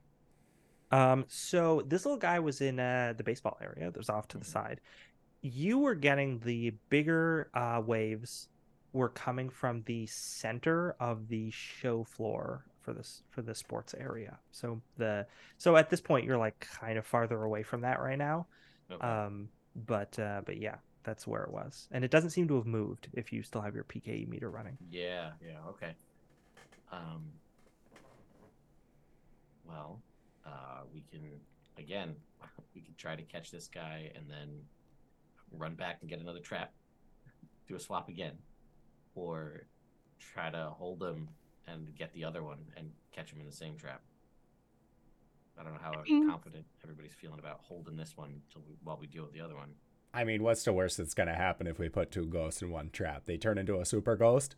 [0.92, 4.38] um so this little guy was in uh the baseball area that was off to
[4.38, 4.48] the Mhm.
[4.56, 4.80] side
[5.42, 8.48] you were getting the bigger uh waves
[8.92, 14.38] were coming from the center of the show floor for this for the sports area
[14.52, 15.26] so the
[15.56, 18.46] so at this point you're like kind of farther away from that right now
[18.92, 19.04] Okay.
[19.06, 22.66] um but uh but yeah that's where it was and it doesn't seem to have
[22.66, 25.94] moved if you still have your pke meter running yeah, yeah, okay.
[26.92, 27.24] Um
[29.66, 30.00] well,
[30.46, 31.20] uh we can
[31.78, 32.14] again
[32.74, 34.48] we can try to catch this guy and then
[35.58, 36.72] run back and get another trap.
[37.68, 38.34] Do a swap again.
[39.14, 39.66] Or
[40.18, 41.28] try to hold him
[41.66, 44.02] and get the other one and catch him in the same trap.
[45.58, 45.92] I don't know how
[46.30, 49.54] confident everybody's feeling about holding this one till we, while we deal with the other
[49.54, 49.70] one.
[50.14, 52.90] I mean, what's the worst that's gonna happen if we put two ghosts in one
[52.90, 53.24] trap?
[53.26, 54.54] They turn into a super ghost.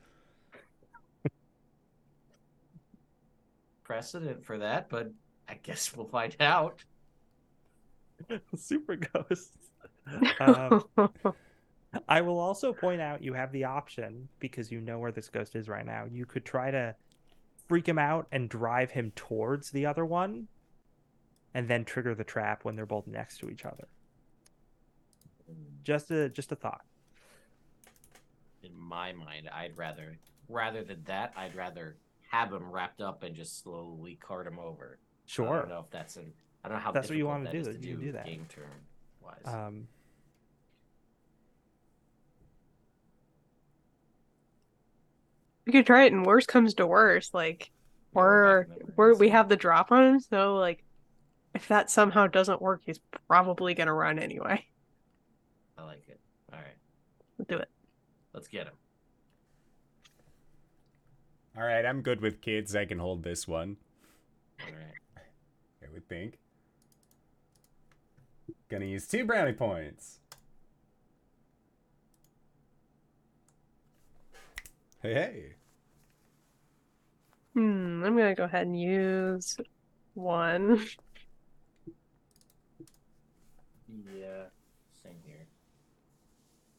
[3.83, 5.13] Precedent for that, but
[5.49, 6.85] I guess we'll find out.
[8.57, 9.57] super ghosts
[10.41, 10.85] um,
[12.09, 15.57] I will also point out you have the option because you know where this ghost
[15.57, 16.05] is right now.
[16.11, 16.95] You could try to
[17.69, 20.49] freak him out and drive him towards the other one
[21.55, 23.89] and then trigger the trap when they're both next to each other.
[25.87, 26.81] Just a just a thought.
[28.65, 30.19] in my mind, I'd rather
[30.49, 31.97] rather than that, I'd rather
[32.29, 34.99] have him wrapped up and just slowly cart him over.
[35.27, 35.49] Sure.
[35.49, 36.33] I don't know if that's an.
[36.65, 36.91] I don't know how.
[36.91, 38.27] That's what you difficult wanna that do, to you can do that.
[38.27, 38.65] Game term
[39.23, 39.43] wise.
[39.45, 39.87] Um
[45.67, 47.71] we could try it, and worse comes to worse, like
[48.13, 50.57] Yeah, we're we're back in the we're we room, have the drop on him, so
[50.57, 50.83] like
[51.55, 52.99] if that somehow doesn't work, he's
[53.29, 54.67] probably gonna run anyway.
[55.79, 56.21] I like it.
[56.53, 56.77] All right,
[57.39, 57.69] Let's do it.
[58.33, 58.75] let's get him.
[61.57, 62.77] All right, I'm good with kids.
[62.77, 63.77] I can hold this one.
[64.61, 65.25] All right.
[65.83, 66.39] I would think.
[68.69, 70.21] Gonna use two brownie points.
[75.03, 75.53] Hey, hey.
[77.55, 79.57] Hmm, I'm gonna go ahead and use
[80.15, 80.85] one.
[84.15, 84.45] Yeah.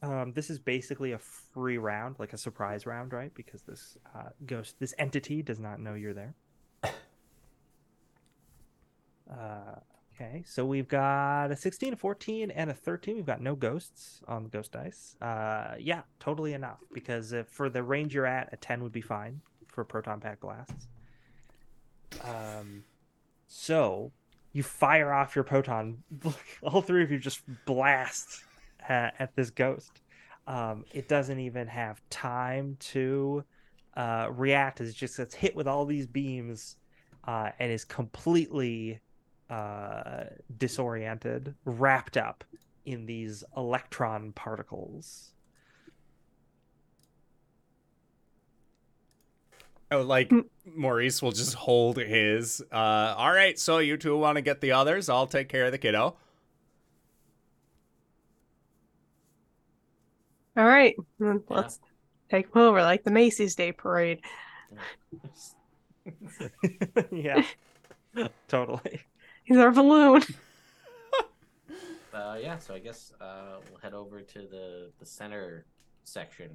[0.02, 3.34] Um, this is basically a free round, like a surprise round, right?
[3.34, 6.36] Because this uh, ghost, this entity, does not know you're there.
[9.30, 9.76] Uh,
[10.16, 13.18] okay, so we've got a 16, a 14, and a 13.
[13.18, 15.18] We've got no ghosts on the ghost dice.
[15.22, 16.80] Uh, yeah, totally enough.
[16.94, 20.40] Because if, for the range you're at, a 10 would be fine for proton pack
[20.40, 20.88] blasts.
[22.24, 22.86] Um,
[23.48, 24.14] so
[24.54, 26.04] you fire off your proton.
[26.64, 28.46] All three of you just blast
[28.88, 30.02] at, at this ghost.
[30.48, 33.44] Um, it doesn't even have time to
[33.96, 34.80] uh, react.
[34.82, 36.78] It just gets hit with all these beams
[37.26, 39.02] uh, and is completely
[39.50, 40.26] uh,
[40.58, 42.44] disoriented, wrapped up
[42.86, 45.34] in these electron particles.
[49.90, 50.46] Oh, like Mm.
[50.66, 52.62] Maurice will just hold his.
[52.72, 55.10] Uh, all right, so you two want to get the others?
[55.10, 56.18] I'll take care of the kiddo.
[60.58, 61.80] All right, let's
[62.32, 64.22] take them over like the Macy's Day Parade.
[67.12, 67.44] yeah,
[68.48, 69.02] totally.
[69.44, 70.24] He's our balloon.
[72.14, 75.68] Uh, yeah, so I guess uh, we'll head over to the the center
[76.04, 76.50] section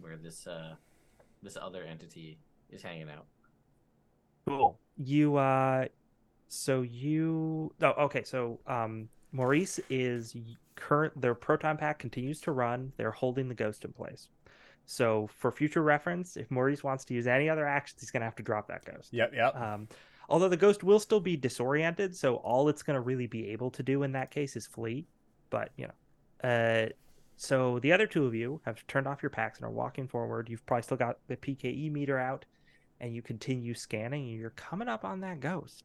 [0.00, 0.74] where this uh
[1.42, 2.38] this other entity
[2.70, 3.26] is hanging out.
[4.46, 4.78] Cool.
[4.96, 5.86] You uh
[6.48, 10.36] so you oh okay, so um Maurice is
[10.76, 12.92] current their proton pack continues to run.
[12.96, 14.28] They're holding the ghost in place.
[14.86, 18.36] So for future reference, if Maurice wants to use any other actions, he's gonna have
[18.36, 19.12] to drop that ghost.
[19.12, 19.56] Yep, yep.
[19.56, 19.88] Um
[20.28, 23.82] although the ghost will still be disoriented, so all it's gonna really be able to
[23.82, 25.04] do in that case is flee.
[25.50, 26.48] But you know.
[26.48, 26.88] Uh
[27.36, 30.48] so the other two of you have turned off your packs and are walking forward.
[30.48, 32.44] You've probably still got the PKE meter out
[33.00, 35.82] and you continue scanning and you're coming up on that ghost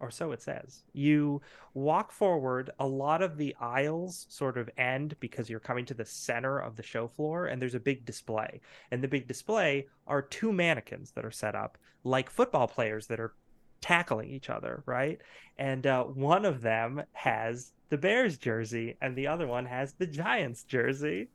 [0.00, 0.82] or so it says.
[0.92, 1.42] You
[1.74, 6.04] walk forward a lot of the aisles sort of end because you're coming to the
[6.04, 8.60] center of the show floor and there's a big display.
[8.90, 13.20] And the big display are two mannequins that are set up like football players that
[13.20, 13.34] are
[13.80, 15.20] tackling each other right?
[15.58, 20.06] And uh, one of them has the bears jersey and the other one has the
[20.06, 21.28] giants jersey.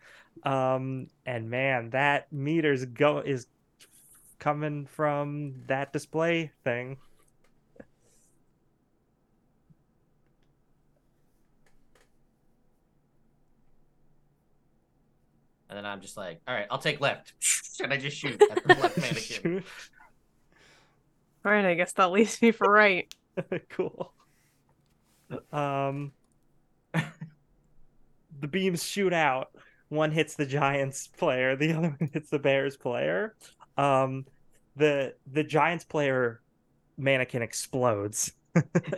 [0.43, 3.47] Um and man that meter's go is
[4.39, 6.97] coming from that display thing.
[15.75, 17.33] And then I'm just like, all right, I'll take left.
[17.83, 19.61] And I just shoot at the left mannequin.
[21.43, 23.13] All right, I guess that leaves me for right.
[23.69, 24.13] cool.
[25.51, 26.13] Um,
[26.93, 29.49] the beams shoot out.
[29.89, 33.35] One hits the Giants player, the other one hits the Bears player.
[33.75, 34.25] Um,
[34.77, 36.39] the the Giants player
[36.97, 38.31] mannequin explodes.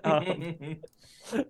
[0.04, 0.78] um,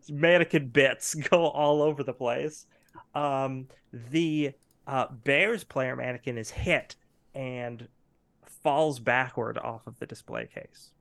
[0.08, 2.68] mannequin bits go all over the place.
[3.14, 4.54] Um, the
[4.88, 6.96] uh, Bears player mannequin is hit
[7.36, 7.88] and
[8.46, 10.92] falls backward off of the display case.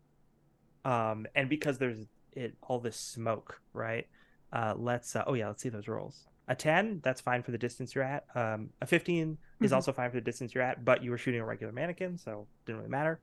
[0.84, 4.06] Um, and because there's it all this smoke, right?
[4.52, 6.26] Uh, let's uh, oh yeah, let's see those rolls.
[6.48, 8.24] A ten, that's fine for the distance you're at.
[8.36, 9.74] Um, a 15 is Mhm.
[9.74, 12.46] also fine for the distance you're at, but you were shooting a regular mannequin, so
[12.66, 13.20] didn't really matter.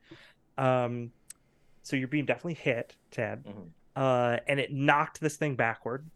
[0.57, 1.13] Um,
[1.83, 3.69] so your beam definitely hit Ted, Mhm.
[3.95, 6.09] uh, and it knocked this thing backward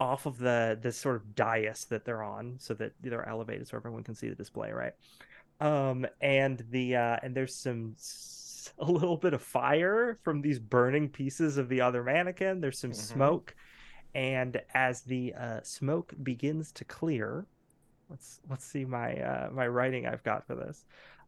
[0.00, 3.76] off of the the sort of dais that they're on, so that they're elevated, so
[3.76, 4.92] everyone can see the display, right?
[5.60, 7.96] Um, and the uh, and there's some
[8.78, 12.60] a little bit of fire from these burning pieces of the other mannequin.
[12.60, 12.94] There's some Mhm.
[12.94, 13.54] smoke,
[14.14, 17.46] and as the uh, smoke begins to clear,
[18.08, 20.84] let's let's see my uh, my writing I've got for this.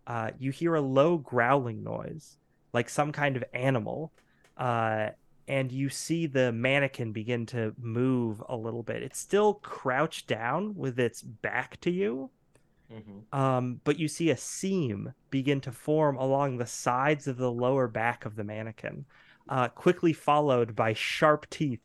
[0.07, 2.39] Uh, you hear a low growling noise,
[2.73, 4.13] like some kind of animal,
[4.57, 5.11] uh,
[5.49, 9.03] and you see the mannequin begin to move a little bit.
[9.03, 12.31] It's still crouched down with its back to you,
[12.93, 13.35] Mhm.
[13.37, 17.89] um, but you see a seam begin to form along the sides of the lower
[17.89, 19.07] back of the mannequin,
[19.49, 21.81] uh, quickly followed by sharp teeth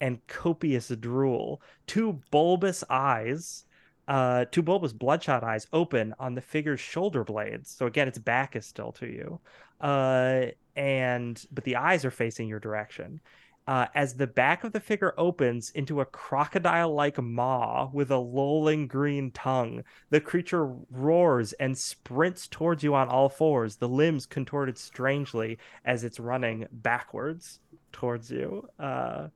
[0.00, 1.60] and copious drool.
[1.86, 3.64] Two bulbous eyes,
[4.08, 7.70] uh, two bulbous bloodshot eyes open on the figure's shoulder blades.
[7.70, 9.40] So again, its back is still to you,
[9.80, 10.46] uh,
[10.80, 13.20] and but the eyes are facing your direction
[13.66, 18.16] uh, as the back of the figure opens into a crocodile like maw with a
[18.16, 19.84] lolling green tongue.
[20.08, 26.02] The creature roars and sprints towards you on all fours, the limbs contorted strangely as
[26.02, 27.60] it's running backwards
[27.92, 28.66] towards you.
[28.78, 29.28] Uh,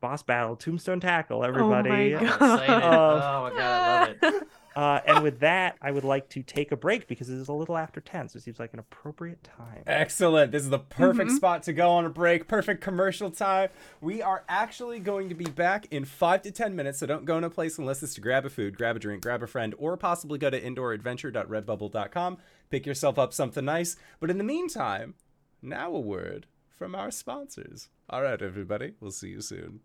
[0.00, 2.10] boss battle, tombstone tackle, everybody.
[2.10, 2.22] God.
[2.22, 2.70] I'm excited.
[2.82, 4.48] Uh, oh my god, I love it.
[4.74, 7.52] Uh, and with that, I would like to take a break because it is a
[7.52, 9.82] little after 10, so it seems like an appropriate time.
[9.86, 10.50] Excellent.
[10.52, 11.36] This is the perfect Mhm.
[11.36, 12.48] spot to go on a break.
[12.48, 13.68] Perfect commercial time.
[14.00, 17.36] We are actually going to be back in five to 10 minutes, so don't go
[17.38, 19.74] in a place unless it's to grab a food, grab a drink, grab a friend,
[19.78, 22.38] or possibly go to indooradventure.redbubble.com.
[22.70, 23.96] Pick yourself up something nice.
[24.20, 25.14] But in the meantime,
[25.60, 27.88] now a word from our sponsors.
[28.08, 28.94] All right, everybody.
[29.00, 29.80] We'll see you soon.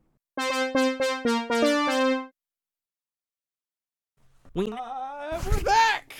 [4.57, 6.13] We Uh, we're back.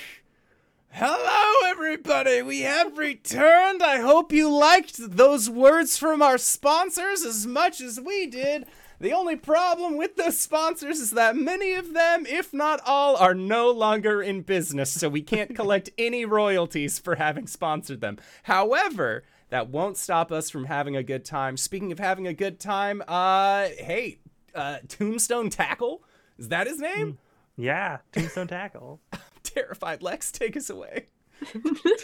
[0.91, 2.43] Hello, everybody.
[2.43, 3.81] We have returned.
[3.81, 8.67] I hope you liked those words from our sponsors as much as we did.
[8.99, 13.33] The only problem with those sponsors is that many of them, if not all, are
[13.33, 18.19] no longer in business, so we can't collect any royalties for having sponsored them.
[18.43, 21.57] However, that won't stop us from having a good time.
[21.57, 24.19] Speaking of having a good time, uh, hey,
[24.53, 26.03] uh, Tombstone Tackle?
[26.37, 27.17] Is that his name?
[27.57, 29.01] Yeah, Tombstone Tackle.
[29.43, 31.07] Terrified Lex, take us away.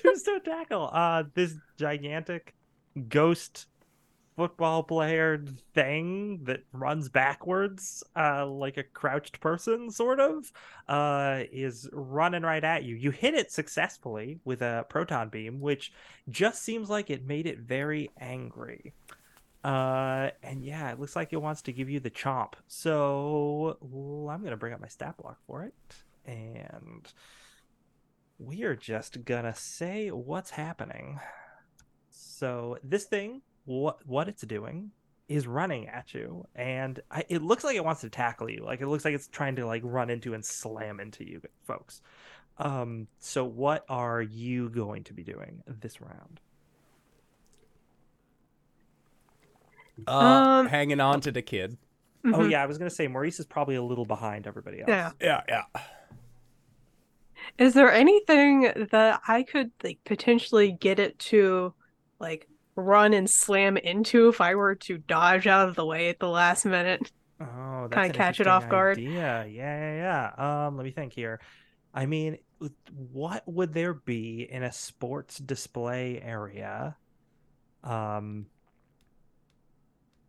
[0.01, 0.89] Tombstone Tackle.
[0.91, 2.55] Uh, this gigantic
[3.07, 3.67] ghost
[4.35, 5.43] football player
[5.75, 10.51] thing that runs backwards, uh, like a crouched person, sort of,
[10.88, 12.95] uh, is running right at you.
[12.95, 15.93] You hit it successfully with a proton beam, which
[16.30, 18.93] just seems like it made it very angry.
[19.64, 22.53] Uh, and yeah, it looks like it wants to give you the chomp.
[22.68, 25.73] So well, I'm gonna bring up my stat block for it,
[26.26, 27.11] and
[28.40, 31.19] we are just gonna say what's happening.
[32.10, 34.91] So this thing, what what it's doing,
[35.30, 38.64] is running at you, and I, it looks like it wants to tackle you.
[38.65, 42.02] Like it looks like it's trying to like run into and slam into you, folks.
[42.57, 46.40] Um, so what are you going to be doing this round?
[50.07, 51.78] Uh, Um, hanging on to the kid.
[52.26, 52.52] Oh Mhm.
[52.52, 54.90] yeah, I was gonna say Maurice is probably a little behind everybody else.
[54.90, 55.11] Yeah.
[55.22, 55.64] Yeah, yeah.
[57.57, 61.74] Is there anything that I could like potentially get it to
[62.20, 66.20] like run and slam into if I were to dodge out of the way at
[66.20, 67.11] the last minute?
[67.40, 68.98] Oh, Kinda catch it interesting off guard.
[68.99, 69.45] Idea.
[69.45, 70.68] Yeah, yeah, yeah.
[70.68, 71.41] Um, let me think here.
[71.94, 72.38] I mean,
[72.91, 76.98] what would there be in a sports display area?
[77.84, 78.48] Um,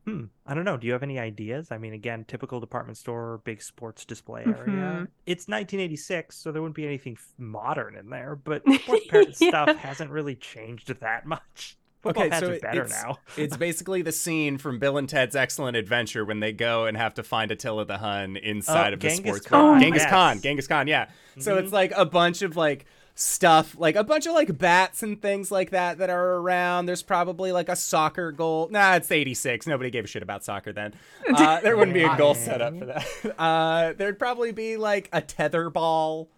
[0.04, 0.76] hmm, I don't know.
[0.76, 1.70] Do you have any ideas?
[1.70, 4.56] I mean, again, typical department store, big sports display area.
[4.66, 5.08] Mhm.
[5.26, 9.48] It's 1986, so there wouldn't be anything modern in there, but sports parent Yeah.
[9.48, 11.76] stuff hasn't really changed that much.
[12.02, 13.16] Football Okay, pads so are it- better it's- now.
[13.38, 17.14] It's basically the scene from Bill and Ted's Excellent Adventure when they go and have
[17.14, 19.80] to find Attila the Hun inside Oh, of the sports Khan, bar.
[19.80, 20.10] Genghis yes.
[20.10, 21.08] Khan, Genghis Khan, yeah.
[21.38, 21.62] So Mhm.
[21.62, 22.84] it's like a bunch of like
[23.14, 26.86] stuff, like a bunch of like bats and things like that that are around.
[26.86, 28.68] There's probably like a soccer goal.
[28.70, 29.66] Nah, it's 86.
[29.66, 30.94] Nobody gave a shit about soccer then.
[31.34, 33.06] Uh, there wouldn't be a goal set up for that.
[33.38, 36.28] Uh, there'd probably be like a tether ball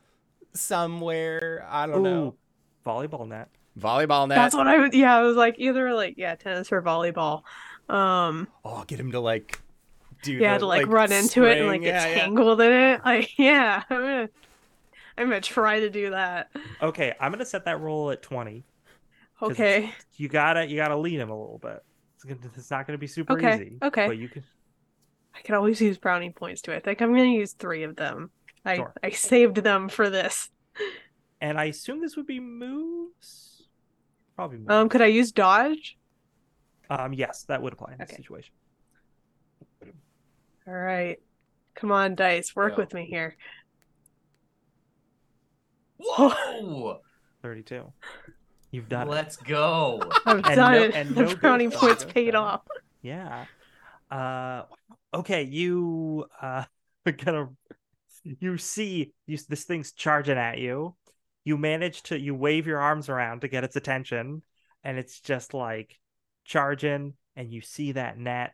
[0.55, 1.67] somewhere.
[1.69, 2.35] I don't know.
[2.85, 3.49] Volleyball net.
[3.79, 4.37] Volleyball net.
[4.37, 7.43] That's what I was yeah, I was like either like yeah, tennis or volleyball.
[7.89, 9.61] Um oh, get him to like
[10.23, 11.83] do yeah, the, to like, run into it and like spring.
[11.83, 12.21] get Yeah, yeah.
[12.21, 13.01] tangled in it.
[13.05, 13.83] Like yeah,
[15.19, 16.49] I'm gonna try to do that.
[16.83, 18.65] Okay, I'm gonna set that roll at twenty.
[19.43, 19.91] Okay.
[20.17, 21.79] You gotta you gotta lean him a little bit.
[22.17, 23.79] It's, gonna, it's not gonna be super Okay, easy.
[23.83, 24.07] okay.
[24.07, 24.43] But you can.
[25.35, 26.73] I can always use brownie points too.
[26.73, 28.31] I think I'm gonna use three of them.
[28.65, 28.95] I Sure.
[29.03, 30.49] I saved them for this.
[31.41, 33.69] And I assume this would be moves.
[34.35, 34.71] Probably moves.
[34.71, 35.97] Um, could I use dodge?
[36.89, 38.17] Um, yes, that would apply in this Okay.
[38.17, 38.53] situation.
[40.67, 41.19] All right,
[41.77, 42.83] come on, dice, work Go.
[42.83, 43.37] with me here.
[45.99, 47.01] Whoa!
[47.43, 47.93] 32.
[48.71, 49.11] You've done it.
[49.11, 50.03] Let's go.
[50.27, 50.95] I've And done no- it.
[50.95, 52.15] and the no brownie points dodge.
[52.15, 52.63] paid off.
[53.03, 53.45] Yeah.
[54.11, 54.63] Uh,
[55.15, 55.43] okay.
[55.45, 56.65] You uh,
[57.25, 57.49] gonna
[58.25, 60.95] you see you this thing's charging at you.
[61.45, 64.43] You manage to you wave your arms around to get its attention,
[64.83, 65.97] and it's just like
[66.45, 68.53] charging, and you see that net,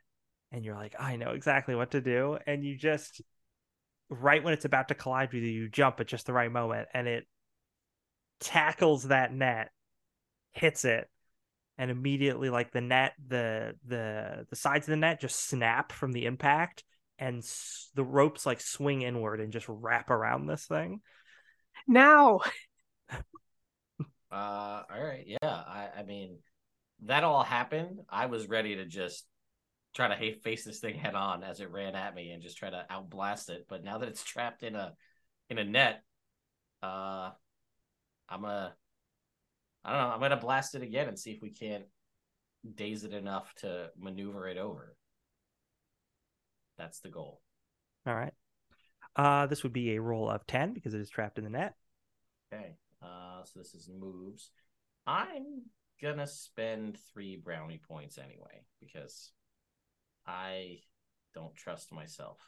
[0.52, 3.22] and you're like, I know exactly what to do, and you just
[4.10, 6.88] right when it's about to collide with you, you jump at just the right moment,
[6.92, 7.26] and it
[8.42, 9.70] tackles that net,
[10.52, 11.08] hits it,
[11.78, 16.12] and immediately like the net the the the sides of the net just snap from
[16.12, 16.84] the impact
[17.18, 21.00] and s- the ropes like swing inward and just wrap around this thing
[21.88, 22.40] Now,
[24.30, 25.38] Uh, all right, yeah.
[25.42, 26.38] I, I mean,
[27.04, 28.00] that all happened.
[28.08, 29.26] I was ready to just
[29.94, 32.56] try to ha- face this thing head on as it ran at me and just
[32.56, 33.66] try to outblast it.
[33.68, 34.94] But now that it's trapped in a
[35.50, 36.02] in a net,
[36.82, 37.30] uh,
[38.32, 38.74] I'm a
[39.84, 40.14] I don't know.
[40.14, 41.84] I'm gonna blast it again and see if we can't
[42.74, 44.96] daze it enough to maneuver it over.
[46.78, 47.40] That's the goal.
[48.06, 48.32] all right
[49.14, 51.74] uh this would be a roll of 10 because it is trapped in the net
[52.52, 52.76] Okay.
[53.02, 54.50] Uh, so this is moves.
[55.06, 55.62] I'm
[56.02, 59.32] gonna spend three brownie points anyway because
[60.26, 60.80] I
[61.34, 62.38] don't trust myself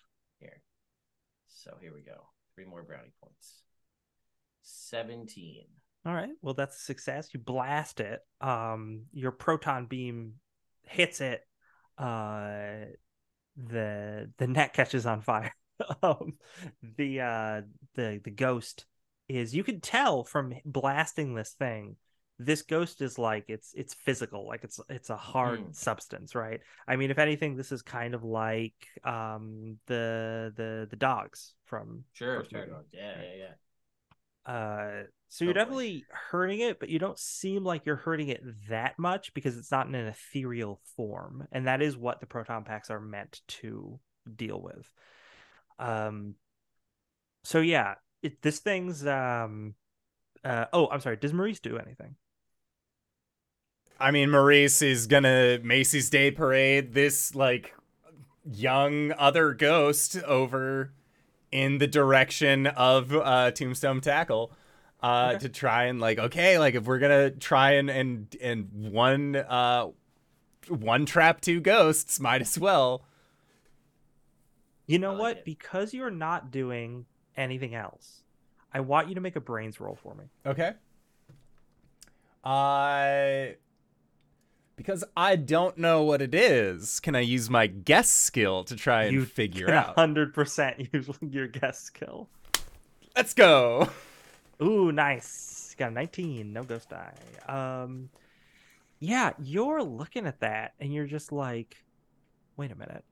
[0.40, 0.60] here.
[1.48, 2.28] So here we go.
[2.54, 3.62] Three more brownie points.
[4.64, 5.66] Seventeen.
[6.06, 10.34] all right well that's a success you blast it um your proton beam
[10.82, 11.42] hits it
[11.98, 12.86] uh
[13.56, 15.52] the the net catches on fire
[16.02, 16.34] um
[16.96, 17.60] the uh
[17.94, 18.86] the the ghost
[19.28, 21.96] is you can tell from blasting this thing
[22.38, 25.74] this ghost is like it's it's physical like it's it's a hard Mm.
[25.74, 28.74] substance right i mean if anything this is kind of like
[29.04, 32.60] um the the the dogs from Sure, sure.
[32.66, 32.72] movie.
[32.92, 33.54] Yeah, yeah, yeah.
[34.46, 38.98] Uh so you're definitely hurting it but you don't seem like you're hurting it that
[38.98, 42.90] much because it's not in an ethereal form and that is what the proton packs
[42.90, 43.98] are meant to
[44.36, 44.92] deal with.
[45.78, 46.34] Um
[47.42, 49.74] so yeah it, this thing's um
[50.44, 52.16] uh oh i'm sorry does maurice do anything?
[54.00, 57.74] I mean, Maurice is gonna Macy's Day Parade this like
[58.44, 60.92] young other ghost over
[61.54, 64.52] in the direction of uh, Tombstone Tackle
[65.02, 65.38] uh, Okay.
[65.38, 69.88] to try and like okay, like if we're gonna try and and and one uh
[70.68, 73.04] one trap two ghosts, might as well.
[74.86, 75.44] you know like what it.
[75.44, 77.06] because you're not doing
[77.36, 78.22] anything else
[78.72, 80.72] i want you to make a brains roll for me Okay.
[82.44, 83.54] Uh
[84.76, 89.04] because I don't know what it is, can I use my guess skill to try
[89.04, 89.96] and you figure out?
[89.96, 92.28] 100% use your guess skill
[93.16, 93.88] Let's go.
[94.60, 95.74] Ooh, nice.
[95.78, 97.14] Got a 19, no ghost die.
[97.48, 98.10] Um
[99.00, 101.84] yeah, you're looking at that and you're just like,
[102.56, 103.04] wait a minute.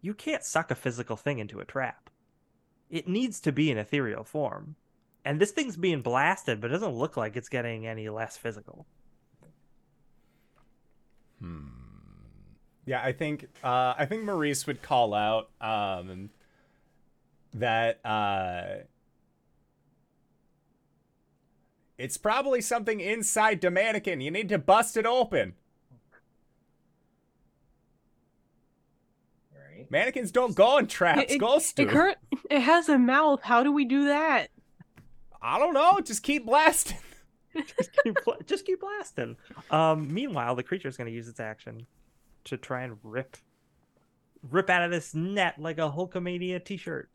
[0.00, 2.10] You can't suck a physical thing into a trap.
[2.88, 4.76] It needs to be in ethereal form.
[5.24, 8.86] And this thing's being blasted, but it doesn't look like it's getting any less physical.
[11.46, 11.66] Hmm.
[12.86, 16.30] Yeah, I think uh, I think Maurice would call out um,
[17.54, 18.84] that uh,
[21.98, 24.20] it's probably something inside the mannequin.
[24.20, 25.54] You need to bust it open.
[29.52, 29.90] Right.
[29.90, 31.32] Mannequins don't go in traps.
[31.32, 31.86] It- Ghosts It do.
[31.88, 32.18] current
[32.50, 33.40] it has a mouth.
[33.42, 34.48] How do we do that?
[35.42, 35.98] I don't know.
[36.00, 36.98] Just keep blasting.
[37.76, 38.16] just, keep,
[38.46, 39.36] just keep blasting.
[39.70, 41.86] Um, meanwhile, the creature is going to use its action
[42.44, 43.36] to try and rip
[44.50, 47.10] rip out of this net like a Hulkamania t-shirt.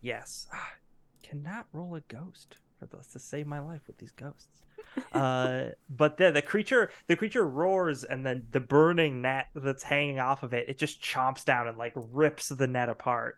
[0.00, 0.46] Yes.
[0.52, 0.72] Ah,
[1.22, 4.62] cannot roll a ghost for this to save my life with these ghosts.
[5.12, 10.18] uh but the the creature the creature roars and then the burning net that's hanging
[10.18, 13.36] off of it it just chomps down and like rips the net apart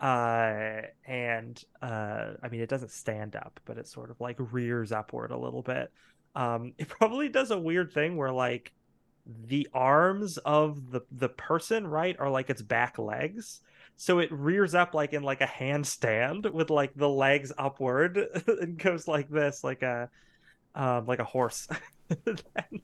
[0.00, 4.92] uh and uh i mean it doesn't stand up but it sort of like rears
[4.92, 5.92] upward a little bit.
[6.34, 8.72] Um it probably does a weird thing where like
[9.26, 13.60] the arms of the the person right are like its back legs.
[13.96, 18.16] So it rears up like in like a handstand with like the legs upward
[18.46, 20.08] and goes like this like a
[20.74, 21.68] um like a horse.
[22.24, 22.82] Then,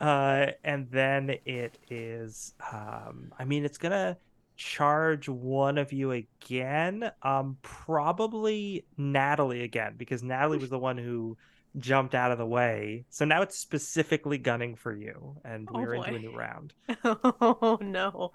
[0.00, 4.16] uh and then it is um i mean it's gonna
[4.62, 11.34] charge one of you again um probably natalie again because natalie was the one who
[11.78, 15.94] jumped out of the way so now it's specifically gunning for you and Oh, we're
[15.94, 16.74] into a new round
[17.04, 18.32] Oh no.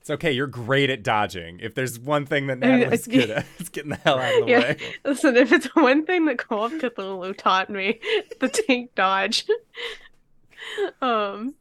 [0.00, 0.32] It's okay.
[0.32, 1.60] You're great at dodging.
[1.60, 4.34] If there's one thing that I mean, Natalie's good at, it's getting the hell out
[4.34, 4.58] of the Yeah.
[4.60, 4.76] way.
[5.04, 8.00] Listen, if it's one thing that Call of Cthulhu taught me,
[8.40, 9.44] the tank dodge.
[11.02, 11.54] um.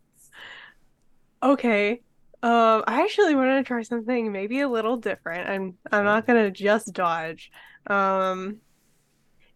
[1.44, 2.02] Okay.
[2.44, 2.84] Um.
[2.88, 5.50] I actually wanted to try something maybe a little different.
[5.50, 5.78] I'm.
[5.92, 7.52] I'm not gonna just dodge.
[7.88, 8.58] Um.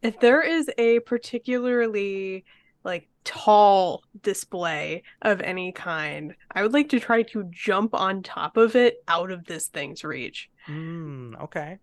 [0.01, 2.43] If there is a particularly
[2.83, 8.57] like tall display of any kind, I would like to try to jump on top
[8.57, 10.49] of it out of this thing's reach.
[10.67, 11.77] Mm, okay.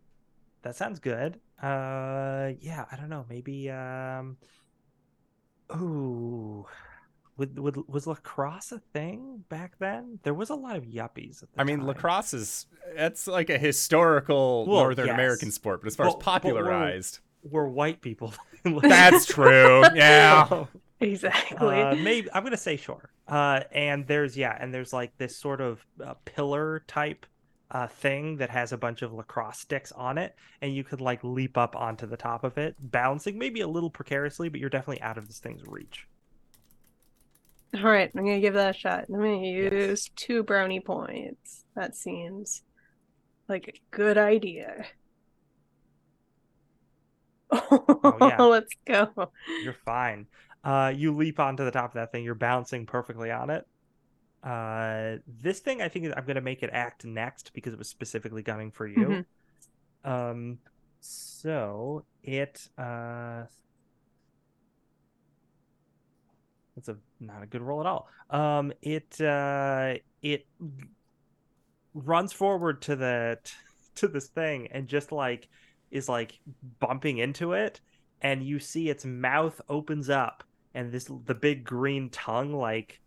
[0.63, 1.39] That sounds good.
[1.63, 3.25] Uh yeah, I don't know.
[3.29, 4.37] Maybe um
[5.77, 6.67] Ooh.
[7.39, 10.19] Would, would was lacrosse a thing back then?
[10.25, 11.87] There was a lot of yuppies at the I mean, time.
[11.87, 12.67] lacrosse is
[12.97, 15.15] that's like a historical Well, Northern yes.
[15.15, 18.35] American sport, but as far as But- but we're- popularized, were white people.
[18.65, 19.83] that's true.
[19.95, 20.67] Yeah.
[21.01, 21.81] Exactly.
[21.81, 23.11] Uh, maybe I'm gonna say sure.
[23.29, 27.25] Uh, and there's yeah, and there's like this sort of uh, pillar type
[27.71, 31.23] uh, thing that has a bunch of lacrosse sticks on it, and you could like
[31.23, 35.01] leap up onto the top of it, balancing maybe a little precariously, but you're definitely
[35.03, 36.09] out of this thing's reach.
[37.75, 39.05] All right, I'm gonna give that a shot.
[39.09, 39.73] I'm gonna Yes.
[39.73, 41.65] use two brownie points.
[41.77, 42.63] That seems
[43.49, 44.87] like a good idea.
[48.05, 48.43] Oh, yeah.
[48.47, 49.33] Let's go.
[49.61, 50.27] You're fine.
[50.65, 52.25] Uh, you leap onto the top of that thing.
[52.25, 53.65] You're bouncing perfectly on it.
[54.43, 58.43] Uh, this thing, I think I'm gonna make it act next because it was specifically
[58.43, 59.09] gunning for you.
[59.09, 59.25] Mhm.
[60.05, 60.59] Um,
[61.01, 63.45] so it uh,
[66.79, 68.09] That's a not a good roll at all.
[68.31, 70.47] Um, it uh, it
[71.93, 73.39] runs forward to the
[73.97, 75.49] to this thing and just like
[75.91, 76.39] is like
[76.79, 77.81] bumping into it,
[78.21, 80.45] and you see its mouth opens up,
[80.75, 83.01] and this the big green tongue like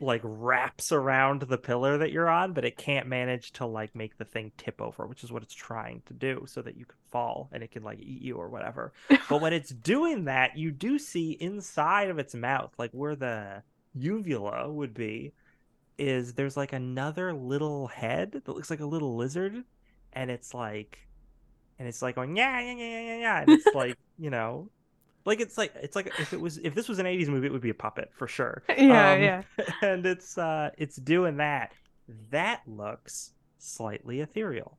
[0.00, 4.16] like wraps around the pillar that you're on, but it can't manage to like make
[4.16, 6.96] the thing tip over, which is what it's trying to do, so that you can
[7.10, 8.92] fall and it can like eat you or whatever.
[9.28, 13.62] but when it's doing that, you do see inside of its mouth, like where the
[13.94, 15.32] uvula would be,
[15.98, 19.64] is there's like another little head that looks like a little lizard,
[20.12, 20.98] and it's like,
[21.78, 23.40] and it's like going yeah yeah yeah yeah yeah, yeah.
[23.42, 24.70] and it's like you know.
[25.28, 27.52] Like it's like it's like if it was if this was an 80s movie it
[27.52, 28.64] would be a puppet for sure.
[28.76, 29.42] Yeah, Um, yeah.
[29.82, 31.72] and it's uh it's doing that
[32.30, 34.78] that looks slightly ethereal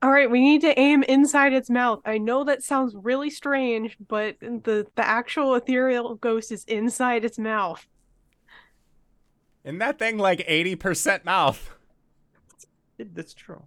[0.00, 2.00] All right, we need to aim inside its mouth.
[2.04, 7.38] I know that sounds really strange, but the the actual ethereal ghost is inside its
[7.38, 7.86] mouth.
[9.64, 11.70] And that thing like 80% mouth.
[12.98, 13.62] it, that's true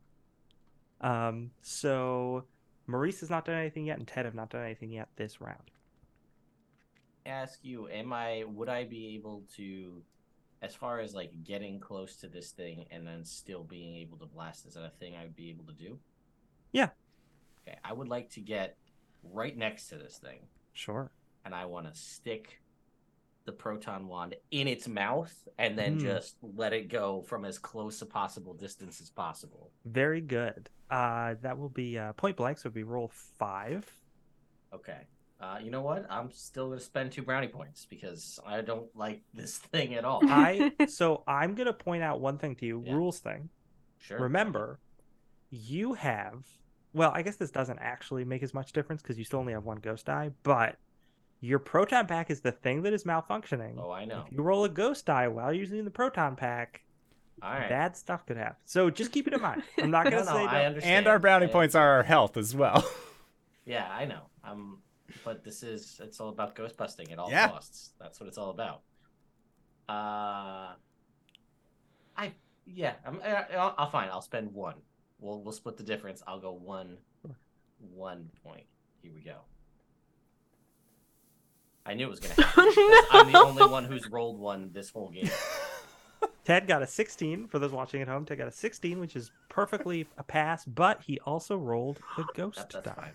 [1.01, 2.45] um so
[2.87, 5.71] maurice has not done anything yet and ted have not done anything yet this round
[7.25, 10.01] ask you, am I would I be able to
[10.61, 14.25] as far as like getting close to this thing and then still being able to
[14.25, 15.97] blast, is that a thing I would be able to do?
[16.71, 16.89] Yeah.
[17.67, 17.77] Okay.
[17.83, 18.77] I would like to get
[19.23, 20.39] right next to this thing
[20.73, 21.11] sure
[21.45, 22.60] and I want to stick
[23.45, 25.99] the proton wand in its mouth and then Hmm.
[25.99, 29.71] just let it go from as close a possible distance as possible.
[29.85, 33.85] very good uh that will be uh point blank so it'll be roll five
[34.73, 35.07] Okay.
[35.39, 36.05] Uh, you know what?
[36.09, 40.21] I'm still gonna spend two brownie points because I don't like this thing at all.
[40.23, 42.93] i so i'm gonna point out one thing to you Yeah.
[42.93, 43.49] rules thing
[43.97, 44.19] Sure.
[44.19, 44.79] remember
[45.49, 46.43] you have
[46.93, 49.63] well i guess this doesn't actually make as much difference because you still only have
[49.65, 50.75] one ghost die but
[51.41, 54.23] your proton pack is the thing that is malfunctioning Oh, I know.
[54.27, 56.81] if you roll a ghost die while using the proton pack
[57.41, 57.67] All right.
[57.67, 60.45] bad stuff could happen so just keep it in mind i'm not gonna no, say
[60.45, 60.97] I understand.
[60.97, 62.87] And our brownie I- points are our health as well.
[63.63, 64.23] Yeah, I know.
[64.43, 64.79] Um,
[65.23, 67.47] but this is it's all about ghost busting at all Yeah.
[67.47, 67.91] costs.
[67.99, 68.81] That's what it's all about.
[69.87, 70.73] Uh,
[72.17, 72.33] I
[72.65, 72.93] yeah.
[73.05, 73.21] I'm.
[73.23, 74.09] I, I'll, I'll fine.
[74.11, 74.75] I'll spend one.
[75.19, 76.23] We'll we'll split the difference.
[76.27, 76.97] I'll go one,
[77.93, 78.65] one point.
[79.03, 79.37] Here we go.
[81.85, 82.65] I knew it was gonna happen.
[82.75, 85.29] because I'm the only one who's rolled one this whole game.
[86.43, 89.31] ted got a 16 for those watching at home ted got a 16 which is
[89.49, 93.11] perfectly a pass but he also rolled the ghost That, die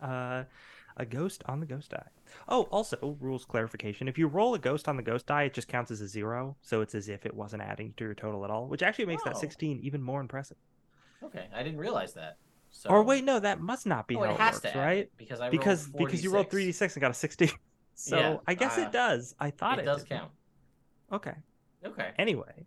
[0.02, 0.44] uh,
[0.98, 2.04] a ghost on the ghost die.
[2.48, 5.66] Oh, also rules clarification: if you roll a ghost on the ghost die, it just
[5.68, 8.50] counts as a zero, so it's as if it wasn't adding to your total at
[8.50, 9.40] all, which actually makes that Oh.
[9.40, 10.58] sixteen even more impressive.
[11.22, 12.36] Okay, I didn't realize that.
[12.70, 15.10] So, Or wait, no, that must not be oh, how it it, works, to right?
[15.16, 17.50] because I Because because you rolled three d six and got a sixteen,
[17.94, 19.34] so Yeah, I guess uh, it does.
[19.38, 20.20] I thought it, It does didn't.
[20.20, 20.32] count.
[21.12, 21.34] Okay.
[21.84, 22.10] Okay.
[22.18, 22.66] Anyway,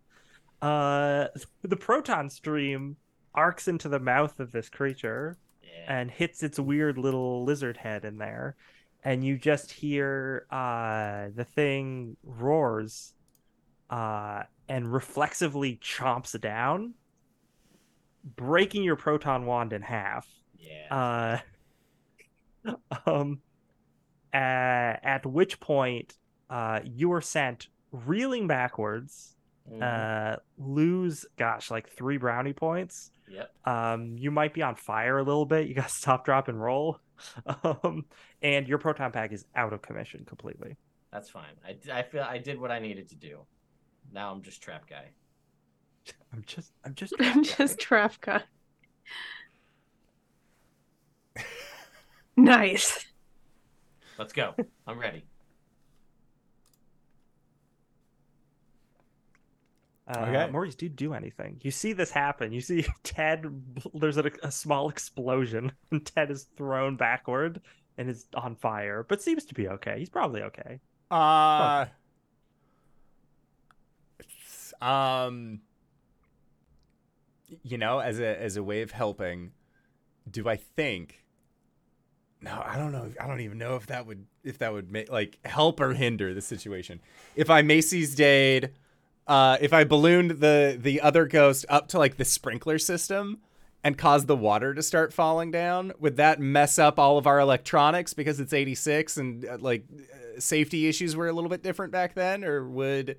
[0.62, 1.28] uh,
[1.62, 2.96] the proton stream
[3.34, 6.00] arcs into the mouth of this creature, Yeah.
[6.00, 8.56] and hits its weird little lizard head in there
[9.04, 13.14] and you just hear uh the thing roars
[13.90, 16.94] uh and reflexively chomps down
[18.24, 20.26] breaking your proton wand in half
[20.58, 21.40] yeah.
[22.64, 22.70] uh
[23.06, 23.40] um
[24.36, 26.08] uh, at which point
[26.50, 29.32] uh you are sent reeling backwards
[29.68, 29.82] Mhm.
[29.82, 33.50] uh lose gosh like three brownie points yep.
[33.64, 36.60] um you might be on fire a little bit you got to stop drop and
[36.62, 37.00] roll
[37.64, 38.04] um
[38.42, 40.76] and your proton pack is out of commission completely
[41.12, 41.54] That's fine.
[41.66, 43.34] I, I feel I did what I needed to do.
[44.12, 45.06] Now I'm just trap guy.
[46.32, 48.42] i'm just i'm just I'm just Trafka.
[52.36, 53.06] Nice.
[54.18, 54.54] Let's go.
[54.86, 55.24] I'm ready.
[60.08, 60.50] uh, Okay.
[60.50, 61.58] Maurice, do you do anything?
[61.62, 62.52] You see this happen.
[62.52, 63.44] You see Ted.
[63.94, 67.60] There's a, a small explosion, and Ted is thrown backward
[67.98, 69.98] and is on fire, but seems to be okay.
[69.98, 70.80] He's probably okay.
[71.10, 71.86] Uh,
[74.18, 75.60] it's, um,
[77.62, 79.52] you know, as a as a way of helping,
[80.30, 81.22] do I think?
[82.40, 83.10] No, I don't know.
[83.20, 86.34] I don't even know if that would if that would make like help or hinder
[86.34, 87.00] the situation.
[87.34, 88.70] If I Macy's Dade,
[89.26, 93.38] uh, if I ballooned the the other ghost up to like the sprinkler system
[93.82, 97.40] and caused the water to start falling down, would that mess up all of our
[97.40, 101.92] electronics because it's 86 and uh, like uh, safety issues were a little bit different
[101.92, 103.16] back then or would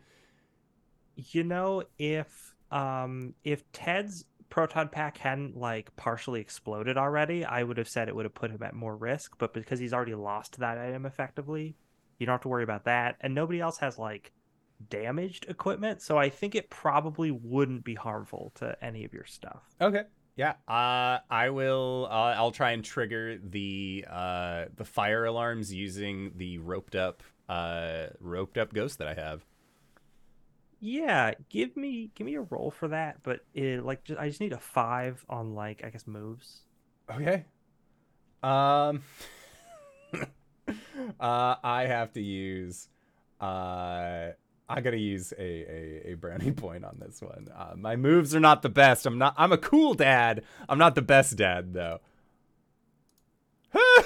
[1.15, 7.77] You know, if um if Ted's proton pack hadn't like partially exploded already, I would
[7.77, 9.35] have said it would have put him at more risk.
[9.37, 11.75] But because he's already lost that item effectively,
[12.19, 14.31] You don't have to worry about that, and nobody else has like
[14.89, 19.63] damaged equipment, so I think it probably wouldn't be harmful to any of your stuff.
[19.79, 20.03] Okay.
[20.35, 20.53] Yeah.
[20.67, 22.07] Uh, I will.
[22.09, 28.07] Uh, I'll try and trigger the uh, the fire alarms using the roped up uh,
[28.19, 29.45] roped up ghost that I have.
[30.79, 34.41] Yeah, give me give me a roll for that, but it, like just, I just
[34.41, 36.61] need a five on like I guess moves.
[37.09, 37.45] Okay.
[38.43, 39.01] Um.
[41.19, 42.89] uh, I have to use.
[43.41, 44.29] Uh,
[44.69, 47.47] I gotta use a, a, a brownie point on this one.
[47.55, 49.05] Uh, my moves are not the best.
[49.05, 49.33] I'm not.
[49.37, 50.43] I'm a cool dad.
[50.69, 51.99] I'm not the best dad though.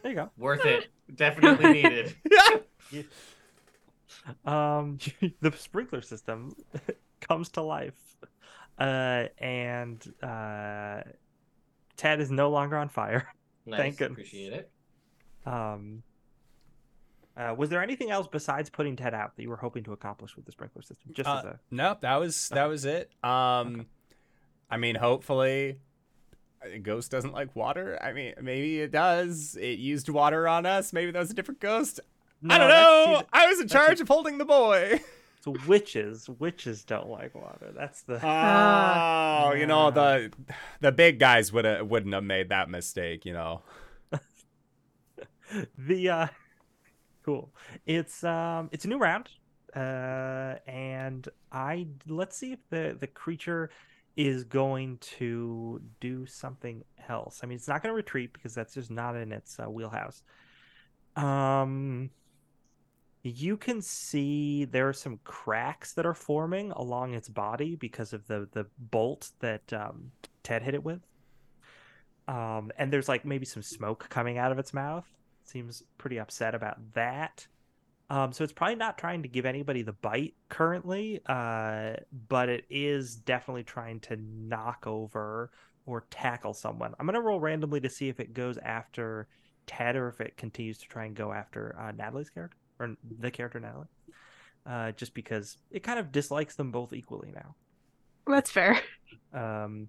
[0.00, 0.30] There you go.
[0.38, 0.86] Worth it.
[1.12, 2.14] Definitely needed.
[4.44, 4.98] Um
[5.40, 6.54] the sprinkler system
[7.20, 8.16] comes to life
[8.78, 11.02] uh and uh
[11.96, 13.28] ted is no longer on fire
[13.66, 13.80] Nice.
[13.80, 14.18] Thank goodness.
[14.28, 14.70] Appreciate it.
[15.46, 16.02] um
[17.36, 20.34] uh, was there anything else besides putting Ted out that you were hoping to accomplish
[20.34, 21.12] with the sprinkler system?
[21.12, 23.12] Just as Uh, a no, that was that was it.
[23.22, 23.86] Um,
[24.68, 25.78] I mean, hopefully,
[26.62, 27.96] a ghost doesn't like water.
[28.02, 29.54] I mean, maybe it does.
[29.60, 30.92] It used water on us.
[30.92, 32.00] Maybe that was a different ghost.
[32.48, 33.22] I don't know.
[33.32, 35.00] I was in that's a- charge of holding the boy.
[35.40, 37.70] So witches, witches don't like water.
[37.72, 40.32] That's the Oh, you know the
[40.80, 43.24] the big guys would have wouldn't have made that mistake.
[43.24, 43.62] You know.
[45.78, 46.26] the uh
[47.22, 47.54] cool
[47.86, 49.28] it's um it's a new round
[49.74, 53.70] uh and i let's see if the the creature
[54.16, 58.74] is going to do something else i mean it's not going to retreat because that's
[58.74, 60.22] just not in its uh, wheelhouse
[61.16, 62.10] um
[63.28, 68.26] you can see there are some cracks that are forming along its body because of
[68.26, 70.10] the the bolt that um
[70.42, 71.00] ted hit it with
[72.26, 75.06] um and there's like maybe some smoke coming out of its mouth
[75.48, 77.46] seems pretty upset about that.
[78.10, 81.94] Um, so it's probably not trying to give anybody the bite currently, uh,
[82.28, 85.50] but it is definitely trying to knock over
[85.86, 86.94] or tackle someone.
[86.98, 89.28] I'm gonna roll randomly to see if it goes after
[89.66, 93.30] Ted or if it continues to try and go after uh, Natalie's character or the
[93.30, 93.86] character Natalie.
[94.66, 97.54] Uh, just because it kind of dislikes them both equally now.
[98.26, 98.80] That's fair.
[99.32, 99.88] Um,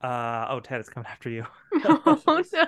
[0.00, 1.44] uh, oh, Ted is coming after you.
[1.84, 2.64] oh, no.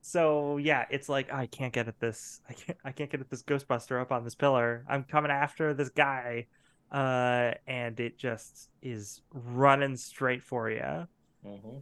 [0.00, 2.40] So yeah, it's like I can't get at this.
[2.48, 2.78] I can't.
[2.84, 4.84] I can't get at this Ghostbuster up on this pillar.
[4.88, 6.46] I'm coming after this guy,
[6.90, 11.06] uh, and it just is running straight for you.
[11.44, 11.78] hmm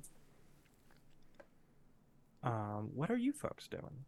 [2.43, 4.05] Um, what are you folks doing?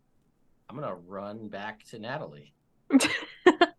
[0.69, 2.55] I'm gonna run back to Natalie.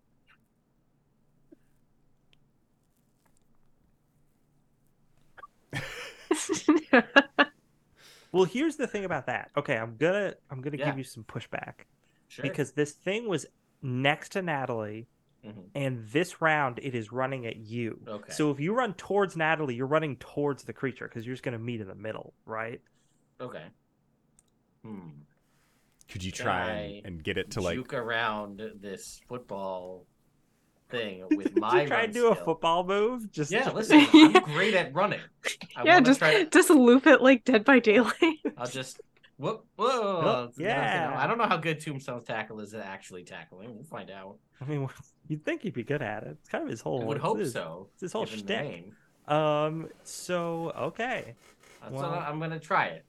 [8.31, 9.51] Well, here's the thing about that.
[9.55, 10.85] Okay, I'm gonna I'm gonna Yeah.
[10.85, 11.85] give you some pushback
[12.27, 12.43] Sure.
[12.43, 13.45] because this thing was
[13.81, 15.07] next to Natalie,
[15.43, 15.69] Mhm.
[15.75, 18.03] and this round it is running at you.
[18.07, 18.31] Okay.
[18.33, 21.59] So if you run towards Natalie, you're running towards the creature because you're just gonna
[21.59, 22.81] meet in the middle, right?
[23.39, 23.67] okay.
[24.83, 25.09] Hmm.
[26.13, 27.75] Could you try and, and get it to like?
[27.75, 30.05] juke around this football
[30.89, 33.31] thing with Did my you try run and do a football move?
[33.31, 35.19] Just Yeah, listen, I'm great at running.
[35.75, 38.13] I yeah, just try to- just loop it like Dead by Daylight.
[38.57, 39.01] I'll just
[39.37, 39.87] whoop whoa.
[39.89, 41.15] Oh, You know, yeah.
[41.17, 43.73] I don't know how good Tombstone's tackle is at actually tackling.
[43.73, 44.37] We'll find out.
[44.61, 44.87] I mean,
[45.27, 46.37] you'd think he'd be good at it.
[46.39, 47.01] It's kind of his whole.
[47.01, 47.89] I would hope his- so.
[47.93, 48.61] It's his whole given shtick.
[48.61, 48.95] name.
[49.27, 49.89] Um.
[50.03, 51.33] So okay.
[51.89, 53.05] Well- So I'm gonna try it.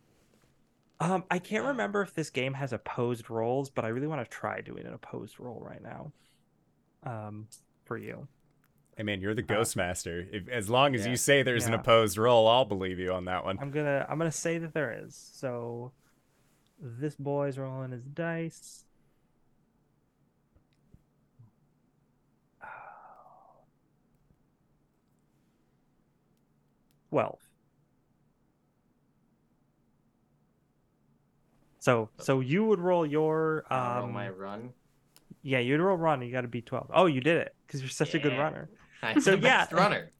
[1.00, 1.24] Um.
[1.30, 4.60] I can't remember if this game has opposed rolls, but I really want to try
[4.60, 6.12] doing an opposed roll right now.
[7.04, 7.48] Um.
[7.84, 8.26] For you.
[8.96, 10.26] Hey man, you're the ghost master.
[10.32, 11.10] If, as long as Yeah.
[11.10, 13.58] you say there's an opposed roll, I'll believe you on that one.
[13.60, 14.06] I'm gonna.
[14.08, 15.14] I'm gonna say that there is.
[15.34, 15.92] So.
[16.80, 18.84] This boy's rolling his dice.
[27.10, 27.38] Twelve.
[31.84, 34.70] So, so you would roll your I'll roll um, my run.
[35.42, 36.22] yeah, you'd roll run.
[36.22, 36.90] You got to be twelve.
[36.94, 38.70] Oh, you did it because you're such a good runner.
[39.02, 39.58] I'm So, the yeah.
[39.66, 40.10] best runner.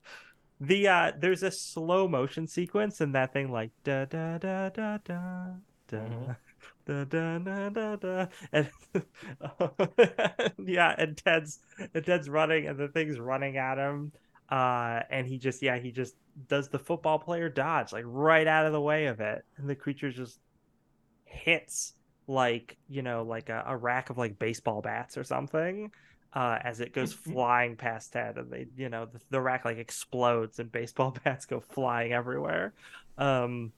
[0.60, 4.98] The uh there's a slow motion sequence in that thing like da da da da
[4.98, 5.56] da
[5.88, 6.36] da Mhm.
[6.86, 8.68] da da da da da and
[10.66, 11.60] yeah and Ted's
[11.94, 14.12] and Ted's running and the thing's running at him
[14.50, 16.14] uh and he just yeah he just
[16.48, 19.74] does the football player dodge like right out of the way of it and the
[19.74, 20.38] creature just
[21.34, 21.94] hits
[22.26, 25.90] like you know like a, a rack of like baseball bats or something
[26.34, 29.78] uh, as it goes flying past Ted, and they, you know, the, the rack like
[29.78, 32.74] explodes and baseball bats go flying everywhere.
[33.16, 33.72] Um,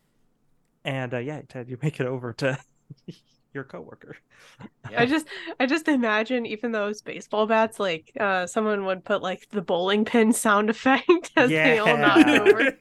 [0.85, 2.59] and uh, yeah, Ted, you make it over to
[3.55, 4.17] your coworker.
[4.91, 5.03] Yeah.
[5.03, 5.27] I just
[5.59, 10.05] I just imagine even those baseball bats, like uh someone would put like the bowling
[10.05, 12.79] pin sound effect as they all knock over.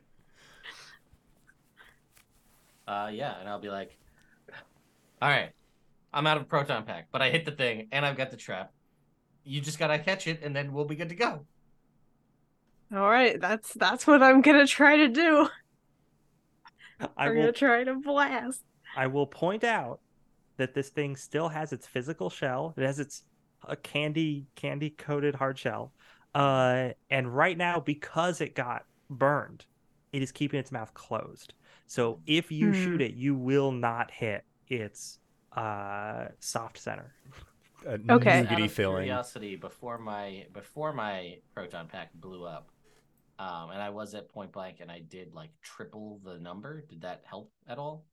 [2.88, 3.98] Uh, yeah, and I'll be like,
[5.22, 5.52] all right,
[6.14, 8.72] I'm out of proton pack, but I hit the thing and I've got the trap.
[9.44, 11.48] You just gotta catch it, and then we'll be good to go.
[12.94, 15.50] All right, that's that's what I'm gonna try to do.
[17.18, 18.64] I I'm will gonna try to blast.
[18.96, 20.00] I will point out
[20.58, 22.74] that this thing still has its physical shell.
[22.78, 23.24] It has its
[23.68, 25.94] a candy candy coated hard shell.
[26.34, 29.66] Uh, and right now, because it got burned,
[30.14, 31.54] it is keeping its mouth closed.
[31.88, 32.74] So if you Hmm.
[32.74, 35.20] shoot it, you will not hit its
[35.56, 37.14] uh soft center.
[37.86, 38.46] A Okay.
[38.50, 39.06] Out of filling.
[39.06, 42.72] Curiosity before my before my proton pack blew up,
[43.40, 46.82] um, and I was at point blank, and I did like triple the number.
[46.90, 48.06] Did that help at all?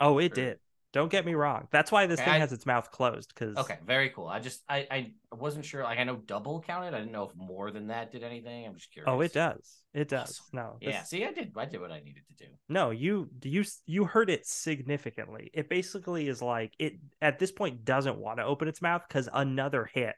[0.00, 0.34] Oh, it Sure.
[0.34, 0.60] did.
[0.96, 1.68] Don't get me wrong.
[1.70, 3.32] That's why this thing I- has its mouth closed.
[3.34, 4.26] Because Okay, very cool.
[4.26, 5.82] I just I I wasn't sure.
[5.82, 6.94] Like I know double counted.
[6.94, 8.64] I didn't know if more than that did anything.
[8.66, 9.08] I'm just curious.
[9.12, 9.82] oh, it does.
[9.92, 10.30] It does.
[10.40, 10.44] Awesome.
[10.54, 11.02] No, Yeah.
[11.02, 11.52] See, I did.
[11.54, 12.50] I did what I needed to do.
[12.70, 15.50] No, you you you heard it significantly.
[15.52, 19.28] It basically is like it at this point doesn't want to open its mouth because
[19.32, 20.14] another hit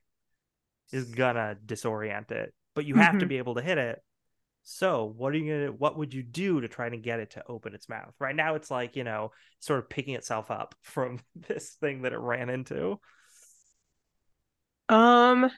[0.93, 2.55] is gonna disorient it.
[2.75, 3.29] But you have to Mhm.
[3.29, 4.01] be able to hit it.
[4.71, 7.43] So what are you gonna what would you do to try to get it to
[7.49, 8.13] open its mouth?
[8.19, 12.13] Right now it's like, you know, sort of picking itself up from this thing that
[12.13, 13.01] it ran into.
[14.91, 15.51] Um,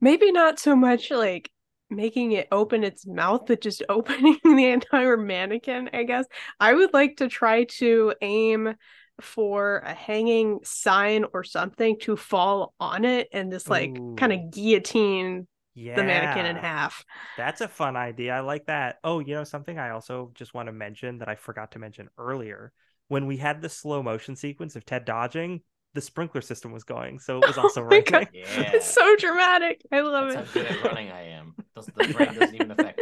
[0.00, 1.50] maybe not so much like
[1.88, 6.26] making it open its mouth, but just opening the entire mannequin, I guess.
[6.58, 8.74] I would like to try to aim
[9.20, 14.50] for a hanging sign or something to fall on it and this like kind of
[14.50, 15.96] guillotine Yeah.
[15.96, 17.04] the mannequin in half.
[17.36, 18.34] That's a fun idea.
[18.34, 18.96] I like that.
[19.04, 22.08] Oh, you know, something I also just want to mention that I forgot to mention
[22.18, 22.72] earlier.
[23.08, 25.62] When we had the slow motion sequence of Ted dodging,
[25.94, 28.28] the sprinkler system was going, so it was Oh also my raining.
[28.32, 28.72] Yeah.
[28.74, 29.82] It's so dramatic.
[29.92, 30.66] I love That's it.
[30.66, 31.54] how good at running I am.
[31.74, 33.00] Does- The brain doesn't even affect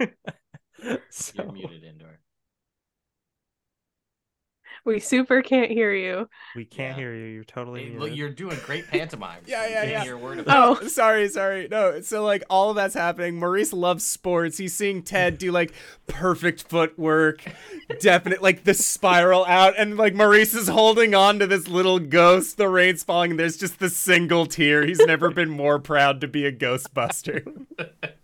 [0.00, 0.06] me.
[1.10, 2.01] so, You're muted, Indoor.
[4.84, 6.28] We super can't hear you.
[6.56, 7.04] we can't Yeah.
[7.04, 7.24] hear you.
[7.26, 8.02] You're totally Hey, muted.
[8.02, 9.42] look, you're doing great pantomime.
[9.46, 10.02] Yeah, so we yeah, can't yeah.
[10.04, 10.78] hear word of Oh.
[10.82, 11.68] No, sorry, sorry.
[11.70, 13.38] No, so like all of that's happening.
[13.38, 14.58] Maurice loves sports.
[14.58, 15.72] He's seeing Ted do like
[16.08, 17.44] perfect footwork,
[18.00, 22.56] definite like the spiral out, and like Maurice is holding on to this little ghost.
[22.56, 24.84] The rain's falling, and there's just the single tear.
[24.84, 27.66] He's never been more proud to be a Ghostbuster.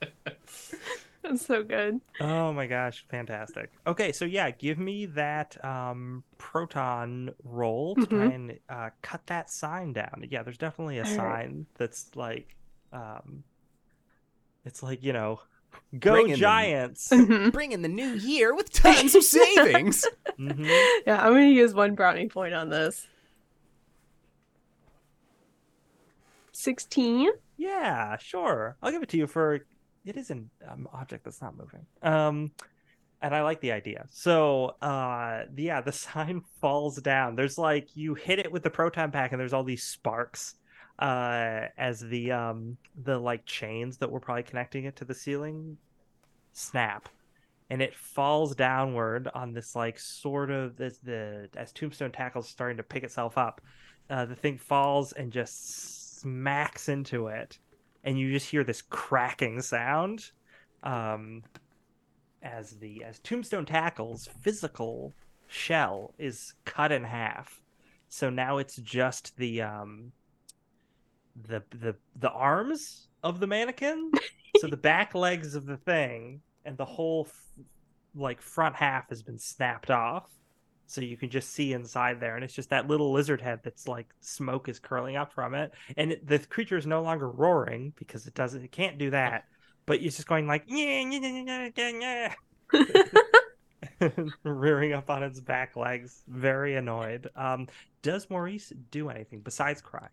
[1.30, 2.00] That's so good.
[2.20, 3.70] Oh my gosh, fantastic.
[3.86, 8.34] Okay, so yeah, give me that um proton roll to try Mhm.
[8.34, 10.24] and uh, cut that sign down.
[10.30, 11.16] Yeah, there's definitely a All right.
[11.16, 12.56] sign that's like
[12.92, 13.44] um
[14.64, 15.40] it's like, you know,
[15.98, 17.08] go Bring in the- Giants.
[17.10, 17.52] Mhm.
[17.52, 20.06] Bring in the new year with tons of savings.
[20.36, 20.64] hmm
[21.06, 23.06] Yeah, I'm gonna use one brownie point on this.
[26.52, 27.30] 16?
[27.56, 28.76] Yeah, sure.
[28.82, 29.60] I'll give it to you for
[30.08, 31.86] it is an um, object that's not moving.
[32.02, 32.52] Um
[33.20, 34.06] and I like the idea.
[34.10, 37.36] So, uh yeah, the sign falls down.
[37.36, 40.54] There's like you hit it with the proton pack and there's all these sparks
[40.98, 45.76] uh as the um the like chains that were probably connecting it to the ceiling
[46.52, 47.08] snap
[47.70, 52.76] and it falls downward on this like sort of this the as tombstone tackles starting
[52.76, 53.60] to pick itself up
[54.10, 57.58] uh, the thing falls and just smacks into it
[58.08, 60.30] and you just hear this cracking sound
[60.82, 61.42] um
[62.42, 65.12] as the as tombstone tackles physical
[65.46, 67.60] shell is cut in half.
[68.08, 70.12] So now it's just the um
[71.36, 74.10] the the the arms of the mannequin
[74.58, 77.64] so the back legs of the thing and the whole f-
[78.14, 80.30] like front half has been snapped off
[80.88, 83.86] so you can just see inside there and it's just that little lizard head that's
[83.86, 87.92] like smoke is curling up from it and it, the creature is no longer roaring
[87.96, 89.44] because it doesn't it can't do that
[89.86, 92.34] but it's just going like yeah, yeah, yeah, yeah,
[94.00, 94.08] yeah,
[94.44, 96.22] rearing up on its back legs.
[96.28, 97.28] Very annoyed.
[97.36, 97.68] Um
[98.02, 100.08] does maurice do anything besides cry?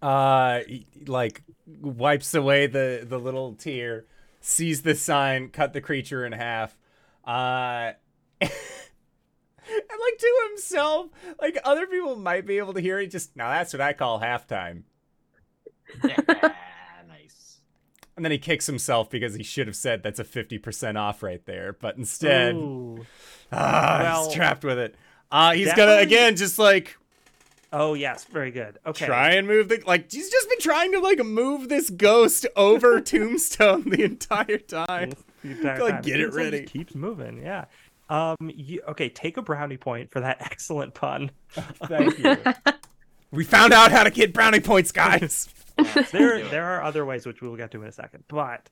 [0.00, 0.60] Uh
[1.06, 4.06] like wipes away the the little tear
[4.40, 6.76] sees the sign cut the creature in half.
[7.24, 7.92] Uh
[9.68, 11.06] and like to himself
[11.40, 14.20] like other people might be able to hear it just now that's what i call
[14.20, 14.82] halftime
[16.04, 16.16] Yeah,
[17.08, 17.58] nice.
[18.16, 21.44] and then he kicks himself because he should have said that's a 50% off right
[21.46, 23.04] there but instead Ooh.
[23.52, 24.94] ah, Well, he's trapped with it
[25.30, 26.96] uh he's gonna again just like
[27.72, 31.00] oh yes very good okay try and move the like he's just been trying to
[31.00, 35.12] like move this ghost over tombstone the entire time
[35.42, 36.02] the entire Like, time.
[36.02, 36.64] get it like ready.
[36.64, 37.64] keeps moving yeah
[38.12, 41.30] um you okay take a brownie point for that excellent pun.
[41.50, 42.36] Thank you.
[43.34, 45.48] We found out how to get brownie points, guys.
[45.78, 48.68] Yeah, there there are other ways which we will get to in a second but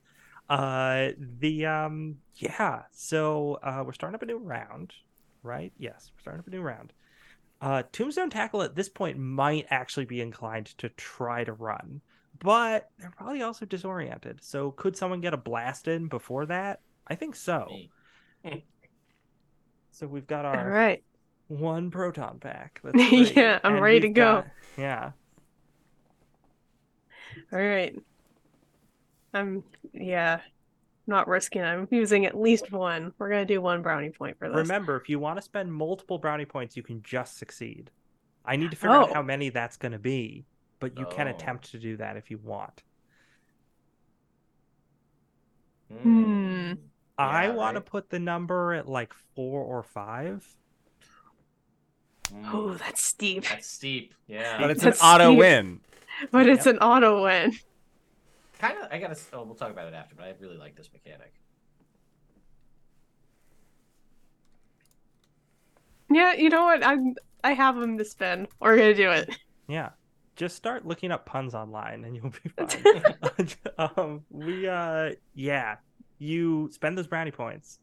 [0.49, 4.93] uh the um yeah so uh we're starting up a new round
[5.41, 5.73] right?
[5.79, 6.93] Yes we're starting up a new round.
[7.59, 11.99] Uh tombstone tackle at this point might actually be inclined to try to run
[12.37, 14.43] but they're probably also disoriented.
[14.43, 16.81] So could someone get a blast in before that?
[17.07, 17.65] I think so.
[17.67, 17.89] Me.
[19.91, 21.03] So we've got All our right.
[21.47, 23.31] one proton pack That's.
[23.35, 24.41] Yeah, I'm And ready to go.
[24.41, 24.47] got-
[24.77, 25.11] yeah
[27.53, 27.95] All right.
[29.33, 29.63] I'm
[29.93, 30.41] yeah,
[31.07, 31.61] not risking.
[31.61, 33.13] I'm using at least one.
[33.17, 34.57] We're gonna do one brownie point for this.
[34.57, 37.89] Remember, if you want to spend multiple brownie points, you can just succeed.
[38.43, 39.13] I need to figure out Oh.
[39.13, 40.45] how many that's going to be,
[40.79, 41.31] but you can Oh.
[41.31, 42.83] attempt to do that if you want.
[46.01, 46.73] Hmm.
[47.17, 50.45] I Yeah, want to put the number at like four or five.
[52.33, 53.43] Mm, Oh, that's steep.
[53.45, 54.13] That's steep.
[54.27, 54.59] Yeah.
[54.59, 55.39] but it's That's an auto steep.
[55.39, 55.81] win.
[56.31, 57.53] But it's an auto win.
[58.59, 58.87] kind of.
[58.91, 59.17] I gotta.
[59.33, 60.15] Oh, we'll talk about it after.
[60.15, 61.33] But I really like this mechanic.
[66.09, 66.85] Yeah, you know what?
[66.85, 68.47] I'm I have them to spend.
[68.59, 69.35] We're gonna do it.
[69.67, 69.89] Yeah.
[70.35, 73.49] Just start looking up puns online and you'll be fine.
[73.77, 75.77] um, we, uh, yeah,
[76.21, 77.79] you spend those brownie points.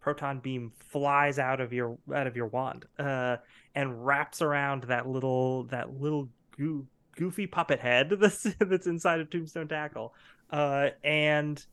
[0.00, 3.38] Proton beam flies out of your out of your wand, uh,
[3.74, 9.30] and wraps around that little that little goo, goofy puppet head that's that's inside of
[9.30, 10.14] Tombstone Tackle,
[10.50, 11.64] uh, and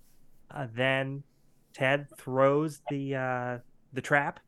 [0.50, 1.22] uh, then
[1.74, 3.58] Ted throws the uh,
[3.92, 4.40] the trap.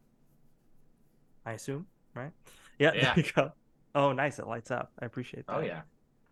[1.45, 1.85] I assume,
[2.15, 2.31] right?
[2.79, 3.13] Yeah, Yeah.
[3.13, 3.51] there you go.
[3.93, 4.39] Oh, nice!
[4.39, 4.91] It lights up.
[4.99, 5.81] I appreciate that Oh yeah.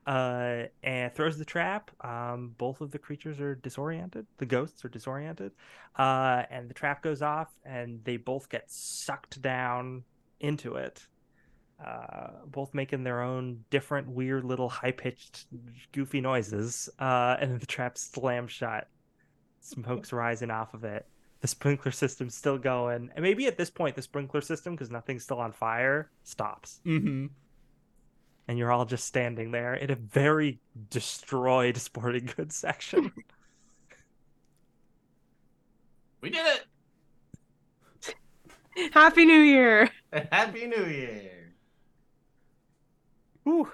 [0.06, 1.92] Uh, and throws the trap.
[2.02, 4.26] Um, both of the creatures are disoriented.
[4.38, 5.52] The ghosts are disoriented,
[5.98, 10.04] uh, and the trap goes off, and they both get sucked down
[10.40, 11.06] into it.
[11.84, 15.48] Uh, both making their own different, weird little high-pitched,
[15.92, 18.88] goofy noises, uh, and the trap slams shut.
[19.60, 21.08] Smoke's rising off of it.
[21.42, 25.24] The sprinkler system's still going, and maybe at this point, the sprinkler system, because nothing's
[25.24, 27.28] still on fire, stops Mm-hmm.
[28.48, 30.60] And you're all just standing there in a very
[30.90, 33.12] destroyed sporting goods section.
[36.22, 36.46] We did
[38.06, 38.94] it.
[38.94, 39.90] Happy New Year!
[40.32, 41.54] Happy New Year.
[43.44, 43.70] Whew.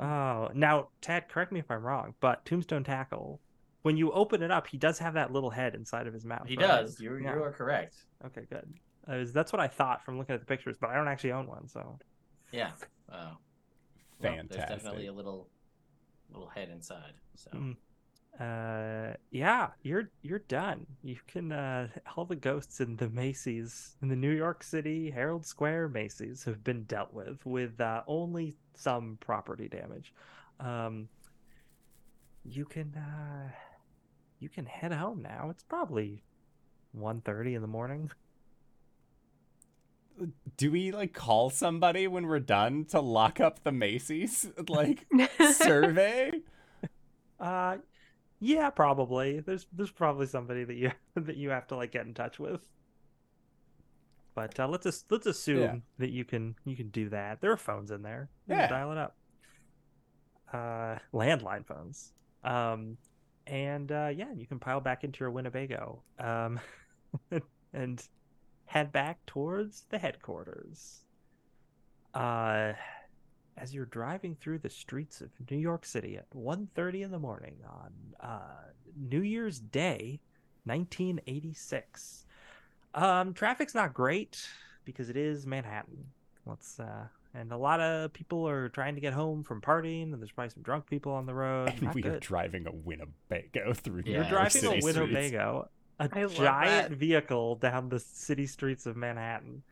[0.00, 3.40] Oh, now Ted, correct me if I'm wrong, but Tombstone Tackle,
[3.82, 6.46] when you open it up, he does have that little head inside of his mouth.
[6.48, 6.66] He right?
[6.66, 6.98] does.
[6.98, 7.34] You Yeah.
[7.34, 7.96] you are correct.
[8.24, 8.72] Okay, good.
[9.06, 11.46] Uh, that's what I thought from looking at the pictures, but I don't actually own
[11.46, 11.98] one, so
[12.52, 12.70] Yeah.
[13.10, 13.36] Wow.
[14.22, 15.48] Well, there's definitely a little
[16.30, 17.14] little head inside.
[17.34, 17.50] So.
[17.50, 17.76] Mm.
[18.40, 20.86] uh yeah you're you're done.
[21.02, 25.44] You can uh all the ghosts in the macy's in the new york city herald
[25.44, 30.14] square macy's have been dealt with with uh, only some property damage.
[30.60, 31.08] Um
[32.44, 33.50] you can uh
[34.40, 35.48] you can head home now.
[35.50, 36.24] It's probably
[36.98, 38.10] 1.30 in the morning
[40.56, 45.06] Do we like call somebody when we're done to lock up the Macy's like
[45.54, 46.32] survey?
[47.40, 47.78] uh
[48.40, 49.40] yeah probably.
[49.40, 52.60] There's there's probably somebody that you that you have to like get in touch with.
[54.34, 55.74] But uh, let's just let's assume Yeah.
[55.98, 57.40] that you can you can do that.
[57.40, 58.28] There are phones in there.
[58.48, 58.68] You Yeah.
[58.68, 59.16] dial it up.
[60.52, 62.12] Uh landline phones.
[62.44, 62.96] Um
[63.46, 66.02] and uh yeah you can pile back into your winnebago.
[66.18, 66.60] Um
[67.72, 68.02] and
[68.72, 71.00] head back towards the headquarters
[72.14, 72.72] uh
[73.56, 77.56] as you're driving through the streets of New York City at 1:30 in the morning
[77.68, 80.20] on uh, New Year's Day,
[80.64, 82.26] 1986.
[82.94, 84.46] Um, traffic's not great
[84.84, 86.06] because it is Manhattan.
[86.46, 90.20] Let's uh, and a lot of people are trying to get home from partying, and
[90.20, 91.68] there's probably some drunk people on the road.
[91.72, 94.82] And Not we are driving a Winnebago through Yeah, You're New York driving City a
[95.04, 95.30] streets.
[96.10, 96.98] A giant that.
[96.98, 99.62] vehicle down the city streets of Manhattan.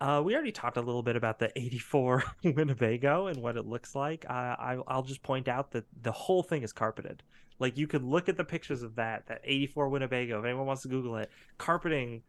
[0.00, 3.94] Uh, we already talked a little bit about the 84 Winnebago and what it looks
[3.94, 4.24] like.
[4.28, 7.22] Uh, I, I'll just point out that the whole thing is carpeted.
[7.58, 10.40] Like you can look at the pictures of that, that 84 Winnebago.
[10.40, 12.22] If anyone wants to Google it, carpeting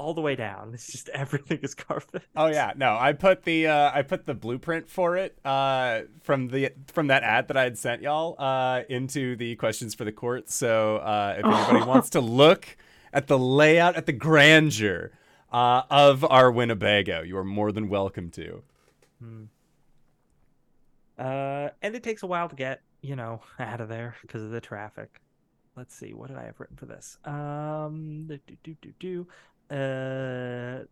[0.00, 0.72] all the way down.
[0.72, 2.22] It's just everything is carpet.
[2.34, 6.48] Oh yeah, no, I put the uh, I put the blueprint for it uh, from
[6.48, 10.12] the from that ad that I had sent y'all uh, into the questions for the
[10.12, 10.50] court.
[10.50, 12.76] So uh, if anybody wants to look
[13.12, 15.12] at the layout, at the grandeur
[15.52, 18.62] uh, of our Winnebago, you are more than welcome to.
[19.20, 19.44] Hmm.
[21.18, 24.50] Uh, and it takes a while to get, you know, out of there because of
[24.50, 25.20] the traffic.
[25.76, 27.18] Let's see, what did I have written for this?
[27.24, 29.26] Um, do do do do.
[29.70, 30.84] Uh,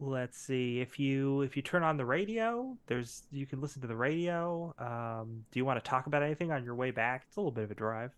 [0.00, 0.80] let's see.
[0.80, 4.74] If you if you turn on the radio there's you can listen to the radio.
[4.78, 7.24] Um do you want to talk about anything on your way back?
[7.28, 8.12] It's a little bit of a drive.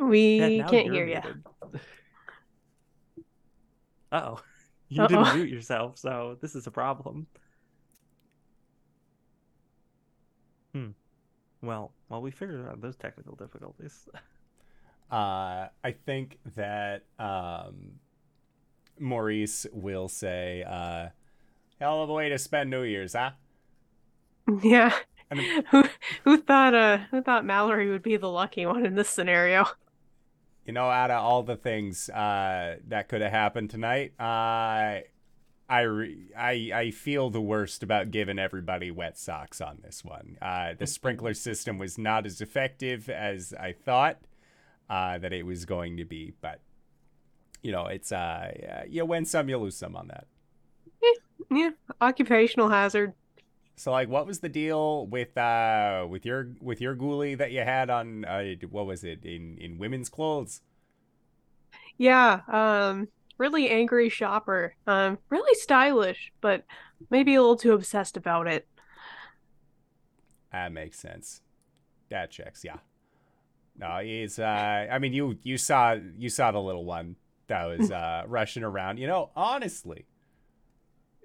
[0.00, 1.22] We can't hear you.
[4.12, 4.40] uh-oh.
[4.88, 5.08] You Uh-oh.
[5.08, 7.26] didn't mute yourself so this is a problem.
[10.74, 10.90] Hmm.
[11.62, 14.08] Well while we figure out those technical difficulties
[15.10, 17.92] Uh, I think that um,
[18.98, 21.08] Maurice will say, uh,
[21.80, 23.30] "Hell of a way to spend New Year's, huh?"
[24.62, 24.92] Yeah.
[25.30, 25.84] I mean- Who
[26.24, 29.66] who thought uh who thought Mallory would be the lucky one in this scenario?
[30.64, 34.98] You know, out of all the things uh, that could have happened tonight, uh,
[35.68, 40.36] I, re- I I feel the worst about giving everybody wet socks on this one.
[40.42, 44.18] Uh, the sprinkler system was not as effective as I thought
[44.88, 46.60] uh, that it was going to be, but
[47.62, 50.26] you know, it's uh, yeah, you win some, you lose some on that.
[51.50, 53.12] Yeah, occupational hazard.
[53.76, 57.60] So like, what was the deal with uh with your with your ghoulie that you
[57.60, 60.62] had on uh what was it in in women's clothes?
[61.98, 63.08] Yeah, um
[63.38, 64.74] really angry shopper.
[64.86, 66.64] Um really stylish, but
[67.10, 68.66] maybe a little too obsessed about it.
[70.52, 71.42] That makes sense.
[72.08, 72.78] That checks, yeah.
[73.78, 77.16] No, he's uh I mean you you saw you saw the little one
[77.48, 78.98] that was uh rushing around.
[78.98, 80.06] You know, honestly,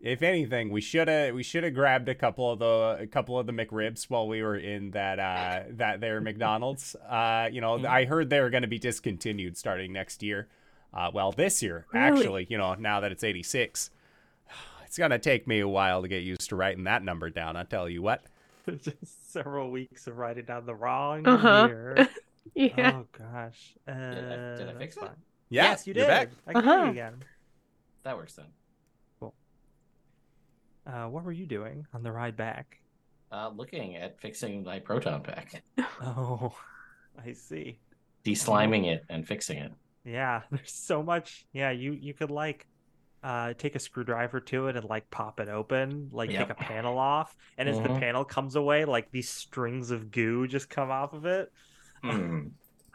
[0.02, 3.38] if anything, we should have we should have grabbed a couple of the a couple
[3.40, 6.96] of the McRibs while we were in that uh that there McDonald's.
[6.96, 10.48] Uh you know, I heard they were going to be discontinued starting next year.
[10.94, 12.06] Uh well, this year Really?
[12.20, 13.92] actually, you know, now that it's 86.
[14.86, 17.56] It's going to take me a while to get used to writing that number down,
[17.56, 18.26] I tell you what.
[18.82, 21.68] just several weeks of writing down the wrong Uh-huh.
[21.70, 22.10] year
[22.56, 23.02] Yeah.
[23.02, 25.04] oh gosh uh, I- did I fix it?
[25.50, 26.30] Yeah, yes you you're did back.
[26.48, 26.84] i can Uh-huh.
[26.86, 27.24] you again
[28.04, 28.48] That works then.
[29.20, 29.36] Cool.
[30.86, 32.78] Uh, what were you doing on the ride back?
[33.32, 35.64] Uh, looking at fixing my proton pack,
[36.02, 36.54] Oh,
[37.26, 37.80] I see.
[38.26, 39.72] desliming it and fixing it.
[40.04, 41.46] Yeah, there's so much.
[41.54, 42.68] Yeah, you you could like
[43.24, 46.40] uh take a screwdriver to it and like pop it open, like Yep.
[46.40, 48.00] take a panel off, and as the Mhm.
[48.00, 51.50] panel comes away, like these strings of goo just come off of it.
[52.04, 52.48] Hmm.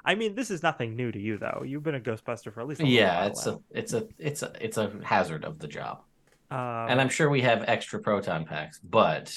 [0.05, 1.63] I mean, this is nothing new to you though.
[1.67, 4.53] You've been a Ghostbuster for at least a Yeah, it's a it's a it's a
[4.61, 6.03] it's a hazard of the job,
[6.51, 9.33] um, and I'm sure we have extra proton packs, but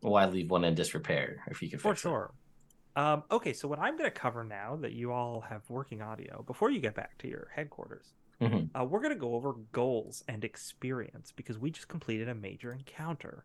[0.00, 2.02] why leave one in disrepair if you can for fix it?
[2.08, 2.34] sure.
[2.96, 6.42] Um, okay, so what I'm going to cover now that you all have working audio,
[6.46, 8.70] before you get back to your headquarters, Mhm.
[8.74, 12.72] uh, we're going to go over goals and experience because we just completed a major
[12.72, 13.44] encounter.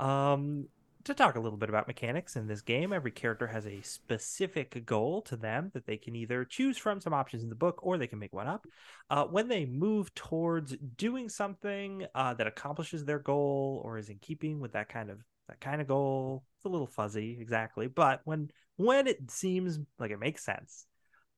[0.00, 0.68] Um,
[1.04, 4.84] to talk a little bit about mechanics in this game, every character has a specific
[4.84, 7.96] goal to them that they can either choose from some options in the book or
[7.96, 8.66] they can make one up.
[9.08, 14.18] Uh, when they move towards doing something uh, that accomplishes their goal or is in
[14.20, 15.18] keeping with that kind of
[15.48, 20.10] that kind of goal, it's a little fuzzy exactly, but when when it seems like
[20.10, 20.86] it makes sense,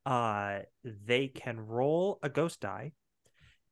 [0.06, 2.92] uh, they can roll a ghost die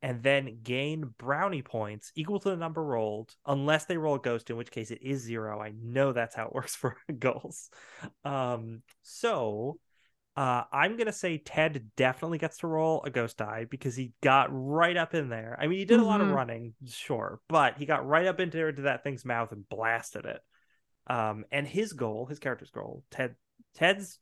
[0.03, 4.49] and then gain brownie points equal to the number rolled, unless they roll a ghost,
[4.51, 5.61] in which case it is zero.
[5.61, 7.71] I know that's how it works for goals.
[8.25, 9.79] Um, so
[10.37, 14.49] uh, I'm gonna say Ted definitely gets to roll a ghost die because he got
[14.51, 15.59] right up in there.
[15.61, 16.35] I mean, he did a lot of Mhm.
[16.35, 20.41] running, sure, but he got right up into, into that thing's mouth and blasted it.
[21.09, 23.35] Um, and his goal, his character's goal, Ted,
[23.75, 24.19] Ted's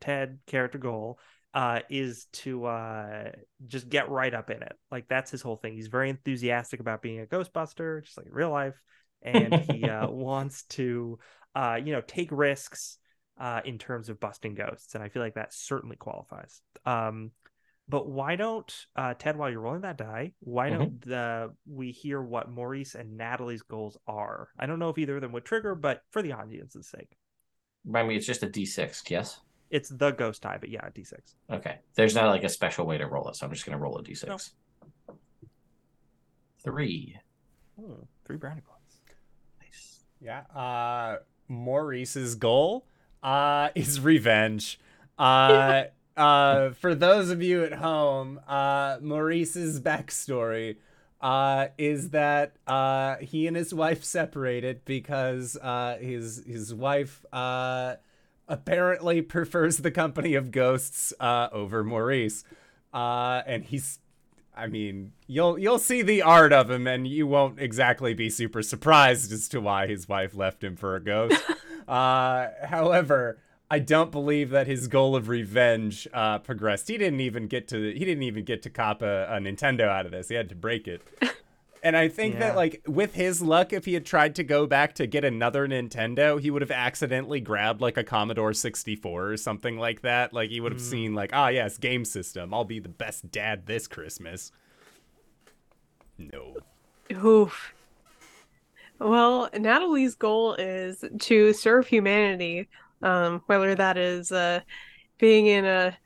[0.00, 1.18] Ted character goal
[1.56, 3.30] uh, is to uh,
[3.66, 4.74] just get right up in it.
[4.90, 5.72] Like that's his whole thing.
[5.72, 8.74] He's very enthusiastic about being a Ghostbuster, just like in real life,
[9.22, 11.18] and he uh, wants to,
[11.54, 12.98] uh, you know, take risks
[13.40, 14.94] uh, in terms of busting ghosts.
[14.94, 16.60] And I feel like that certainly qualifies.
[16.84, 17.30] Um,
[17.88, 22.20] but why don't uh, Ted, while you're rolling that die, why don't the we hear
[22.20, 24.50] what Maurice and Natalie's goals are?
[24.58, 27.16] I don't know if either of them would trigger, but for the audience's sake,
[27.86, 29.40] Remind me, it's just a D6, yes?
[29.70, 30.58] It's the ghost die.
[30.60, 31.12] But yeah, D6.
[31.50, 31.78] Okay.
[31.94, 34.02] There's not like a special way to roll it, so I'm just gonna roll a
[34.02, 34.50] D6.
[36.62, 37.16] Three.
[37.78, 37.92] Hmm,
[38.24, 39.00] three brownie points.
[39.60, 40.00] Nice.
[40.20, 40.40] Yeah.
[40.54, 41.18] Uh
[41.48, 42.86] Maurice's goal
[43.22, 44.80] uh is revenge.
[45.18, 45.84] Uh
[46.16, 50.76] uh for those of you at home, uh Maurice's backstory
[51.20, 57.94] uh is that uh he and his wife separated because uh his his wife uh
[58.48, 62.44] apparently prefers the company of ghosts uh over Maurice.
[62.92, 63.98] Uh and he's
[64.56, 68.62] I mean, you'll you'll see the art of him, and you won't exactly be super
[68.62, 71.38] surprised as to why his wife left him for a ghost.
[71.88, 73.38] uh, however,
[73.70, 76.88] I don't believe that his goal of revenge uh, progressed.
[76.88, 80.06] He didn't even get to he didn't even get to cop a, a Nintendo out
[80.06, 80.28] of this.
[80.28, 81.02] He had to break it.
[81.86, 82.40] And I think Yeah.
[82.40, 85.68] that like with his luck, if he had tried to go back to get another
[85.68, 90.32] Nintendo, he would have accidentally grabbed like a Commodore 64 or something like that.
[90.32, 92.52] Like he would have seen like, ah yes, game system.
[92.52, 94.50] I'll be the best dad this Christmas.
[96.18, 96.56] No.
[97.24, 97.72] Oof.
[98.98, 102.68] Well, Natalie's goal is to serve humanity,
[103.00, 104.58] um, whether that is uh,
[105.18, 105.96] being in a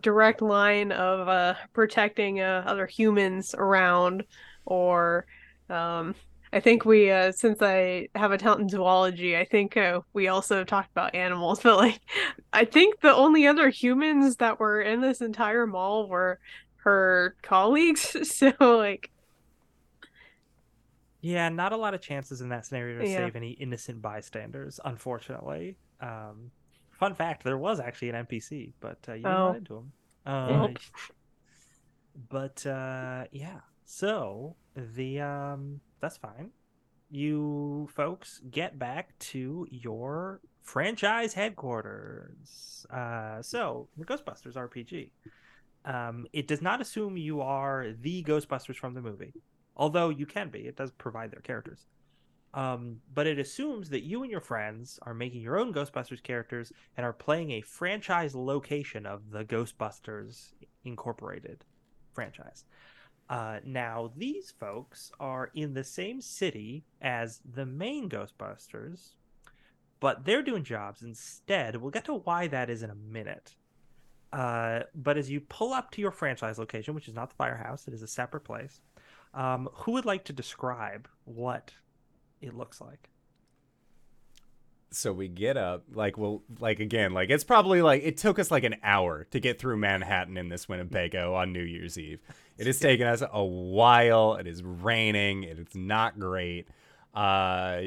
[0.00, 4.24] direct line of uh, protecting uh, other humans around,
[4.68, 5.26] or
[5.70, 6.14] um,
[6.52, 10.28] I think we, uh, since I have a talent in zoology, I think uh, we
[10.28, 12.00] also talked about animals, but like,
[12.52, 16.38] I think the only other humans that were in this entire mall were
[16.84, 18.16] her colleagues.
[18.24, 19.10] So, like,
[21.20, 23.06] Yeah, not a lot of chances in that scenario to Yeah.
[23.06, 25.76] save any innocent bystanders, unfortunately.
[26.00, 26.52] Um,
[26.92, 29.44] fun fact: there was actually an NPC, but uh, you didn't Oh.
[29.44, 29.92] run into him.
[30.24, 30.74] Uh, Well.
[32.28, 36.50] but uh, yeah, so the um, that's fine.
[37.10, 42.86] You folks get back to your franchise headquarters.
[42.92, 45.10] Uh, so the Ghostbusters RPG.
[45.84, 49.32] Um, it does not assume you are the Ghostbusters from the movie
[49.78, 51.86] although you can be it does provide their characters
[52.54, 56.72] um, but it assumes that you and your friends are making your own ghostbusters characters
[56.96, 60.52] and are playing a franchise location of the ghostbusters
[60.84, 61.64] incorporated
[62.12, 62.64] franchise
[63.30, 69.10] uh, now these folks are in the same city as the main ghostbusters
[70.00, 73.54] but they're doing jobs instead we'll get to why that is in a minute
[74.32, 77.86] uh, but as you pull up to your franchise location which is not the firehouse
[77.88, 78.80] it is a separate place
[79.34, 81.72] um, who would like to describe what
[82.40, 83.08] it looks like?
[84.90, 88.50] So we get up, like, well, like again, like it's probably like it took us
[88.50, 92.20] like an hour to get through Manhattan in this Winnebago on New Year's Eve.
[92.56, 94.34] It has taken us a while.
[94.34, 95.42] It is raining.
[95.44, 96.68] It is not great.
[97.14, 97.82] Uh,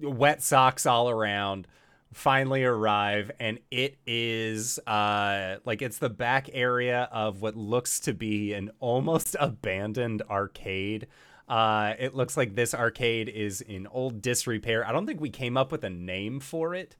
[0.00, 1.66] wet socks all around.
[2.12, 8.14] Finally arrive, and it is uh like it's the back area of what looks to
[8.14, 11.08] be an almost abandoned arcade.
[11.48, 14.86] Uh, it looks like this arcade is in old disrepair.
[14.86, 16.96] I don't think we came up with a name for it.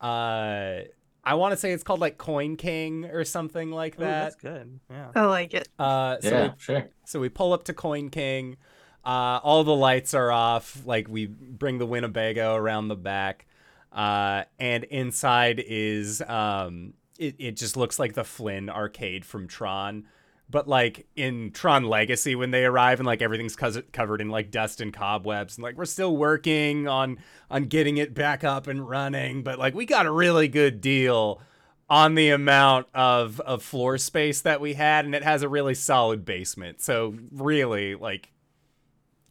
[0.00, 0.80] Uh,
[1.26, 4.22] I want to say it's called like Coin King or something like Ooh, that.
[4.22, 4.80] that's good.
[4.88, 5.10] Yeah.
[5.14, 5.68] I like it.
[5.78, 6.88] Uh, so yeah, we sure.
[7.04, 8.56] so we pull up to Coin King.
[9.04, 10.82] Uh, all the lights are off.
[10.84, 13.46] Like we bring the Winnebago around the back,
[13.92, 20.06] uh, and inside is um, it, it just looks like the Flynn arcade from Tron,
[20.48, 24.50] but like in Tron Legacy when they arrive and like everything's cos- covered in like
[24.50, 27.18] dust and cobwebs and like we're still working on
[27.50, 31.40] on getting it back up and running, but like we got a really good deal
[31.88, 35.74] on the amount of of floor space that we had and it has a really
[35.74, 36.80] solid basement.
[36.80, 38.32] So really like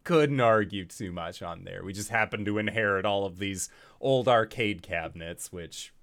[0.03, 1.83] couldn't argue too much on there.
[1.83, 3.69] We just happened to inherit all of these
[4.01, 5.93] old arcade cabinets which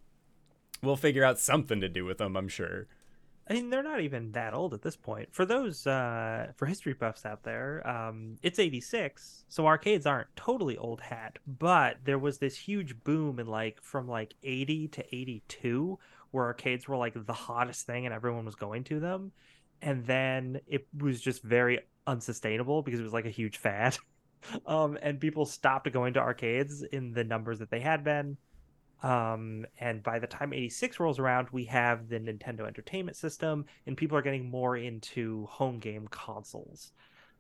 [0.83, 2.87] we'll figure out something to do with them i'm sure
[3.53, 5.29] I mean, they're not even that old at this point.
[5.31, 10.79] For those uh, for history buffs out there, um, it's '86, so arcades aren't totally
[10.79, 11.39] old hat.
[11.47, 15.99] But there was this huge boom in like from like '80 to '82,
[16.31, 19.33] where arcades were like the hottest thing, and everyone was going to them.
[19.83, 23.99] And then it was just very unsustainable because it was like a huge fad.
[24.67, 28.39] um, and people stopped going to arcades in the numbers that they had been.
[29.03, 33.97] Um, and by the time 86 rolls around, we have the Nintendo Entertainment System, and
[33.97, 36.93] people are getting more into home game consoles.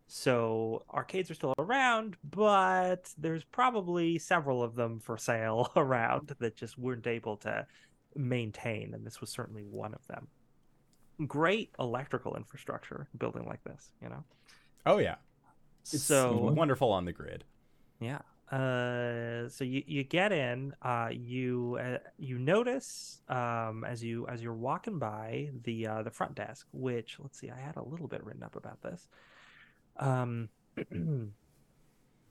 [0.08, 6.56] So arcades are still around, but there's probably several of them for sale around that
[6.56, 7.66] just weren't able to
[8.16, 10.26] maintain, and this was certainly one of them.
[11.28, 14.24] Great electrical infrastructure building like this, you know.
[14.86, 15.14] oh yeah
[15.82, 17.44] it's so wonderful on the grid
[18.02, 18.18] yeah.
[18.52, 20.74] Uh, so you, you get in.
[20.82, 26.10] Uh, you uh, you notice um, as you as you're walking by the uh, the
[26.10, 29.08] front desk, which let's see, I had a little bit written up about this.
[29.96, 30.50] Um,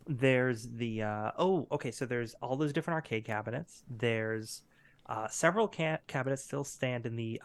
[0.08, 3.82] there's the uh, oh okay, so there's all those different arcade cabinets.
[3.90, 4.62] There's
[5.30, 7.42] several ca- cabinets still stand in the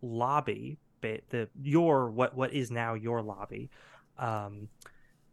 [0.00, 3.68] lobby, the your what what is now your lobby.
[4.18, 4.68] Um,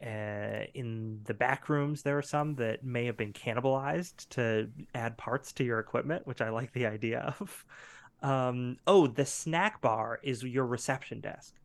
[0.04, 5.18] uh, in the back rooms, there are some that may have been cannibalized to add
[5.18, 7.66] parts to your equipment, which I like the idea of.
[8.22, 11.56] Um, oh, the snack bar is your reception desk,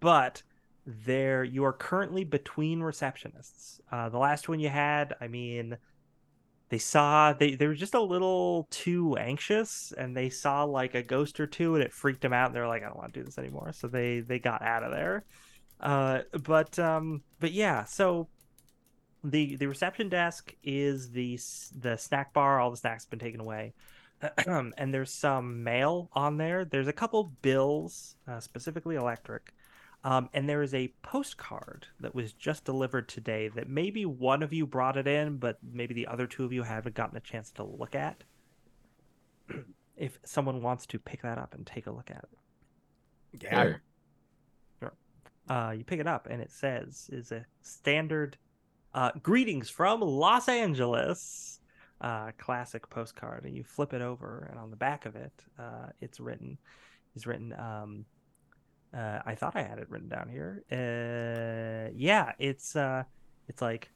[0.00, 0.42] but
[0.86, 3.80] there you are currently between receptionists.
[3.90, 5.78] Uh, the last one you had, I mean,
[6.68, 11.02] they saw they they were just a little too anxious and they saw like a
[11.02, 13.20] ghost or two and it freaked them out and they're like I don't want to
[13.20, 15.24] do this anymore so they they got out of there
[15.84, 18.28] uh but um but yeah so
[19.22, 21.38] the the reception desk is the
[21.78, 23.72] the snack bar all the snacks have been taken away
[24.46, 29.52] and there's some mail on there there's a couple bills uh, specifically electric
[30.04, 34.52] um, and there is a postcard that was just delivered today that maybe one of
[34.52, 37.50] you brought it in, but maybe the other two of you haven't gotten a chance
[37.52, 38.22] to look at.
[39.96, 43.62] if someone wants to pick that up and take a look at it, Yeah.
[43.62, 43.82] Sure.
[45.48, 48.36] Uh, you pick it up and it says is a standard
[48.94, 51.60] uh, greetings from Los Angeles
[52.00, 55.86] uh, classic postcard, and you flip it over, and on the back of it, uh,
[56.00, 56.58] it's written
[57.16, 57.52] is written.
[57.58, 58.04] Um,
[58.96, 60.62] uh, I thought I had it written down here.
[60.70, 62.76] Uh, yeah, it's
[63.48, 63.90] it's like,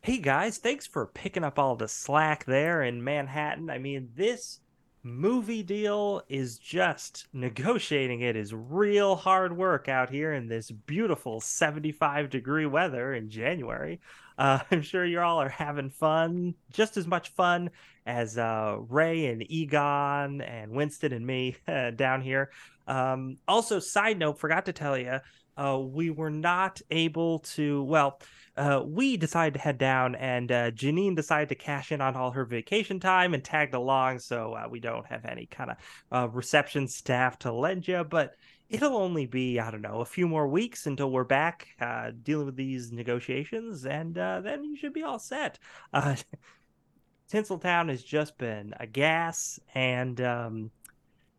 [0.00, 3.70] hey guys, thanks for picking up all the slack there in Manhattan.
[3.70, 4.60] I mean, this
[5.04, 11.40] movie deal is just negotiating it is real hard work out here in this beautiful
[11.40, 14.00] 75 degree weather in January.
[14.38, 17.70] Uh, I'm sure you all are having fun, just as much fun
[18.06, 22.50] as uh, Ray and Egon and Winston and me uh, down here.
[22.86, 25.20] Um, also, side note, forgot to tell you,
[25.56, 27.82] uh, we were not able to.
[27.84, 28.20] Well,
[28.56, 32.30] uh, we decided to head down, and uh, Janine decided to cash in on all
[32.30, 34.20] her vacation time and tagged along.
[34.20, 35.76] So uh, we don't have any kind of
[36.12, 38.34] uh, reception staff to lend you, but
[38.68, 42.46] it'll only be I don't know a few more weeks until we're back uh, dealing
[42.46, 45.58] with these negotiations, and uh, then you should be all set.
[45.92, 46.16] Uh,
[47.32, 50.70] Tinseltown has just been a gas, and um,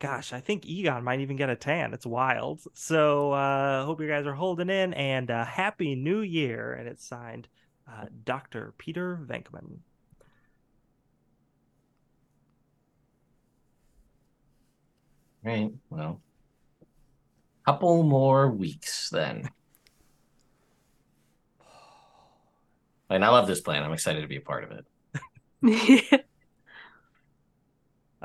[0.05, 1.91] gosh, I think Egon might even get a tan.
[1.93, 2.61] It's wild.
[2.73, 6.73] So uh, hope you guys are holding in, and uh, happy New Year.
[6.73, 7.47] And it's signed
[7.91, 8.75] uh, Dr.
[8.77, 9.77] Peter Venkman.
[15.43, 15.71] Right.
[15.89, 16.21] Well,
[17.65, 19.49] couple more weeks then.
[23.07, 23.83] And I love this plan.
[23.83, 24.71] I'm excited to be a part of
[25.61, 26.25] it.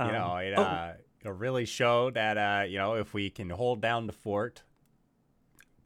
[0.01, 3.30] Um, you know, it, oh, uh, it'll really show that uh, you know if we
[3.30, 4.62] can hold down the fort,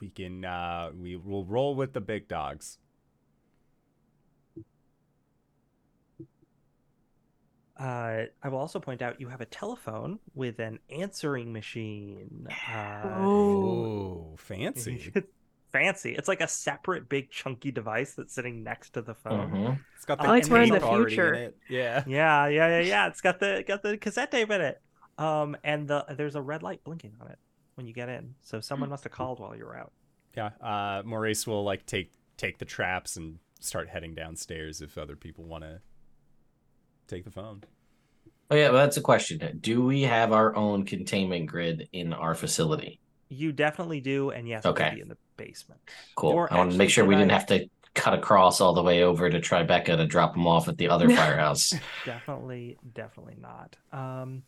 [0.00, 2.78] we can uh, we will roll with the big dogs.
[7.78, 12.46] uh, I will also point out you have a telephone with an answering machine.
[12.72, 14.36] Uh, Oh.
[14.38, 15.12] Fancy!
[15.72, 16.14] fancy.
[16.14, 19.50] It's like a separate big chunky device that's sitting next to the phone.
[19.50, 19.80] Mhm.
[19.96, 21.34] It's got I like we're in the future.
[21.34, 21.56] it.
[21.68, 22.04] Yeah.
[22.06, 23.06] Yeah, yeah, yeah, yeah.
[23.08, 24.80] It's got the got the cassette tape in it.
[25.18, 27.38] Um, and the there's a red light blinking on it
[27.74, 28.34] when you get in.
[28.42, 29.92] So someone must have called while you were out.
[30.36, 30.50] Yeah.
[30.60, 35.44] Uh, Maurice will like take take the traps and start heading downstairs if other people
[35.44, 35.80] want to
[37.06, 37.62] take the phone.
[38.50, 39.58] Oh yeah, well, that's a question.
[39.60, 43.00] Do we have our own containment grid in our facility?
[43.28, 44.88] You definitely do, and yes, it Okay.
[44.90, 45.80] will be in the basement.
[46.14, 46.32] Cool.
[46.32, 48.82] Or I want to make sure we can didn't have to cut across all the
[48.82, 51.72] way over to Tribeca to drop them off at the other firehouse.
[52.04, 53.76] Definitely, definitely not.
[53.92, 54.42] Um,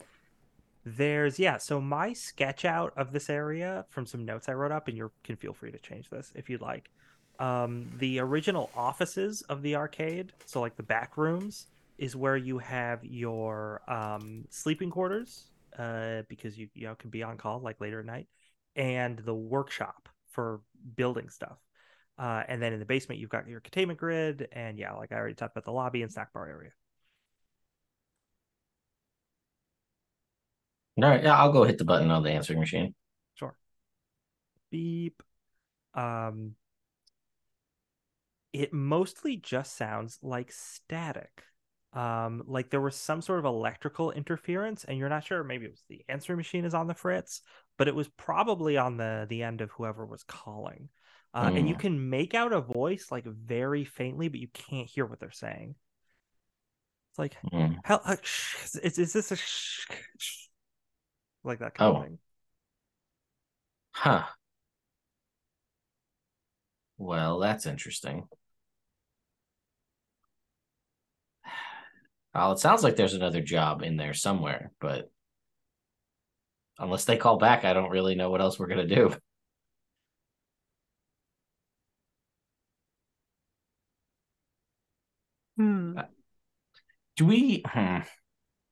[0.86, 1.58] there's yeah.
[1.58, 5.10] So my sketch out of this area from some notes I wrote up, and you
[5.24, 6.90] can feel free to change this if you'd like.
[7.40, 11.66] Um, the original offices of the arcade, so like the back rooms,
[11.98, 17.24] is where you have your um, sleeping quarters, uh, because you you know can be
[17.24, 18.28] on call like later at night,
[18.76, 20.60] and the workshop for
[20.94, 21.58] building stuff.
[22.16, 25.16] Uh, and then in the basement, you've got your containment grid, and yeah, like I
[25.16, 26.70] already talked about the lobby and snack bar area.
[31.02, 32.94] All right, yeah, I'll go hit the button on the answering machine.
[33.34, 33.54] Sure.
[34.70, 35.22] Beep.
[35.94, 36.56] Um,
[38.52, 41.42] it mostly just sounds like static.
[41.92, 45.42] Um, like there was some sort of electrical interference, and you're not sure.
[45.44, 47.40] Maybe it was the answering machine is on the fritz,
[47.78, 50.88] but it was probably on the the end of whoever was calling.
[51.34, 51.80] Uh, And you Mm.
[51.80, 55.74] can make out a voice like very faintly, but you can't hear what they're saying.
[57.10, 57.76] It's like, Mm.
[57.84, 59.86] how, uh, sh- is, is this a sh-
[60.18, 60.45] sh-
[61.46, 61.96] like that kind Oh.
[62.00, 62.18] of thing?
[63.90, 64.26] Huh.
[66.98, 68.28] Well, that's interesting.
[72.34, 75.10] Well, it sounds like there's another job in there somewhere, but
[76.78, 79.14] unless they call back, I don't really know what else we're gonna do.
[85.56, 85.96] Hmm.
[87.16, 87.62] Do we?
[87.66, 88.00] Hmm.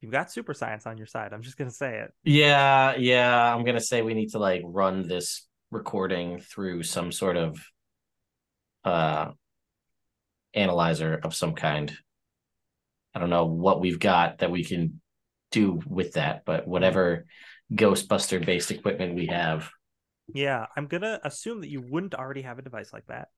[0.04, 1.32] You've got super science on your side.
[1.32, 2.12] I'm just gonna say it.
[2.24, 3.54] Yeah, yeah.
[3.54, 7.58] I'm gonna say we need to like run this recording through some sort of
[8.84, 9.30] uh
[10.52, 11.90] analyzer of some kind
[13.14, 15.00] I don't know what we've got that we can
[15.50, 17.24] do with that, but whatever
[17.72, 19.70] Ghostbuster based equipment we have.
[20.34, 23.28] Yeah, I'm gonna assume that you wouldn't already have a device like that,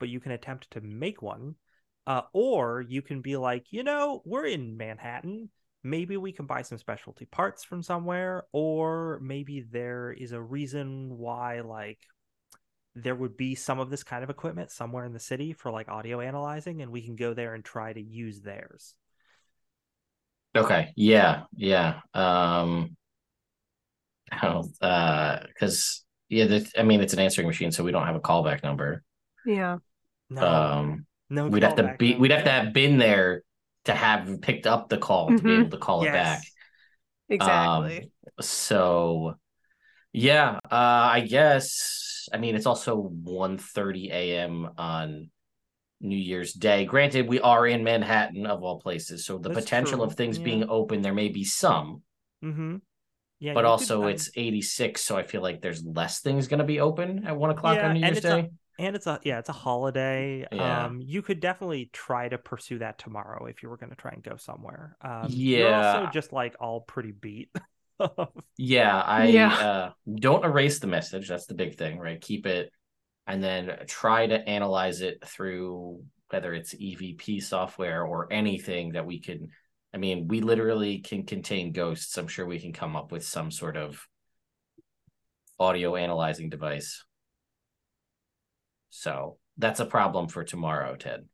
[0.00, 1.54] but you can attempt to make one.
[2.04, 5.50] Uh, or you can be like, you know, we're in Manhattan.
[5.86, 11.16] Maybe we can buy some specialty parts from somewhere, or maybe there is a reason
[11.16, 11.98] why, like,
[12.96, 15.88] there would be some of this kind of equipment somewhere in the city for like
[15.88, 18.94] audio analyzing, and we can go there and try to use theirs.
[20.56, 20.92] Okay.
[20.96, 21.42] Yeah.
[21.54, 22.00] Yeah.
[22.14, 22.96] Um,
[24.80, 28.20] uh, because yeah, the, I mean, it's an answering machine, so we don't have a
[28.20, 29.04] callback number.
[29.44, 29.78] Yeah.
[30.30, 32.20] No, Um, no, we'd have to be, number.
[32.22, 33.42] we'd have to have been there
[33.86, 35.60] to have picked up the call to be Mhm.
[35.60, 36.42] able to call it back.
[36.42, 36.52] Yes.
[37.28, 38.10] Exactly.
[38.40, 39.34] So,
[40.12, 42.28] yeah, uh, I guess.
[42.32, 44.70] I mean, it's also 1.30 a.m.
[44.78, 45.30] on
[46.00, 46.84] New Year's Day.
[46.84, 50.38] Granted, we are in Manhattan of all places, so the That's potential true, of things
[50.38, 50.44] yeah.
[50.44, 52.02] being open, there may be some,
[52.42, 52.76] Mm-hmm.
[53.38, 56.80] Yeah, but also it's 86, so I feel like there's less things going to be
[56.80, 58.50] open at one o'clock Yeah, on New Year's Day.
[58.78, 60.46] And it's a yeah, it's a holiday.
[60.50, 60.86] Yeah.
[60.86, 64.12] Um, you could definitely try to pursue that tomorrow if you were going to try
[64.12, 64.96] and go somewhere.
[65.02, 66.06] Um, you're also Yeah.
[66.06, 67.50] just like all pretty beat.
[68.58, 69.58] Yeah, I Yeah.
[69.58, 71.28] uh don't erase the message.
[71.28, 72.20] That's the big thing, right?
[72.20, 72.70] Keep it
[73.26, 79.20] and then try to analyze it through whether it's EVP software or anything that we
[79.20, 79.50] can
[79.94, 82.18] I mean, we literally can contain ghosts.
[82.18, 84.00] I'm sure we can come up with some sort of
[85.58, 87.04] audio analyzing device.
[88.90, 91.26] So, that's a problem for tomorrow, Ted.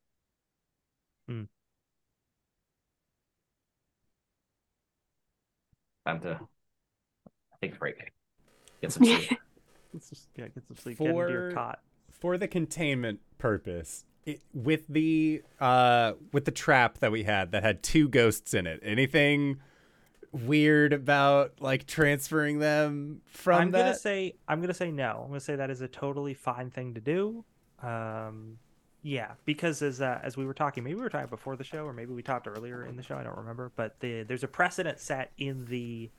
[1.29, 1.43] Hmm.
[6.07, 6.41] Time to
[7.63, 8.13] take a break.
[8.81, 9.39] Get some sleep.
[9.93, 11.79] Let's just yeah, get some sleep, get into your For- cot.
[12.11, 17.63] for the containment purpose it, with the uh with the trap that we had that
[17.63, 19.59] had two ghosts in it anything
[20.33, 25.21] weird about like transferring them from I'm that gonna say I'm gonna say no.
[25.23, 27.45] I'm gonna say that is a totally fine thing to do.
[27.83, 28.59] Um,
[29.03, 31.85] yeah, because as uh, as we were talking, maybe we were talking before the show,
[31.85, 33.17] or maybe we talked earlier in the show.
[33.17, 36.11] I don't remember, but the, there's a precedent set in the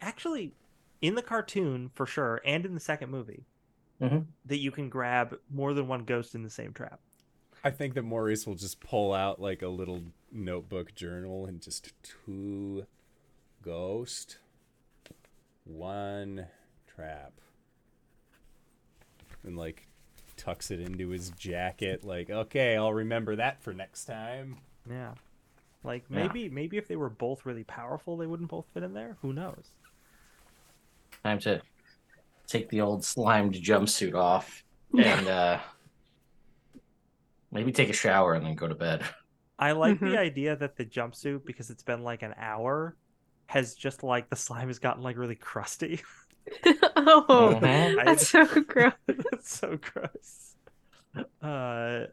[0.00, 0.52] actually
[1.00, 3.44] in the cartoon for sure, and in the second movie
[4.00, 4.26] Mhm.
[4.46, 7.00] that you can grab more than one ghost in the same trap.
[7.64, 10.02] i think that maurice will just pull out like a little
[10.32, 12.84] notebook journal and just two
[13.62, 14.38] ghost
[15.64, 16.46] one
[16.86, 17.32] trap
[19.44, 19.86] and like
[20.36, 24.56] tucks it into his jacket like okay i'll remember that for next time
[24.88, 25.14] Yeah,
[25.84, 26.16] like Yeah.
[26.16, 29.16] maybe maybe if they were both really powerful, they wouldn't both fit in there.
[29.22, 29.74] Who knows?
[31.24, 31.62] Time to
[32.46, 34.64] take the old slimed jumpsuit off
[34.96, 35.60] and uh
[37.50, 39.04] maybe take a shower and then go to bed.
[39.58, 42.96] I like the idea that the jumpsuit, because it's been like an hour,
[43.52, 46.00] has just like the slime has gotten like really crusty.
[46.96, 48.04] oh, Mhm.
[48.04, 48.92] that's so gross.
[49.06, 50.56] That's so gross.
[51.42, 52.06] Uh,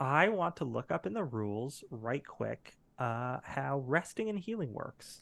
[0.00, 4.72] I want to look up in the rules right quick uh, how resting and healing
[4.72, 5.20] works.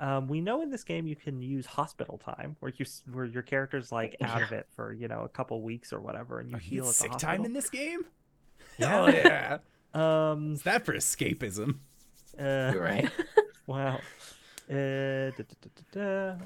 [0.00, 3.42] Um, we know in this game you can use hospital time, where you where your
[3.42, 6.56] character's like out of it for you know a couple weeks or whatever, and you
[6.56, 7.36] Are heal at the sick hospital.
[7.36, 8.00] time in this game
[8.78, 8.88] Yeah.
[8.88, 9.58] Hell yeah
[9.94, 11.78] Um, Is that for escapism?
[12.38, 13.10] uh, You're right.
[13.66, 14.00] Wow.
[14.70, 16.36] Uh, da, da, da.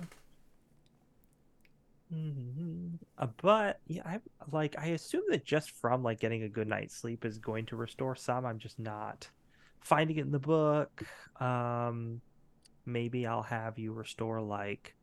[2.13, 2.99] Mhm.
[3.19, 6.97] Uh, but yeah, I like I assume that just from like getting a good night's
[6.97, 8.47] sleep is going to restore some.
[8.47, 9.31] I'm just not
[9.81, 11.03] finding it in the book.
[11.41, 12.23] Um,
[12.87, 14.97] maybe I'll have you restore like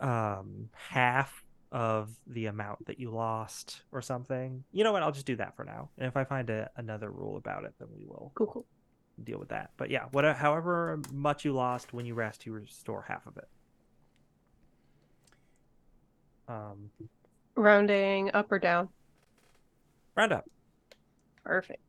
[0.00, 4.64] um half of the amount that you lost or something.
[4.72, 5.02] You know what?
[5.02, 5.90] I'll just do that for now.
[5.98, 8.66] And if I find a, another rule about it, then we will Cool, cool.
[9.24, 9.70] Deal with that.
[9.76, 13.48] But yeah, whatever, however much you lost when you rest, you restore half of it.
[16.48, 16.90] Um,
[17.54, 18.88] Rounding up or down.
[20.14, 20.48] round up.
[21.44, 21.80] Perfect.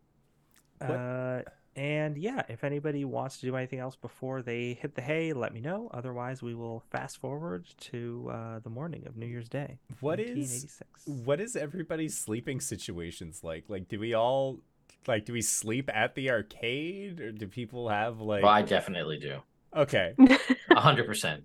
[0.81, 1.41] Uh,
[1.75, 5.53] and yeah, if anybody wants to do anything else before they hit the hay, let
[5.53, 5.89] me know.
[5.93, 9.77] Otherwise, we will fast forward to uh, the morning of New Year's Day.
[9.99, 11.25] What is 1986.
[11.25, 13.65] what is everybody's sleeping situations like?
[13.67, 14.59] Like, do we all
[15.07, 18.43] like do we sleep at the arcade, or do people have like?
[18.43, 19.39] Well, I definitely do.
[19.75, 20.15] Okay,
[20.71, 21.43] A hundred percent.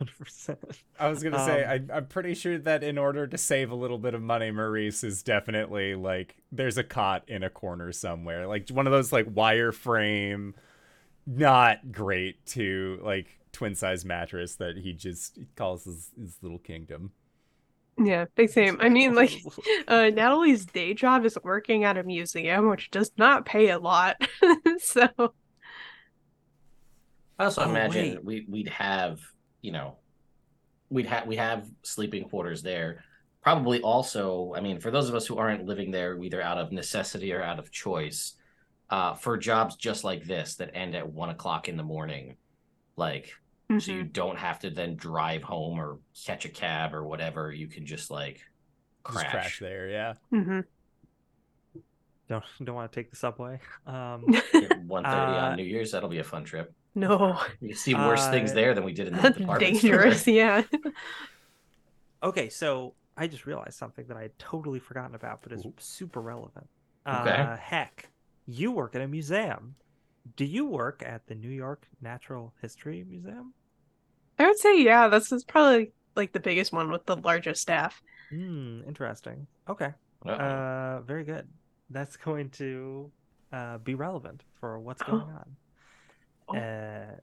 [0.00, 0.56] 100%.
[0.98, 3.74] I was gonna say Um, I, I'm pretty sure that in order to save a
[3.74, 8.46] little bit of money, Maurice is definitely like there's a cot in a corner somewhere,
[8.46, 10.54] like one of those like wireframe,
[11.26, 17.12] not great to like twin size mattress that he just calls his, his little kingdom.
[17.98, 18.78] Yeah, big same.
[18.80, 19.32] I mean, like,
[19.88, 24.16] uh, Natalie's day job is working at a museum, which does not pay a lot.
[24.78, 25.08] so,
[27.38, 28.24] I also Oh, imagine wait.
[28.24, 29.20] we we'd have
[29.60, 29.98] you know
[30.90, 33.04] we'd have we have sleeping quarters there.
[33.42, 36.70] Probably also, I mean, for those of us who aren't living there either out of
[36.72, 38.34] necessity or out of choice,
[38.90, 42.36] uh, for jobs just like this that end at one o'clock in the morning,
[42.96, 43.32] like
[43.78, 44.12] so you mhm.
[44.12, 47.52] don't have to then drive home or catch a cab or whatever.
[47.52, 48.40] You can just like
[49.06, 49.30] Just crash.
[49.30, 50.14] crash there, yeah.
[50.32, 50.60] Mm-hmm.
[52.28, 53.60] don't don't want to take the subway.
[53.86, 54.22] Um,
[54.86, 55.92] One thirty Uh, on New Year's.
[55.92, 56.72] That'll be a fun trip.
[56.94, 60.22] no, You see worse things Uh, there than we did in the that's department dangerous.
[60.22, 60.34] store.
[60.34, 60.62] Yeah.
[62.22, 65.72] okay, so I just realized something that I had totally forgotten about, but is Ooh.
[65.78, 66.68] super relevant.
[67.06, 67.30] Okay.
[67.30, 68.08] Uh, heck,
[68.46, 69.74] you work at a museum.
[70.36, 73.54] Do you work at the New York Natural History Museum?
[74.38, 78.02] I would say, yeah, this is probably like the biggest one with the largest staff.
[78.30, 79.46] Hmm, interesting.
[79.68, 79.92] Okay.
[80.24, 80.32] Uh-oh.
[80.34, 81.48] Uh, very good.
[81.90, 83.10] That's going to
[83.52, 85.06] uh, be relevant for what's Oh.
[85.06, 85.56] going on.
[86.48, 86.56] Oh.
[86.56, 87.16] Uh,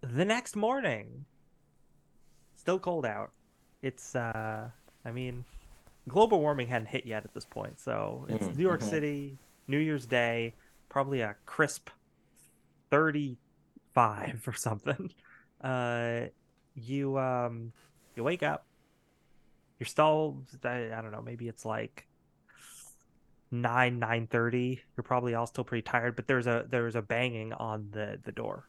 [0.00, 1.24] the next morning,
[2.56, 3.32] still cold out.
[3.82, 4.68] It's, uh,
[5.04, 5.44] I mean,
[6.08, 8.90] global warming hadn't hit yet at this point, so it's Mhm, New York mhm.
[8.90, 9.38] City,
[9.68, 10.54] New Year's Day,
[10.88, 11.90] probably a crisp
[12.94, 15.10] 35 or something.
[15.60, 16.26] Uh,
[16.74, 17.72] you um,
[18.16, 18.66] you wake up.
[19.80, 22.06] You're still, I, I don't know, maybe it's like
[23.50, 24.82] nine nine thirty.
[24.94, 28.32] You're probably all still pretty tired, but there's a there's a banging on the the
[28.32, 28.68] door.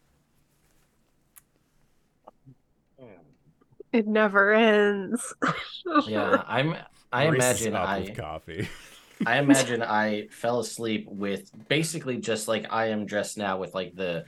[3.91, 5.33] It never ends.
[6.07, 6.77] yeah, I'm.
[7.11, 7.99] I Braces imagine up I.
[7.99, 8.69] with coffee.
[9.25, 13.95] I imagine I fell asleep with basically just like I am dressed now with like
[13.95, 14.25] the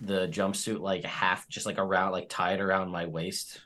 [0.00, 3.60] the jumpsuit like half just like around like tied around my waist.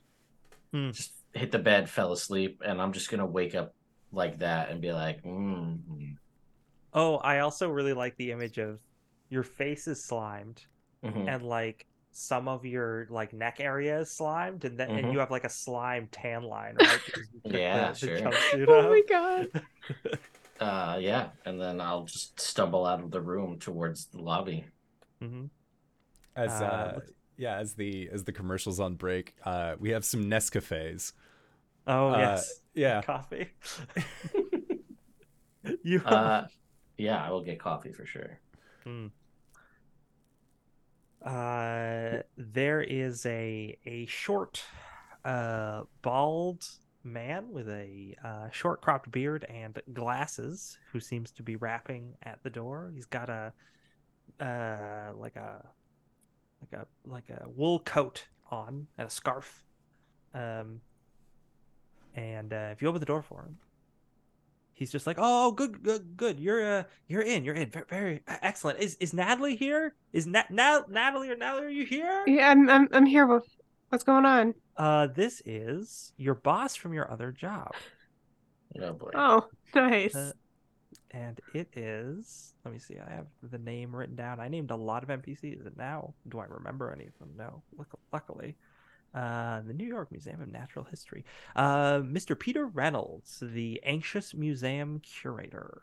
[0.73, 0.91] Hmm.
[0.91, 3.75] Just hit the bed, fell asleep, and I'm just gonna wake up
[4.13, 6.17] like that and be like, mm.
[6.95, 8.79] Oh, I also really like the image of
[9.31, 10.63] your face is slimed
[11.03, 11.27] mhm.
[11.27, 15.13] and like some of your like neck area is slimed and then and Mhm.
[15.15, 17.01] you have like a slime tan line, right?
[17.07, 18.19] Because you took Yeah, the, sure.
[18.21, 19.49] the oh my god.
[20.61, 24.65] uh yeah, and then I'll just stumble out of the room towards the lobby.
[25.21, 25.51] Mhm.
[26.37, 27.01] As Uh, uh,
[27.37, 31.13] yeah, as the as the commercials on break, uh, we have some Nescafes.
[31.87, 33.49] Oh Uh, yes, Yeah, coffee.
[35.83, 36.47] you Uh
[36.99, 38.39] yeah, I will get coffee for sure.
[41.25, 44.63] Uh, there is a a short,
[45.25, 46.67] uh, bald
[47.05, 52.43] man with a uh, short cropped beard and glasses who seems to be rapping at
[52.43, 52.93] the door.
[52.95, 53.53] He's got a
[54.41, 55.65] uh like a
[56.61, 59.65] like a like a wool coat on and a scarf.
[60.35, 60.81] Um,
[62.15, 63.59] and uh, if you open the door for him,
[64.73, 66.39] he's just like, "Oh, good, good, good.
[66.39, 67.45] You're uh, you're in.
[67.45, 67.71] You're in.
[67.71, 68.79] Very, very excellent.
[68.81, 69.95] Is is Natalie here?
[70.13, 71.67] Is Nat, Nat Natalie or Natalie?
[71.67, 72.23] Are you here?
[72.27, 73.27] Yeah, I'm I'm I'm here.
[73.27, 73.47] With,
[73.93, 74.55] what's going on?
[74.75, 77.73] Uh, this is your boss from your other job,
[78.81, 79.11] Oh boy.
[79.15, 80.15] Oh, nice.
[80.15, 80.33] Uh,
[81.11, 82.55] and it is.
[82.65, 82.97] Let me see.
[82.99, 84.41] I have the name written down.
[84.41, 87.29] I named a lot of NPCs, and now do I remember any of them?
[87.37, 87.62] No.
[87.77, 88.57] Luck- Luckily,
[89.15, 91.27] uh, the New York Museum of Natural History.
[91.55, 92.39] Uh, Mr.
[92.39, 95.83] Peter Reynolds, the anxious museum curator.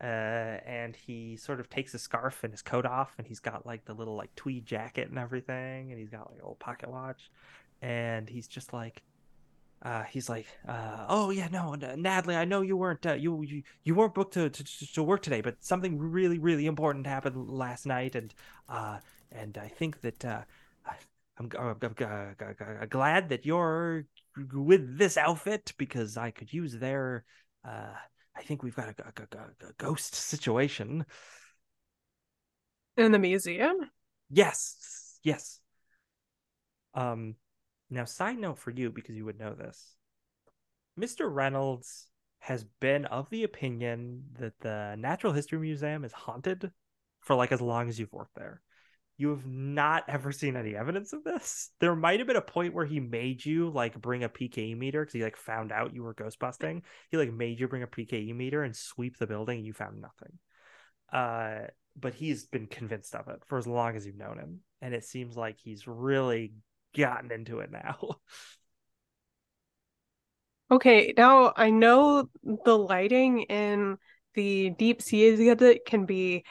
[0.00, 3.66] Uh, and he sort of takes his scarf and his coat off, and he's got
[3.66, 6.88] like the little like tweed jacket and everything, and he's got like a little pocket
[6.88, 7.30] watch,
[7.82, 9.02] and he's just like,
[9.82, 13.62] uh, he's like, uh, oh yeah, no, Natalie, I know you weren't uh, you, you
[13.82, 17.84] you weren't booked to, to to work today, but something really really important happened last
[17.84, 18.32] night, and
[18.68, 18.98] uh,
[19.32, 20.42] and I think that uh,
[21.38, 21.94] I'm, I'm, I'm,
[22.60, 24.06] I'm glad that you're
[24.52, 27.24] with this outfit because I could use their.
[27.64, 27.94] Uh,
[28.38, 31.04] I think we've got a, a, a, a ghost situation.
[32.96, 33.90] In the museum?
[34.30, 35.60] Yes, yes.
[36.94, 37.34] Um,
[37.90, 39.96] now, side note for you because you would know this,
[40.98, 41.32] Mr.
[41.32, 42.06] Reynolds
[42.38, 46.70] has been of the opinion that the Natural History Museum is haunted
[47.20, 48.62] for like as long as you've worked there.
[49.18, 51.70] You have not ever seen any evidence of this.
[51.80, 55.02] There might have been a point where he made you like bring a PKE meter
[55.02, 56.82] because he like found out you were ghost busting.
[57.10, 60.00] He like made you bring a PKE meter and sweep the building and you found
[60.00, 60.38] nothing.
[61.12, 61.66] Uh,
[61.98, 65.04] but he's been convinced of it for as long as you've known him, and it
[65.04, 66.52] seems like he's really
[66.96, 67.98] gotten into it now.
[70.70, 73.96] Okay, now I know the lighting in
[74.34, 76.44] the deep sea exhibit can be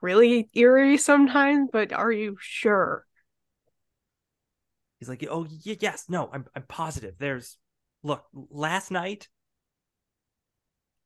[0.00, 3.04] really eerie sometimes, but are you sure?
[4.98, 7.14] He's like, "Oh yes, no, I'm I'm positive.
[7.18, 7.56] There's
[8.02, 9.28] look, last night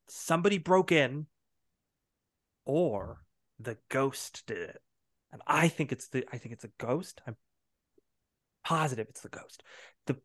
[0.07, 1.27] somebody broke in
[2.65, 3.23] or
[3.59, 4.81] the ghost did it.
[5.31, 7.21] And I think it's the I think it's a ghost.
[7.25, 7.35] I'm
[8.63, 9.63] positive it's the ghost.
[10.05, 10.17] The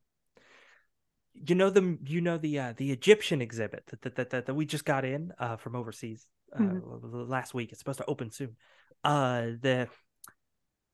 [1.34, 4.66] you know the you know the uh, the Egyptian exhibit that, that that that we
[4.66, 7.28] just got in uh from overseas uh, Mhm.
[7.28, 7.70] last week.
[7.72, 8.56] It's supposed to open soon.
[9.04, 9.88] Uh the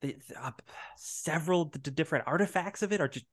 [0.00, 0.50] the, uh,
[0.96, 3.24] several d- different artifacts of it are just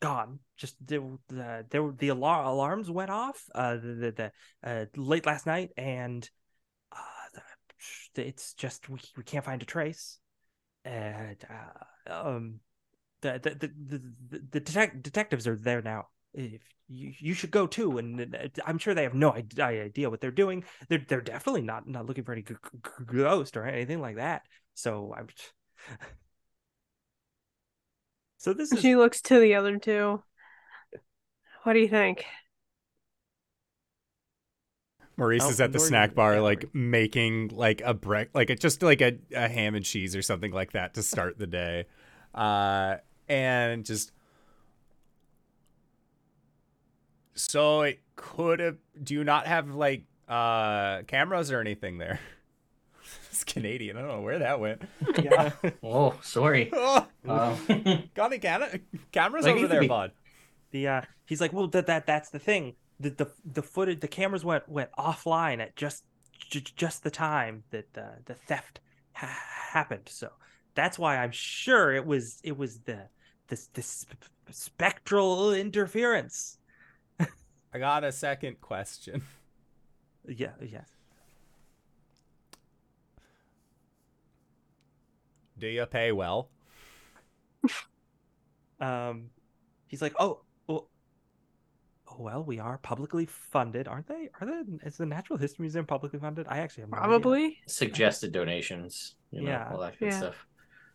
[0.00, 0.38] gone.
[0.56, 4.86] Just the the there were- the alar- alarms went off uh the the, the uh
[4.96, 6.28] late last night and
[6.92, 7.40] uh
[8.14, 10.18] the, it's just we, we can't find a trace
[10.84, 12.60] and uh, um
[13.22, 16.62] the the the the, the, the detec- detectives are there now if
[16.92, 20.30] you you should go too and uh, i'm sure they have no idea what they're
[20.30, 24.00] doing they're they're definitely not not looking for any g- g- g- ghost or anything
[24.00, 24.42] like that
[24.74, 25.28] so i'm
[28.38, 30.24] so this is She looks to the other two.
[31.62, 32.24] What do you think?
[35.16, 36.72] Maurice Oh, is at the Lord, snack bar, like right.
[36.74, 40.52] making like a break, like a, just like a, a ham and cheese or something
[40.52, 41.84] like that to start the day,
[42.34, 42.96] uh,
[43.28, 44.12] and just
[47.34, 48.76] so it could have.
[49.02, 52.20] Do you not have like uh cameras or anything there?
[53.30, 53.96] it's Canadian.
[53.96, 54.82] I don't know where that went.
[55.22, 55.52] yeah
[55.82, 56.70] Oh, sorry.
[56.74, 58.80] Oh, Um, got any cana-
[59.12, 60.10] cameras Like, over there, be- bud?
[60.72, 64.08] the uh he's like well that that that's the thing the the, the footage the
[64.08, 66.02] cameras went went offline at just
[66.50, 68.80] j- just the time that the the theft
[69.12, 69.38] ha-
[69.72, 70.30] happened so
[70.74, 72.98] that's why i'm sure it was it was the
[73.48, 74.06] this this
[74.50, 76.58] spectral interference
[77.74, 79.22] I got a second question.
[80.28, 80.88] yeah yes
[85.58, 86.48] Do you pay well?
[88.80, 89.30] um
[89.86, 90.88] he's like oh well
[92.08, 95.86] oh, well we are publicly funded aren't they are they is the natural history museum
[95.86, 97.08] publicly funded i actually have no idea.
[97.08, 97.58] Probably.
[97.68, 99.68] suggested donations, you know, Yeah.
[99.72, 100.18] all that good Yeah.
[100.18, 100.46] stuff.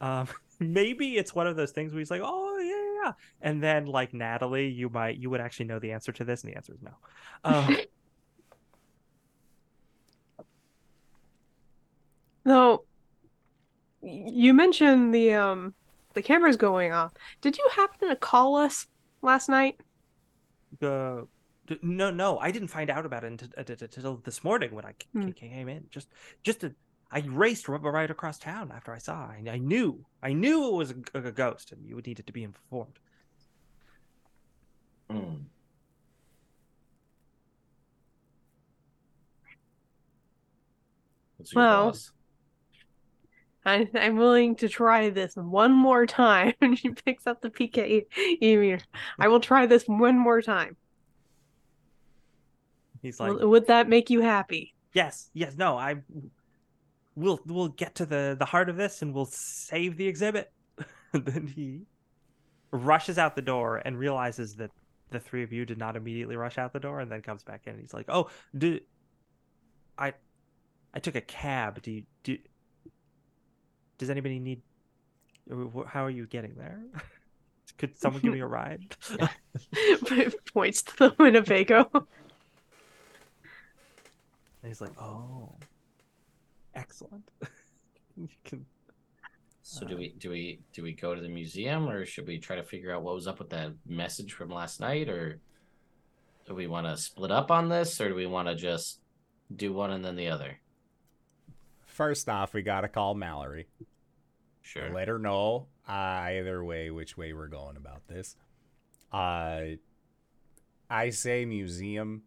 [0.01, 0.27] um
[0.59, 3.85] maybe it's one of those things where he's like oh yeah yeah, yeah and then
[3.85, 6.73] like natalie you might you would actually know the answer to this and the answer
[6.73, 6.91] is no
[7.43, 7.67] um
[12.45, 12.85] Though
[14.01, 15.75] you mentioned the um
[16.13, 17.11] the cameras going off.
[17.41, 18.87] Did you happen to call us
[19.21, 19.75] last night?
[20.79, 21.27] the
[21.81, 24.93] no no i didn't find out about it until, uh, until this morning when I
[25.13, 25.31] Hmm.
[25.31, 26.07] came in just
[26.43, 26.73] just to,
[27.11, 30.73] i raced r- right across town after i saw I, I knew i knew it
[30.73, 32.99] was a, a ghost and you would needed to be informed
[35.09, 35.45] Mm.
[41.55, 42.11] Well, boss?
[43.65, 46.53] I, I'm willing to try this one more time.
[46.61, 48.05] And she picks up the PKE
[48.41, 48.79] meter.
[49.19, 50.75] I will try this one more time.
[53.01, 54.73] he's like Will- would that make you happy?
[54.93, 55.95] yes yes no i
[57.17, 60.51] we'll we'll get to the the heart of this and we'll save the exhibit.
[61.13, 61.83] And then he
[62.69, 64.71] rushes out the door and realizes that
[65.09, 67.61] the three of you did not immediately rush out the door and then comes back
[67.65, 68.81] in and he's like oh did
[69.97, 70.11] i
[70.93, 71.81] i took a cab.
[71.81, 72.37] Do you do
[73.97, 74.61] does anybody need
[75.87, 76.81] how are you getting there?
[77.77, 78.97] Could someone give me a ride?
[80.53, 81.89] Points to the Winnebago.
[81.93, 82.05] and
[84.65, 85.55] he's like oh
[86.77, 87.29] excellent
[88.15, 88.65] you can
[89.61, 92.55] So do we do we do we go to the museum or should we try
[92.55, 95.41] to figure out what was up with that message from last night or
[96.45, 99.01] do we want to split up on this or do we want to just
[99.53, 100.59] do one and then the other?
[101.85, 103.67] First off, we gotta call Mallory.
[104.61, 104.89] Sure.
[104.93, 108.35] Let her know either way which way we're going about this.
[109.11, 109.77] Uh,
[110.89, 112.23] I say museum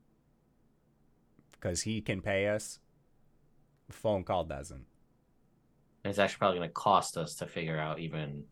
[1.52, 2.80] because he can pay us.
[3.90, 4.84] Phone call doesn't.
[6.04, 8.44] And it's actually probably going to cost us to figure out even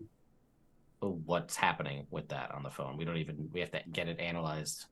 [1.00, 2.96] what's happening with that on the phone.
[2.96, 4.86] We don't even we have to get it analyzed.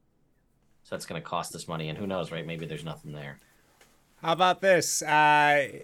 [0.85, 2.47] So that's going to cost us money and who knows, right?
[2.47, 3.41] Maybe there's nothing there.
[4.23, 5.03] How about this?
[5.03, 5.81] Uh,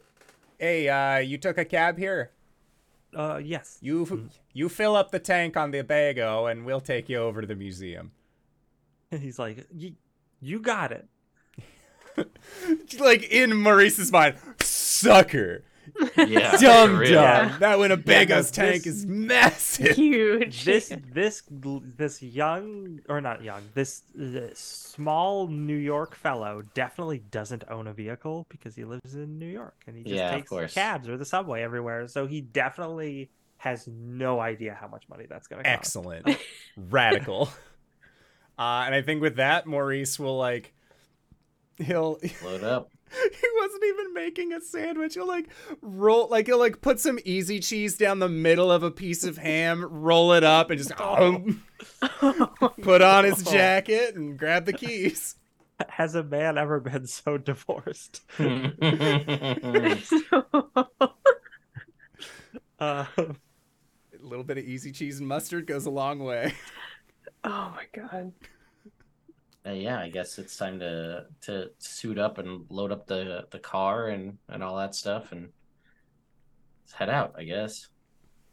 [0.58, 2.30] hey, uh, you took a cab here.
[3.14, 4.30] uh yes You Mhm.
[4.54, 7.54] you fill up the tank on the Bago, and we'll take you over to the
[7.56, 8.12] museum.
[9.10, 9.96] and he's like you,
[10.40, 11.06] you got it
[12.98, 15.64] like in Maurice's mind, sucker,
[16.16, 16.56] Yeah.
[16.60, 17.12] dumb for real.
[17.22, 17.56] dumb.
[17.60, 19.96] That Winnebago's Yeah, no, tank this- is massive.
[19.96, 20.64] Huge.
[20.64, 27.64] this this this young or not young this, this small New York fellow definitely doesn't
[27.68, 30.74] own a vehicle because he lives in New York and he just Yeah, takes course.
[30.74, 32.06] cabs or the subway everywhere.
[32.08, 35.78] So he definitely has no idea how much money that's going to cost.
[35.78, 36.36] Excellent,
[36.76, 37.48] radical.
[38.58, 40.74] Uh, and I think with that, Maurice will like
[41.78, 42.90] he'll Load up.
[43.12, 45.14] he wasn't even making a sandwich.
[45.14, 45.48] He'll like
[45.82, 49.36] roll like he'll like put some easy cheese down the middle of a piece of
[49.38, 51.62] ham, roll it up, and just um,
[52.82, 55.36] put on his jacket and grab the keys.
[55.88, 58.22] Has a man ever been so divorced?
[62.78, 63.36] Uh, A
[64.20, 66.54] little bit of easy cheese and mustard goes a long way.
[67.44, 68.32] oh my god.
[69.64, 73.58] Uh, yeah, I guess it's time to to suit up and load up the the
[73.60, 75.50] car and and all that stuff and
[76.92, 77.34] head out.
[77.38, 77.88] I guess.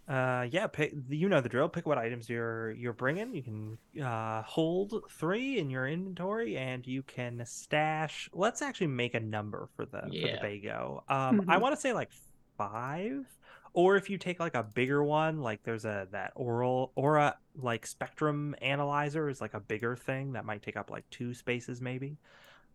[0.07, 1.67] uh, yeah, pick, you know the drill.
[1.69, 3.33] Pick what items you're you're bringing.
[3.33, 8.29] You can uh, hold three in your inventory, and you can stash.
[8.33, 10.37] Let's actually make a number for the Yeah.
[10.39, 10.97] for the Bago.
[11.11, 11.61] Um, I Mhm.
[11.61, 12.11] want to say like
[12.57, 13.25] five,
[13.73, 17.85] or if you take like a bigger one, like there's a that oral aura like
[17.85, 22.17] spectrum analyzer is like a bigger thing that might take up like two spaces maybe.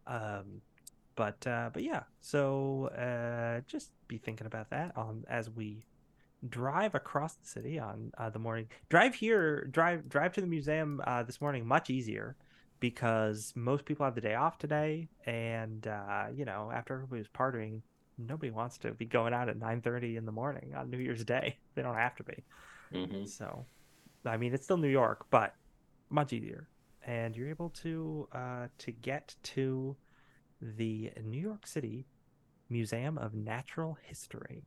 [0.07, 0.61] Um,
[1.17, 5.85] but uh, but yeah, so uh, just be thinking about that um, as we
[6.49, 8.69] drive across the city on uh, the morning.
[8.89, 12.37] Drive here, drive drive to the museum uh, this morning much easier
[12.81, 17.29] because most people have the day off today, and uh, you know after everybody was
[17.29, 17.81] partying,
[18.19, 21.25] nobody wants to be going out at nine thirty in the morning on New Year's
[21.25, 21.59] Day.
[21.75, 22.45] They don't have to be.
[22.93, 23.67] hmm So,
[24.25, 25.55] I mean, it's still New York, but
[26.11, 26.69] much easier.
[27.05, 29.97] And you're able to uh, to get to
[30.61, 32.07] the New York City
[32.71, 34.65] Museum of Natural History.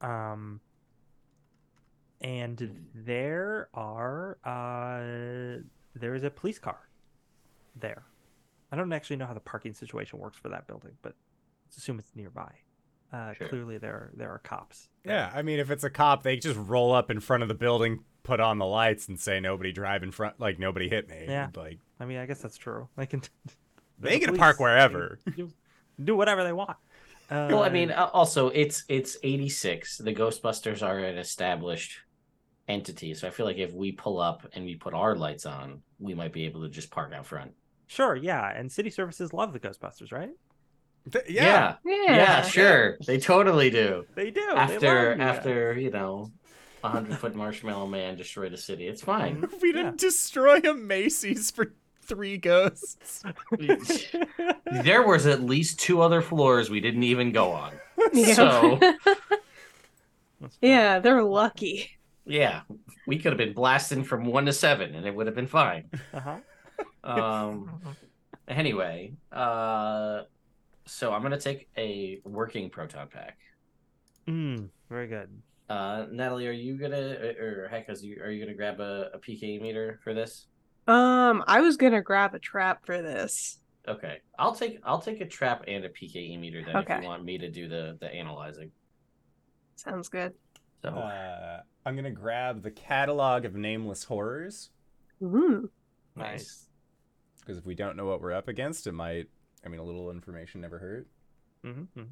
[0.00, 0.60] Um,
[2.20, 5.62] and there are uh,
[5.94, 6.88] there is a police car
[7.76, 8.04] there.
[8.76, 11.14] I don't actually know how the parking situation works for that building, but
[11.66, 12.52] let's assume it's nearby.
[13.12, 13.48] Uh, Sure.
[13.48, 14.88] Clearly, there there are cops.
[15.04, 15.14] there.
[15.14, 17.54] Yeah, I mean, if it's a cop, they just roll up in front of the
[17.54, 21.24] building, put on the lights, and say nobody drive in front, like nobody hit me.
[21.26, 21.48] Yeah.
[21.56, 22.88] like I mean, I guess that's true.
[22.96, 23.22] They can.
[23.98, 25.20] They the can police, park wherever.
[25.36, 25.50] Do,
[26.02, 26.76] do whatever they want.
[27.30, 29.96] Uh, Well, I mean, uh, also it's it's eighty six.
[29.98, 32.00] The Ghostbusters are an established
[32.68, 35.82] entity, so I feel like if we pull up and we put our lights on,
[35.98, 37.52] we might be able to just park out front.
[37.86, 40.30] Sure, yeah, and city services love the Ghostbusters, right?
[41.12, 41.94] Th- Yeah, yeah.
[42.06, 42.16] Yeah.
[42.16, 44.04] yeah, sure, they totally do.
[44.14, 44.40] They do.
[44.56, 45.36] after love you guys.
[45.38, 46.30] after you know,
[46.82, 48.86] a hundred foot marshmallow man destroyed a city.
[48.88, 49.44] It's fine.
[49.62, 53.22] we didn't destroy a Macy's for three ghosts.
[54.70, 57.72] there was at least two other floors we didn't even go on.
[58.12, 58.34] Yeah.
[58.34, 58.78] So
[60.60, 61.90] yeah, they're lucky.
[62.24, 62.62] yeah,
[63.06, 65.88] we could have been blasting from one to seven, and it would have been fine.
[66.12, 66.36] Uh-huh.
[67.06, 67.80] Um.
[68.48, 70.22] anyway, uh,
[70.86, 73.38] so I'm gonna take a working proton pack.
[74.28, 75.30] Mm, very good.
[75.68, 79.10] Uh, Natalie, are you gonna, or or heck, is you, are you gonna grab a,
[79.14, 80.46] a PK meter for this?
[80.86, 83.58] Um, I was gonna grab a trap for this.
[83.88, 87.24] Okay, I'll take I'll take a trap and a PKE meter then if you want
[87.24, 88.70] me to do the the analyzing.
[89.76, 90.32] Sounds good.
[90.82, 94.70] So Uh, I'm gonna grab the catalog of nameless horrors
[95.22, 95.70] Ooh.
[96.14, 96.65] nice.
[97.46, 99.28] Because if we don't know what we're up against, it might.
[99.64, 101.06] I mean, a little information never hurt.
[101.64, 102.02] hmm hmm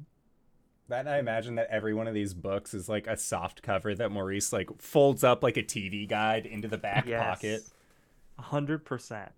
[0.87, 4.11] That I imagine that every one of these books is like a soft cover that
[4.11, 7.63] Maurice like folds up like a TV guide into the back pocket.
[8.37, 9.31] A hundred percent.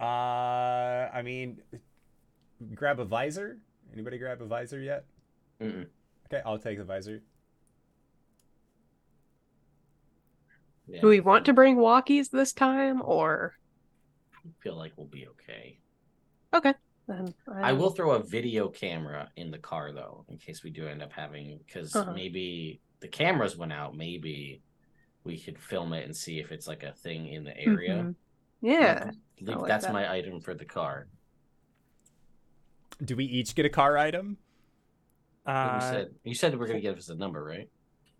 [0.00, 1.60] Uh, I mean,
[2.74, 3.58] grab a visor.
[3.92, 5.04] Anybody grab a visor yet?
[5.60, 5.86] Mm-mm.
[6.32, 7.22] Okay, I'll take the visor.
[10.86, 13.54] Yeah, Do we want to bring walkies this time, or
[14.60, 15.78] feel like we'll be okay.
[16.54, 16.74] Okay.
[17.06, 20.86] Then I will throw a video camera in the car though, in case we do
[20.86, 22.12] end up having, because Uh-huh.
[22.12, 23.96] maybe the cameras went out.
[23.96, 24.62] Maybe
[25.24, 27.96] we could film it and see if it's like a thing in the area.
[28.04, 28.14] Mhm.
[28.60, 29.10] Yeah.
[29.40, 29.92] Leave- like that's that.
[29.92, 31.08] my item for the car.
[33.04, 34.36] Do we each get a car item?
[35.46, 37.68] Uh, you said you said we're gonna give us a number, right?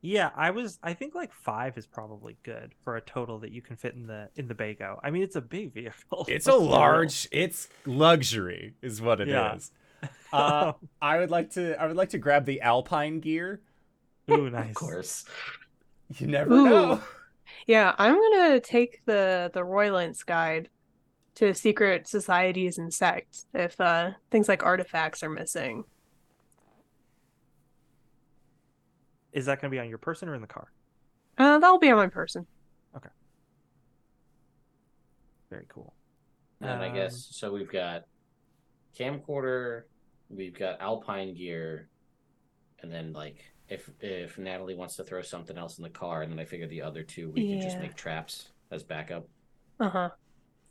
[0.03, 0.79] Yeah, I was.
[0.83, 4.07] I think like five is probably good for a total that you can fit in
[4.07, 4.99] the in the Bago.
[5.03, 6.25] I mean, it's a big vehicle.
[6.29, 7.29] It's a large.
[7.31, 9.71] It's luxury, is what it is.
[10.03, 10.09] Yeah.
[10.33, 10.73] Uh,
[11.03, 11.81] I would like to.
[11.81, 13.61] I would like to grab the Alpine gear.
[14.31, 14.71] Ooh, nice.
[14.71, 15.25] Of course.
[16.17, 16.65] You never Ooh.
[16.65, 17.01] know.
[17.67, 20.71] Yeah, I'm gonna take the the Roylance guide
[21.35, 25.85] to secret societies and sects if uh things like artifacts are missing.
[29.33, 30.71] Is that going to be on your person or in the car?
[31.39, 32.47] Uh, that'll be on my person.
[32.97, 33.09] Okay.
[35.51, 35.95] Very cool.
[36.61, 37.53] And I Um, guess so.
[37.53, 38.05] We've got
[38.99, 39.85] camcorder,
[40.29, 41.89] we've got Alpine gear,
[42.81, 46.31] and then like if if Natalie wants to throw something else in the car, and
[46.31, 49.27] then I figure the other two we can just make traps as backup.
[49.79, 50.11] Uh-huh.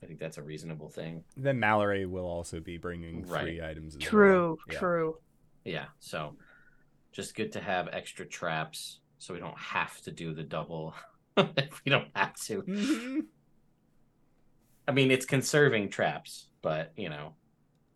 [0.02, 1.24] I think that's a reasonable thing.
[1.36, 3.42] Then Mallory will also be bringing Right.
[3.42, 3.96] three items.
[3.96, 4.58] As True, well.
[4.74, 4.80] Yeah.
[4.80, 5.18] true.
[5.66, 6.36] Yeah, so
[7.12, 10.96] just good to have extra traps so we don't have to do the double
[11.38, 12.64] if we don't have to.
[12.68, 13.28] Mhm.
[14.88, 17.36] I mean, it's conserving traps, but you know,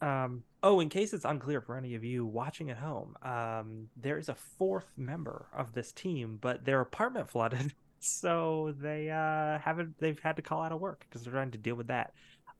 [0.01, 4.17] Um, oh, in case it's unclear for any of you watching at home, um, there
[4.17, 9.97] is a fourth member of this team, but their apartment flooded, so they uh, haven't.
[9.99, 12.13] They've had to call out of work because they're trying to deal with that.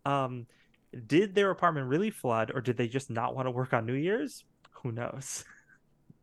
[0.06, 0.48] Um,
[1.08, 3.94] did their apartment really flood, or did they just not want to work on New
[3.96, 4.46] Year's?
[4.84, 5.44] Who knows?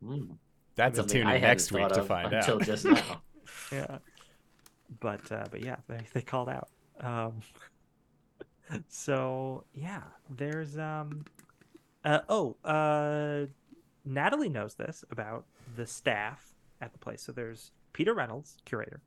[0.05, 0.33] hmm,
[0.75, 2.63] That's a tune in hadn't next week to of find until out.
[2.63, 3.23] just now.
[3.73, 3.99] yeah,
[5.01, 6.69] but uh, but yeah, they they called out.
[7.01, 7.41] Um,
[8.89, 11.25] so yeah, there's um,
[12.05, 13.47] uh, oh, uh,
[14.05, 15.45] Natalie knows this about
[15.77, 17.23] the staff at the place.
[17.23, 19.03] So there's Peter Reynolds, curator.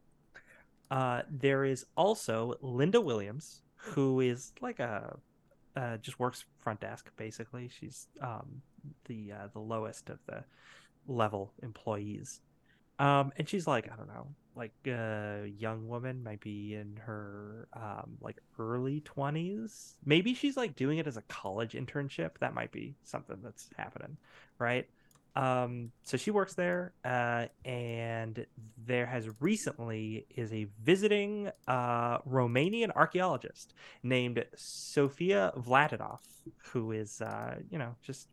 [0.92, 5.18] Uh, there is also Linda Williams, who is like a
[5.76, 7.70] uh, just works front desk basically.
[7.70, 8.62] She's um,
[9.06, 10.44] the uh, the lowest of the
[11.08, 12.42] level employees,
[13.00, 17.68] um, and she's like I don't know, like a young woman, might be in her
[17.74, 19.96] um, like early twenties.
[20.06, 22.32] Maybe she's like doing it as a college internship.
[22.40, 24.18] That might be something that's happening,
[24.60, 24.88] right?
[25.36, 28.46] Um, so she works there, uh, and
[28.86, 33.74] there has recently is a visiting uh, Romanian archaeologist
[34.04, 36.20] named Sofia Vladinov,
[36.72, 38.28] who is, uh, you know, just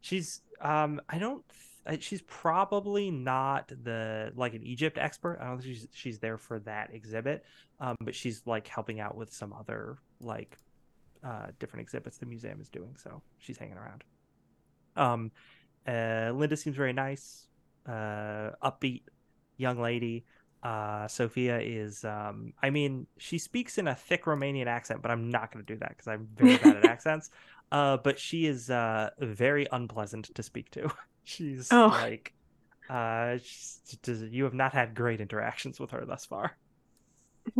[0.00, 1.44] she's um, I don't.
[1.86, 5.38] Uh, She's probably not the like an Egypt expert.
[5.40, 7.44] I don't think she's she's there for that exhibit,
[7.80, 10.58] um, but she's like helping out with some other like
[11.24, 12.94] uh, different exhibits the museum is doing.
[12.96, 14.04] So she's hanging around.
[14.96, 15.30] Um,
[15.86, 17.46] uh, Linda seems very nice,
[17.86, 19.02] uh, upbeat
[19.56, 20.24] young lady.
[20.62, 25.30] Uh, Sophia is, um, I mean, she speaks in a thick Romanian accent, but I'm
[25.30, 27.30] not going to do that because I'm very bad at accents.
[27.72, 30.90] Uh, but she is uh, very unpleasant to speak to.
[31.30, 31.86] She's Oh.
[31.88, 32.32] like,
[32.88, 33.80] uh, she's,
[34.30, 36.56] you have not had great interactions with her thus far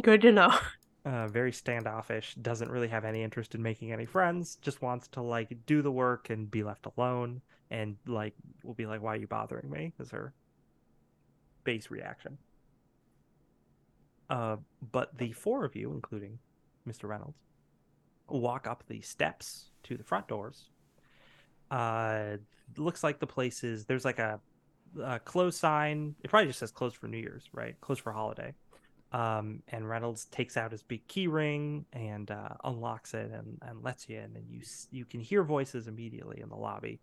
[0.02, 0.58] Good to know.
[1.05, 5.23] uh, very standoffish, doesn't really have any interest in making any friends, just wants to
[5.23, 7.40] like do the work and be left alone,
[7.70, 8.34] and like
[8.65, 10.34] will be like, "Why are you bothering me?" is her
[11.65, 12.39] base reaction.
[14.28, 14.57] Uh,
[14.92, 16.39] but the four of you, including
[16.89, 17.08] Mr.
[17.08, 17.39] Reynolds,
[18.28, 20.70] walk up the steps to the front doors.
[21.70, 22.36] Uh,
[22.76, 24.40] looks like the place is there's like a,
[25.02, 25.20] a
[25.52, 26.15] sign.
[26.23, 27.81] It probably just says closed for New Year's, right?
[27.81, 28.55] Closed for holiday
[29.12, 33.82] um, and Reynolds takes out his big key ring and uh, unlocks it and, and
[33.82, 37.00] lets you in, and you you can hear voices immediately in the lobby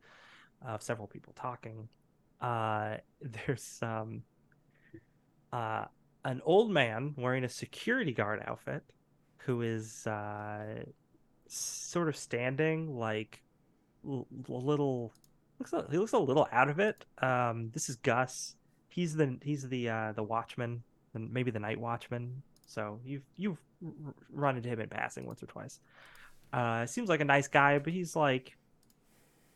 [0.65, 1.89] of several people talking.
[2.39, 4.23] Uh, there's um,
[5.51, 5.85] uh,
[6.23, 8.83] an old man wearing a security guard outfit
[9.39, 10.83] who is uh,
[11.47, 13.41] sort of standing like
[14.47, 15.13] little
[15.59, 17.05] looks a, he looks a little out of it.
[17.19, 18.55] Um, this is Gus.
[18.89, 22.41] He's the he's the uh, the watchman and maybe the night watchman.
[22.65, 23.61] So you've you've
[24.31, 25.79] run into him in passing once or twice.
[26.53, 28.57] Uh, seems like a nice guy, but he's like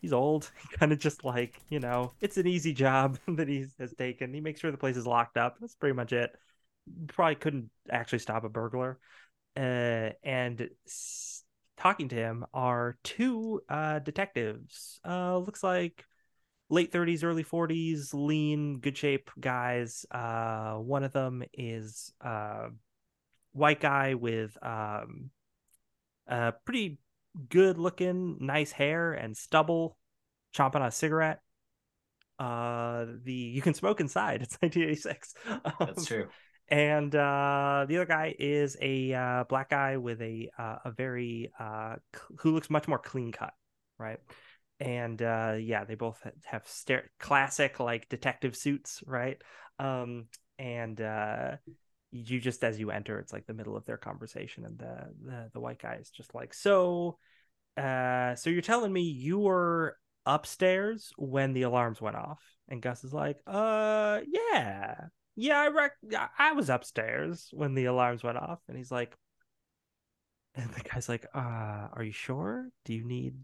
[0.01, 0.51] he's old.
[0.79, 4.33] Kind of just like you know, it's an easy job that he has taken.
[4.33, 5.57] He makes sure the place is locked up.
[5.59, 6.35] That's pretty much it.
[7.07, 8.97] Probably couldn't actually stop a burglar.
[9.55, 10.69] Uh, and
[11.81, 14.99] talking to him are two uh, detectives.
[15.07, 16.05] Uh, looks like
[16.69, 22.69] late 30s early 40s lean good shape guys uh one of them is uh
[23.53, 25.31] white guy with um
[26.29, 26.99] uh pretty
[27.49, 29.97] good looking nice hair and stubble
[30.55, 31.41] chomping on a cigarette
[32.39, 35.33] uh the you can smoke inside it's 1986
[35.79, 36.27] That's Um, true.
[36.71, 41.51] And uh, the other guy is a uh, black guy with a uh, a very
[41.59, 41.97] uh,
[42.37, 43.53] who looks much more clean cut,
[43.99, 44.19] right?
[44.79, 46.65] And uh, yeah, they both have
[47.19, 49.41] classic like detective suits, right?
[49.79, 50.27] Um,
[50.57, 51.57] and uh,
[52.09, 55.49] you just as you enter, it's like the middle of their conversation, and the the,
[55.53, 57.17] the white guy is just like, so,
[57.77, 62.41] so you're telling me you were upstairs when the alarms went off?
[62.69, 64.95] And Gus is like, uh, yeah,
[65.41, 69.17] yeah, I rec- I- was upstairs when the alarms went off, and he's like,
[70.53, 72.69] and the guy's like, uh, are you sure?
[72.85, 73.35] Do you need,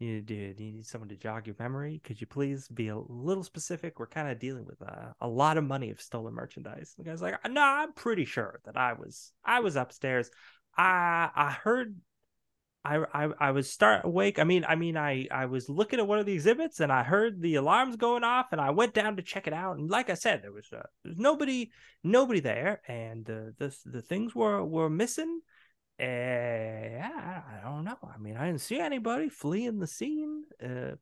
[0.00, 2.00] you do, do you need someone to jog your memory?
[2.02, 4.00] Could you please be a little specific?
[4.00, 6.94] We're kind of dealing with uh, a lot of money of stolen merchandise.
[6.98, 10.30] The guy's like, no, I'm pretty sure that I was, I was upstairs.
[10.76, 11.94] I, I heard,
[12.84, 14.38] I, I I was start awake.
[14.38, 17.02] I mean, I mean, I I was looking at one of the exhibits and I
[17.02, 19.78] heard the alarms going off, and I went down to check it out.
[19.78, 21.70] And like I said, there was uh, there was nobody
[22.04, 25.40] nobody there, and uh, the the things were were missing.
[26.00, 27.98] Uh, yeah, I, I don't know.
[28.02, 30.44] I mean, I didn't see anybody fleeing the scene.
[30.62, 30.94] Uh,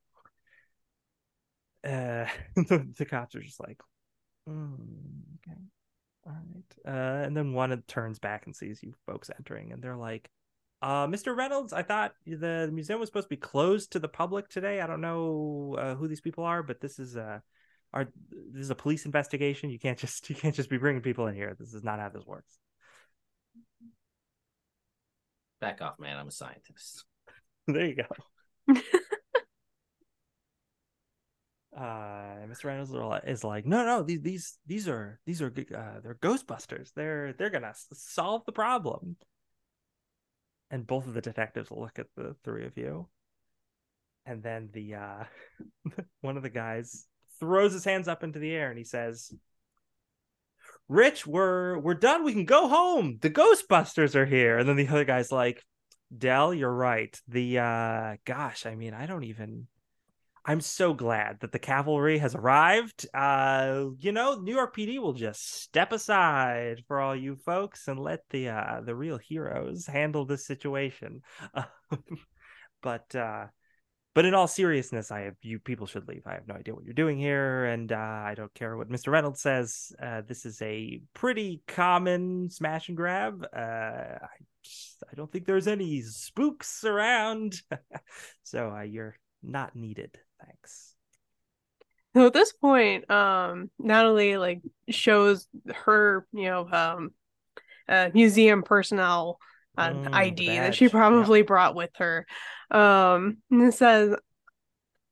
[1.87, 3.79] uh, the, cops are just like,
[4.49, 5.61] "Mm, okay,
[6.27, 6.77] all right.
[6.87, 10.31] Uh, and then one of turns back and sees you folks entering, and they're like,
[10.83, 11.35] uh, Mr.
[11.35, 14.81] Reynolds, I thought the museum was supposed to be closed to the public today.
[14.81, 17.43] I don't know uh, who these people are, but this is a,
[17.95, 18.07] our
[18.53, 19.71] this is a police investigation.
[19.71, 21.57] You can't just you can't just be bringing people in here.
[21.59, 22.59] This is not how this works.
[25.61, 26.19] Back off, man.
[26.19, 27.05] I'm a scientist.
[27.67, 28.05] there you go.
[31.75, 32.65] uh, Mr.
[32.65, 32.93] Reynolds
[33.27, 36.91] is like, no, no, these these these are these are uh, they're Ghostbusters.
[36.95, 39.17] They're they're gonna solve the problem.
[40.71, 43.09] And both of the detectives look at the three of you,
[44.25, 45.25] and then the uh,
[46.21, 47.07] one of the guys
[47.39, 49.33] throws his hands up into the air and he says,
[50.89, 52.25] "Rich, we're we're done.
[52.25, 53.19] We can go home.
[53.21, 55.65] The Ghostbusters are here." And then the other guy's like,
[56.17, 57.17] "Dell, you're right.
[57.29, 59.69] The uh, gosh, I mean, I don't even."
[60.49, 63.05] I'm so glad that the cavalry has arrived.
[63.13, 67.99] Uh, you know, New York PD will just step aside for all you folks and
[67.99, 71.23] let the uh, the real heroes handle this situation.
[72.83, 73.47] but uh,
[74.15, 76.23] but in all seriousness, I have you people should leave.
[76.27, 79.09] I have no idea what you're doing here, and uh, I don't care what Mr.
[79.09, 79.91] Reynolds says.
[80.01, 83.45] Uh, this is a pretty common smash and grab.
[83.53, 83.59] Uh,
[84.23, 87.61] I just, I don't think there's any spooks around,
[88.45, 90.17] so you're not needed.
[90.47, 90.95] Thanks.
[92.15, 95.47] So at this point, um, Natalie like shows
[95.85, 97.11] her, you know, um,
[97.89, 99.39] uh, museum personnel
[99.77, 100.99] an Mm, the ID that she badge, yeah.
[100.99, 102.27] probably brought with her.
[102.71, 104.17] Um, and it says,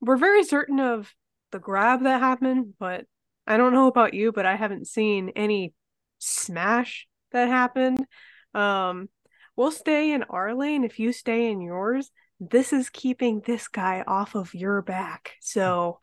[0.00, 1.12] "We're very certain of
[1.50, 3.06] the grab that happened, but
[3.46, 5.74] I don't know about you, but I haven't seen any
[6.18, 8.06] smash that happened.
[8.54, 9.08] Um,
[9.56, 12.10] we'll stay in our lane if you stay in yours."
[12.50, 15.32] This is keeping this guy off of your back.
[15.40, 16.00] So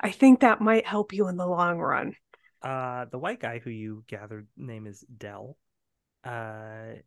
[0.00, 2.14] I think that might help you in the long run.
[2.62, 5.56] uh the white guy who you gathered name is Dell.
[6.24, 7.00] Uh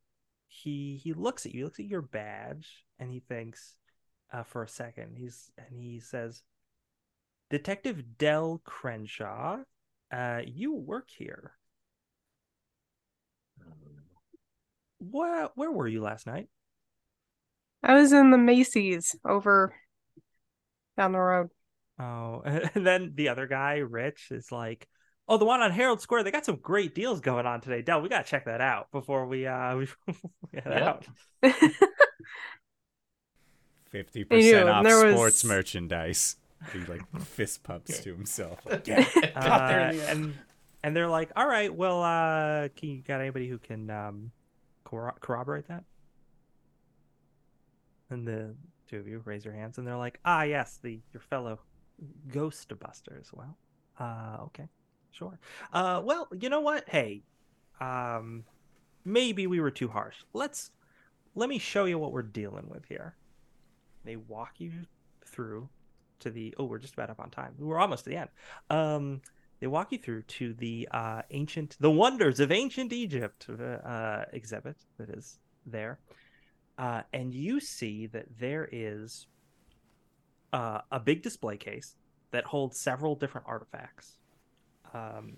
[0.47, 3.75] he he looks at you, looks at your badge, and he thinks
[4.31, 5.17] uh for a second.
[5.17, 6.43] He's and he says,
[7.49, 9.59] Detective Dell Crenshaw,
[10.11, 11.53] uh you work here.
[14.99, 16.49] Where where were you last night?
[17.85, 19.75] I was in the Macy's over
[20.97, 21.49] down the road.
[21.99, 24.87] Oh, and then the other guy, Rich, is like,
[25.27, 26.23] "Oh, the one on Herald Square.
[26.23, 27.81] They got some great deals going on today.
[27.81, 30.81] Dell, we gotta check that out before we uh we, we head Yep.
[30.81, 31.07] out."
[33.91, 36.37] Fifty percent off and there was- sports merchandise.
[36.73, 38.59] He like fist pumps to himself.
[38.65, 39.05] Like, Yeah.
[39.35, 40.33] Uh, there in and
[40.83, 44.31] and they're like, "All right, well, uh, can you got anybody who can um
[44.85, 45.83] corro- corroborate that?"
[48.15, 48.55] And the
[48.87, 51.59] two of you raise your hands, and they're like, "Ah, yes, the your fellow
[52.29, 53.57] Ghostbusters." Well,
[53.99, 54.69] uh, okay,
[55.11, 55.37] sure.
[55.73, 56.87] Uh, well, you know what?
[56.87, 57.23] Hey,
[57.81, 58.45] um,
[59.03, 60.15] maybe we were too harsh.
[60.31, 60.71] Let's
[61.35, 63.17] let me show you what we're dealing with here.
[64.05, 64.71] They walk you
[65.25, 65.67] through
[66.19, 66.55] to the.
[66.57, 67.53] Oh, we're just about up on time.
[67.59, 68.29] We're almost to the end.
[68.69, 69.21] Um,
[69.59, 74.77] they walk you through to the uh, ancient, the wonders of ancient Egypt uh, exhibit
[74.97, 75.99] that is there,
[76.77, 79.27] uh, and you see that there is
[80.53, 81.95] uh, a big display case
[82.31, 84.17] that holds several different artifacts.
[84.93, 85.37] Um,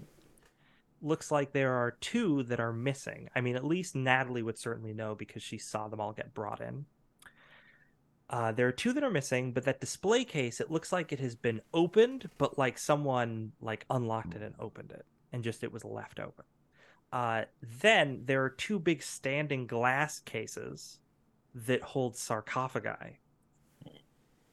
[1.02, 3.30] looks like there are two that are missing.
[3.36, 6.62] I mean, at least Natalie would certainly know because she saw them all get brought
[6.62, 6.86] in.
[8.30, 11.20] Uh, there are two that are missing, but that display case, it looks like it
[11.20, 15.72] has been opened, but like someone like unlocked it and opened it, and just it
[15.72, 16.44] was left open.
[17.14, 17.44] Uh,
[17.82, 21.00] then there are two big standing glass cases
[21.66, 23.20] that hold sarcophagi.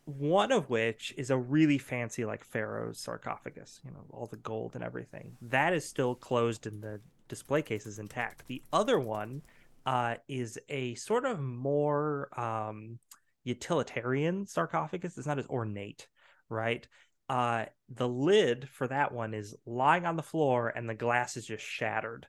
[0.06, 4.74] One of which is a really fancy like pharaoh's sarcophagus, you know, all the gold
[4.74, 5.36] and everything.
[5.42, 8.46] That is still closed and the display case is intact.
[8.46, 9.42] The other one
[9.86, 12.98] uh, is a sort of more um,
[13.44, 15.16] utilitarian sarcophagus.
[15.16, 16.06] It's not as ornate,
[16.48, 16.86] right?
[17.28, 21.46] Uh, the lid for that one is lying on the floor, and the glass is
[21.46, 22.26] just shattered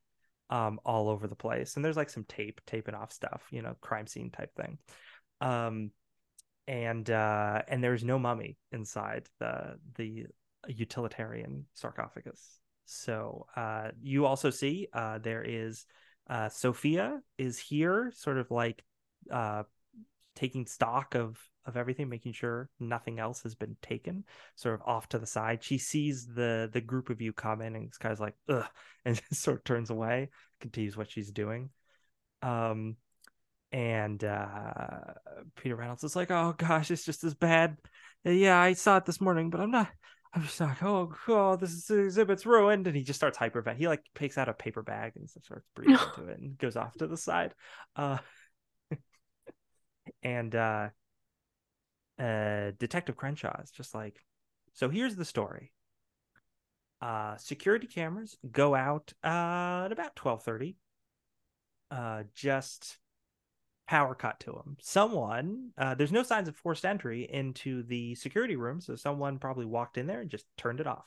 [0.49, 1.75] um, all over the place.
[1.75, 4.77] And there's like some tape taping off stuff, you know, crime scene type thing.
[5.41, 5.91] Um,
[6.67, 10.25] and uh, and there's no mummy inside the the
[10.67, 12.59] utilitarian sarcophagus.
[12.85, 15.85] So uh, you also see uh, there is
[16.27, 18.83] uh, Sophia is here, sort of like
[19.31, 19.63] uh,
[20.35, 24.23] taking stock of of everything, making sure nothing else has been taken,
[24.55, 25.63] sort of off to the side.
[25.63, 28.65] She sees the the group of you come in, and this guy's like, ugh,
[29.05, 31.69] and just sort of turns away, continues what she's doing.
[32.41, 32.97] Um,
[33.71, 35.13] and uh,
[35.57, 37.77] Peter Reynolds is like, "Oh gosh, it's just as bad.
[38.23, 39.89] Yeah, I saw it this morning, but I'm not.
[40.33, 43.77] I'm just like, oh, oh, this is, exhibit's ruined." And he just starts hypervent.
[43.77, 46.93] He like takes out a paper bag and starts breathing into it and goes off
[46.97, 47.53] to the side.
[47.95, 48.17] Uh,
[50.23, 50.89] and uh,
[52.19, 54.23] uh, Detective Crenshaw is just like,
[54.73, 55.71] so here's the story.
[57.01, 60.77] Uh, security cameras go out uh, at about twelve thirty.
[61.91, 62.97] Uh, just
[63.87, 64.77] power cut to them.
[64.81, 69.65] Someone, uh, there's no signs of forced entry into the security room, so someone probably
[69.65, 71.05] walked in there and just turned it off.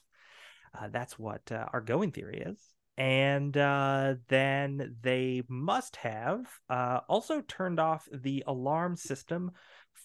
[0.78, 2.58] Uh, that's what uh, our going theory is.
[2.98, 9.52] And uh, then they must have uh, also turned off the alarm system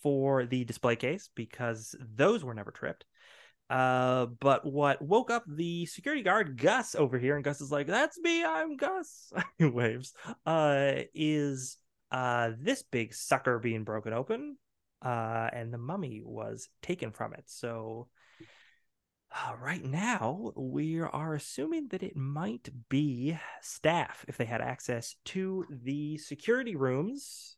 [0.03, 3.05] for the display case because those were never tripped.
[3.67, 7.87] Uh, but what woke up the security guard Gus over here, and Gus is like,
[7.87, 10.13] "That's me, I'm Gus." he waves.
[10.45, 11.77] Uh, is
[12.11, 14.57] uh this big sucker being broken open,
[15.01, 17.45] uh, and the mummy was taken from it.
[17.47, 18.09] So,
[19.33, 25.15] uh, right now we are assuming that it might be staff if they had access
[25.25, 27.57] to the security rooms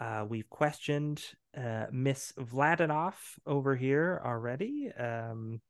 [0.00, 1.22] uh, we've questioned
[1.56, 4.90] uh, Miss Vladinoff over here already.
[4.98, 5.60] Um,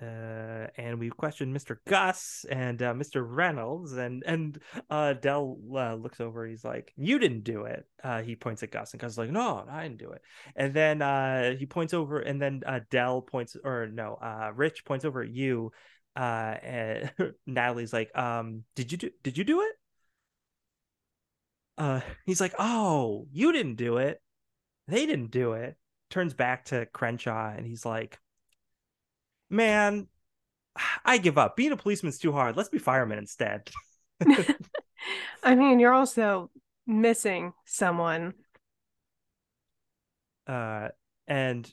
[0.00, 1.76] uh, and we've questioned Mr.
[1.86, 3.24] Gus and uh, Mr.
[3.26, 6.46] Reynolds, and and uh, Dell uh, looks over.
[6.46, 9.30] He's like, "You didn't do it." Uh, he points at Gus, and Gus is like,
[9.30, 10.22] "No, I didn't do it."
[10.56, 15.04] And then uh, he points over, and then Dell points, or no, uh, Rich points
[15.04, 15.72] over at you.
[16.16, 17.12] Uh, and
[17.46, 19.10] Natalie's like, um, "Did you do?
[19.22, 19.72] Did you do it?"
[21.78, 24.20] uh he's like oh you didn't do it
[24.88, 25.76] they didn't do it
[26.10, 28.18] turns back to crenshaw and he's like
[29.52, 30.08] man
[31.04, 31.54] i give up.
[31.56, 32.56] Being a policeman's too hard.
[32.56, 33.68] Let's be firemen instead.
[35.42, 36.50] I mean, you're also
[36.86, 38.34] missing someone.
[40.46, 40.88] uh
[41.28, 41.72] and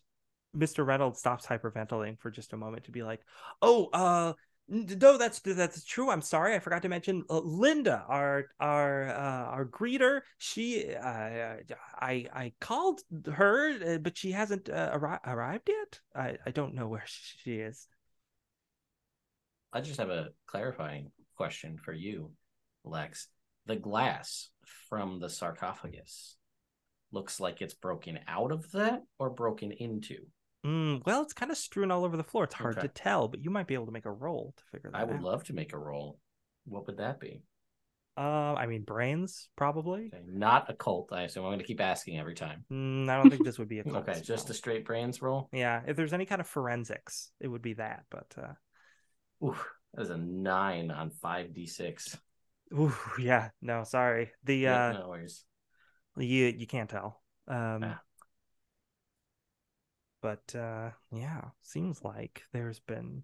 [0.55, 3.21] mr reynolds stops hyperventilating for just a moment to be like
[3.61, 4.33] oh uh
[4.69, 6.09] no, that's that's true.
[6.09, 10.21] I'm sorry, I forgot to mention uh, Linda, our our uh, our greeter.
[10.37, 11.55] She, uh,
[11.99, 13.01] I I called
[13.33, 15.99] her, uh, but she hasn't uh, arri- arrived yet.
[16.15, 17.87] I I don't know where she is.
[19.73, 22.31] I just have a clarifying question for you,
[22.83, 23.27] Lex.
[23.65, 24.49] The glass
[24.89, 26.35] from the sarcophagus
[27.11, 30.25] looks like it's broken out of that or broken into.
[30.65, 32.43] Mm, well, it's kind of strewn all over the floor.
[32.43, 32.87] It's hard Okay.
[32.87, 35.03] to tell, but you might be able to make a roll to figure that I
[35.05, 35.23] would out.
[35.23, 36.19] love to make a roll.
[36.65, 37.43] What would that be?
[38.17, 40.07] Uh, I mean, brains probably.
[40.13, 41.45] Okay, not occult, I assume.
[41.45, 42.65] I'm going to keep asking every time.
[42.71, 45.49] Mm, I don't think this would be a cult, Okay, just a straight brains roll.
[45.53, 45.81] yeah.
[45.87, 48.03] If there's any kind of forensics, it would be that.
[48.11, 48.53] But uh,
[49.43, 49.55] Ooh,
[49.93, 52.17] that is a nine on five d six.
[52.73, 54.31] ooh, yeah, no, sorry.
[54.43, 55.45] The uh, no worries.
[56.17, 57.21] you you can't tell.
[57.47, 58.01] Um, Ah.
[60.21, 63.23] But uh, yeah, seems like there's been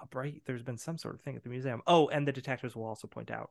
[0.00, 0.42] a bright.
[0.46, 1.82] There's been some sort of thing at the museum.
[1.86, 3.50] Oh, and the detectives will also point out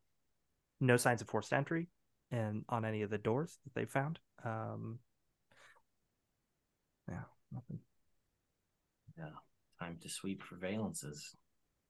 [0.80, 1.88] no signs of forced entry
[2.32, 4.20] and on any of the doors that they found.
[4.44, 5.00] Um,
[7.10, 7.80] yeah, nothing.
[9.18, 9.26] Yeah,
[9.80, 11.36] time to sweep surveillances.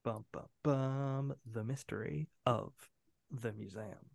[0.04, 1.36] Bum bum bum.
[1.52, 2.74] The mystery of
[3.30, 4.10] the museum.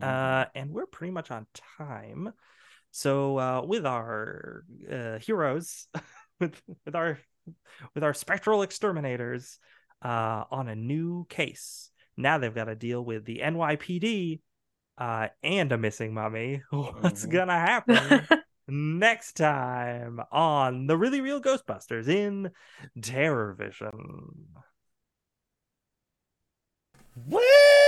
[0.00, 0.06] Mhm.
[0.06, 2.32] Uh, and we're pretty much on time.
[2.90, 5.86] So uh, with our uh, heroes,
[6.40, 7.18] with with our
[7.94, 9.58] with our spectral exterminators
[10.04, 11.90] uh, on a new case.
[12.16, 14.40] Now they've got to deal with the NYPD
[14.98, 16.62] uh, and a missing mummy.
[16.70, 17.30] What's Mhm.
[17.30, 18.28] gonna happen
[18.68, 22.50] next time on the Really Real Ghostbusters in
[23.00, 24.48] Terror Vision?
[27.14, 27.79] Woo!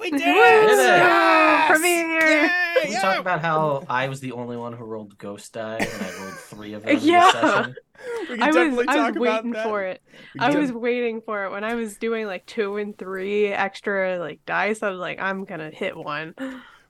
[0.00, 0.30] We did Woo!
[0.30, 0.76] it!
[0.78, 1.70] Yes!
[1.70, 2.20] Premiere!
[2.20, 2.48] Yay!
[2.80, 3.00] Can we Yeah!
[3.00, 6.34] talk about how I was the only one who rolled ghost die and I rolled
[6.34, 7.30] three of them in Yeah.
[7.32, 7.76] session?
[8.30, 9.64] We can I was definitely I was about waiting that.
[9.66, 10.02] for it.
[10.34, 13.48] We I can- was waiting for it when I was doing like two and three
[13.48, 14.82] extra like dice.
[14.82, 16.34] I was like, I'm gonna hit one.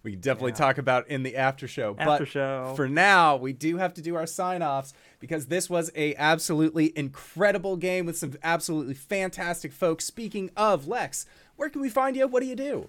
[0.04, 0.56] We can definitely Yeah.
[0.58, 1.96] talk about in the after show.
[1.98, 2.72] After but show.
[2.76, 7.76] for now, we do have to do our sign-offs because this was a absolutely incredible
[7.76, 10.04] game with some absolutely fantastic folks.
[10.04, 12.28] Speaking of Lex, where can we find you?
[12.28, 12.88] What do you do?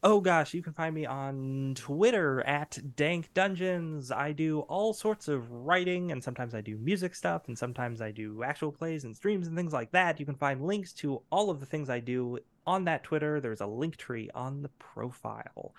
[0.00, 4.12] Oh gosh, you can find me on Twitter at Dank Dungeons.
[4.12, 8.12] I do all sorts of writing, and sometimes I do music stuff, and sometimes I
[8.12, 10.20] do actual plays and streams and things like that.
[10.20, 13.40] You can find links to all of the things I do on that Twitter.
[13.40, 15.74] There's a link tree on the profile.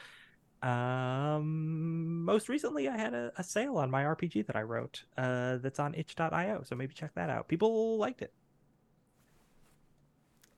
[0.61, 5.05] Um, most recently, I had a, a sale on my RPG that I wrote.
[5.17, 6.63] Uh, that's on itch.io.
[6.65, 7.47] So maybe check that out.
[7.47, 8.33] People liked it.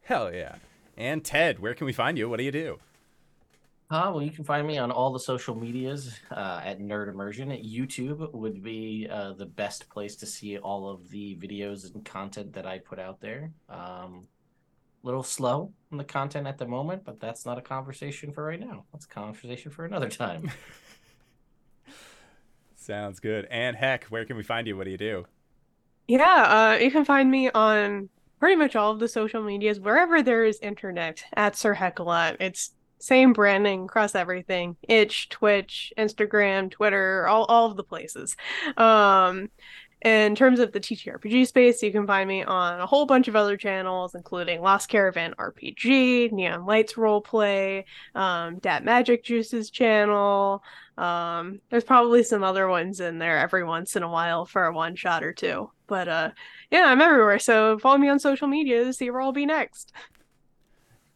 [0.01, 0.55] Hell yeah.
[0.97, 2.27] And Ted, where can we find you?
[2.27, 2.79] What do you do?
[3.91, 7.49] Uh, well, you can find me on all the social medias uh, at Nerd Immersion.
[7.49, 12.53] YouTube would be uh, the best place to see all of the videos and content
[12.53, 13.51] that I put out there.
[13.67, 14.29] Um,
[15.03, 18.61] little slow on the content at the moment, but that's not a conversation for right
[18.61, 18.85] now.
[18.93, 20.49] That's a conversation for another time.
[22.77, 23.45] Sounds good.
[23.51, 24.77] And heck, where can we find you?
[24.77, 25.25] What do you do?
[26.07, 28.07] Yeah, uh, you can find me on
[28.39, 32.37] pretty much all of the social medias, wherever there is internet, at Sir Hecla.
[32.39, 32.71] It's
[33.01, 38.35] same branding across everything itch twitch instagram twitter all, all of the places
[38.77, 39.49] um
[40.01, 43.35] in terms of the TTRPG space, you can find me on a whole bunch of
[43.35, 47.83] other channels, including Lost Caravan RPG, Neon Lights Roleplay,
[48.15, 50.63] um, Dat Magic Juice's channel.
[50.97, 54.73] Um, there's probably some other ones in there every once in a while for a
[54.73, 55.69] one shot or two.
[55.85, 56.31] But uh,
[56.71, 57.37] yeah, I'm everywhere.
[57.37, 59.93] So follow me on social media to see where I'll be next.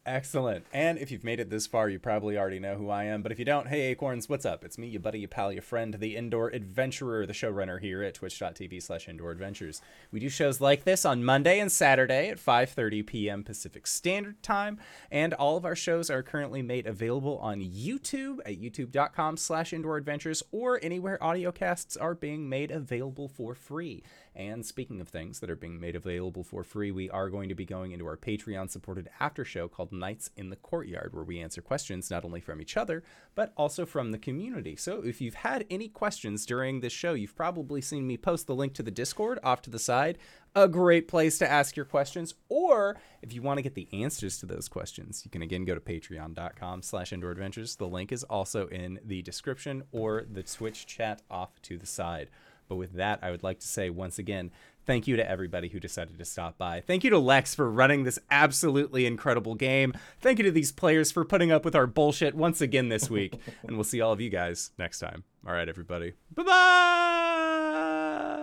[0.06, 0.64] Excellent.
[0.72, 3.22] And if you've made it this far, you probably already know who I am.
[3.22, 4.62] But if you don't, hey Acorns, what's up?
[4.62, 8.14] It's me, your buddy, your pal, your friend, the indoor adventurer, the showrunner here at
[8.14, 9.82] twitch.tv slash indoor adventures.
[10.12, 13.42] We do shows like this on Monday and Saturday at 5.30 p.m.
[13.42, 14.78] Pacific Standard Time.
[15.10, 19.96] And all of our shows are currently made available on YouTube at youtube.com slash indoor
[19.96, 24.04] adventures or anywhere audiocasts are being made available for free.
[24.36, 27.54] And speaking of things that are being made available for free, we are going to
[27.54, 31.40] be going into our Patreon supported after show called Nights in the Courtyard, where we
[31.40, 33.02] answer questions not only from each other,
[33.34, 34.76] but also from the community.
[34.76, 38.54] So if you've had any questions during this show, you've probably seen me post the
[38.54, 40.18] link to the Discord off to the side.
[40.54, 42.34] A great place to ask your questions.
[42.50, 45.74] Or if you want to get the answers to those questions, you can again go
[45.74, 47.76] to patreon.com slash indoor adventures.
[47.76, 52.28] The link is also in the description or the Twitch chat off to the side.
[52.68, 54.50] But with that, I would like to say once again,
[54.86, 56.80] thank you to everybody who decided to stop by.
[56.80, 59.94] Thank you to Lex for running this absolutely incredible game.
[60.20, 63.38] Thank you to these players for putting up with our bullshit once again this week.
[63.64, 65.24] and we'll see all of you guys next time.
[65.46, 66.14] All right, everybody.
[66.34, 68.22] Bye bye.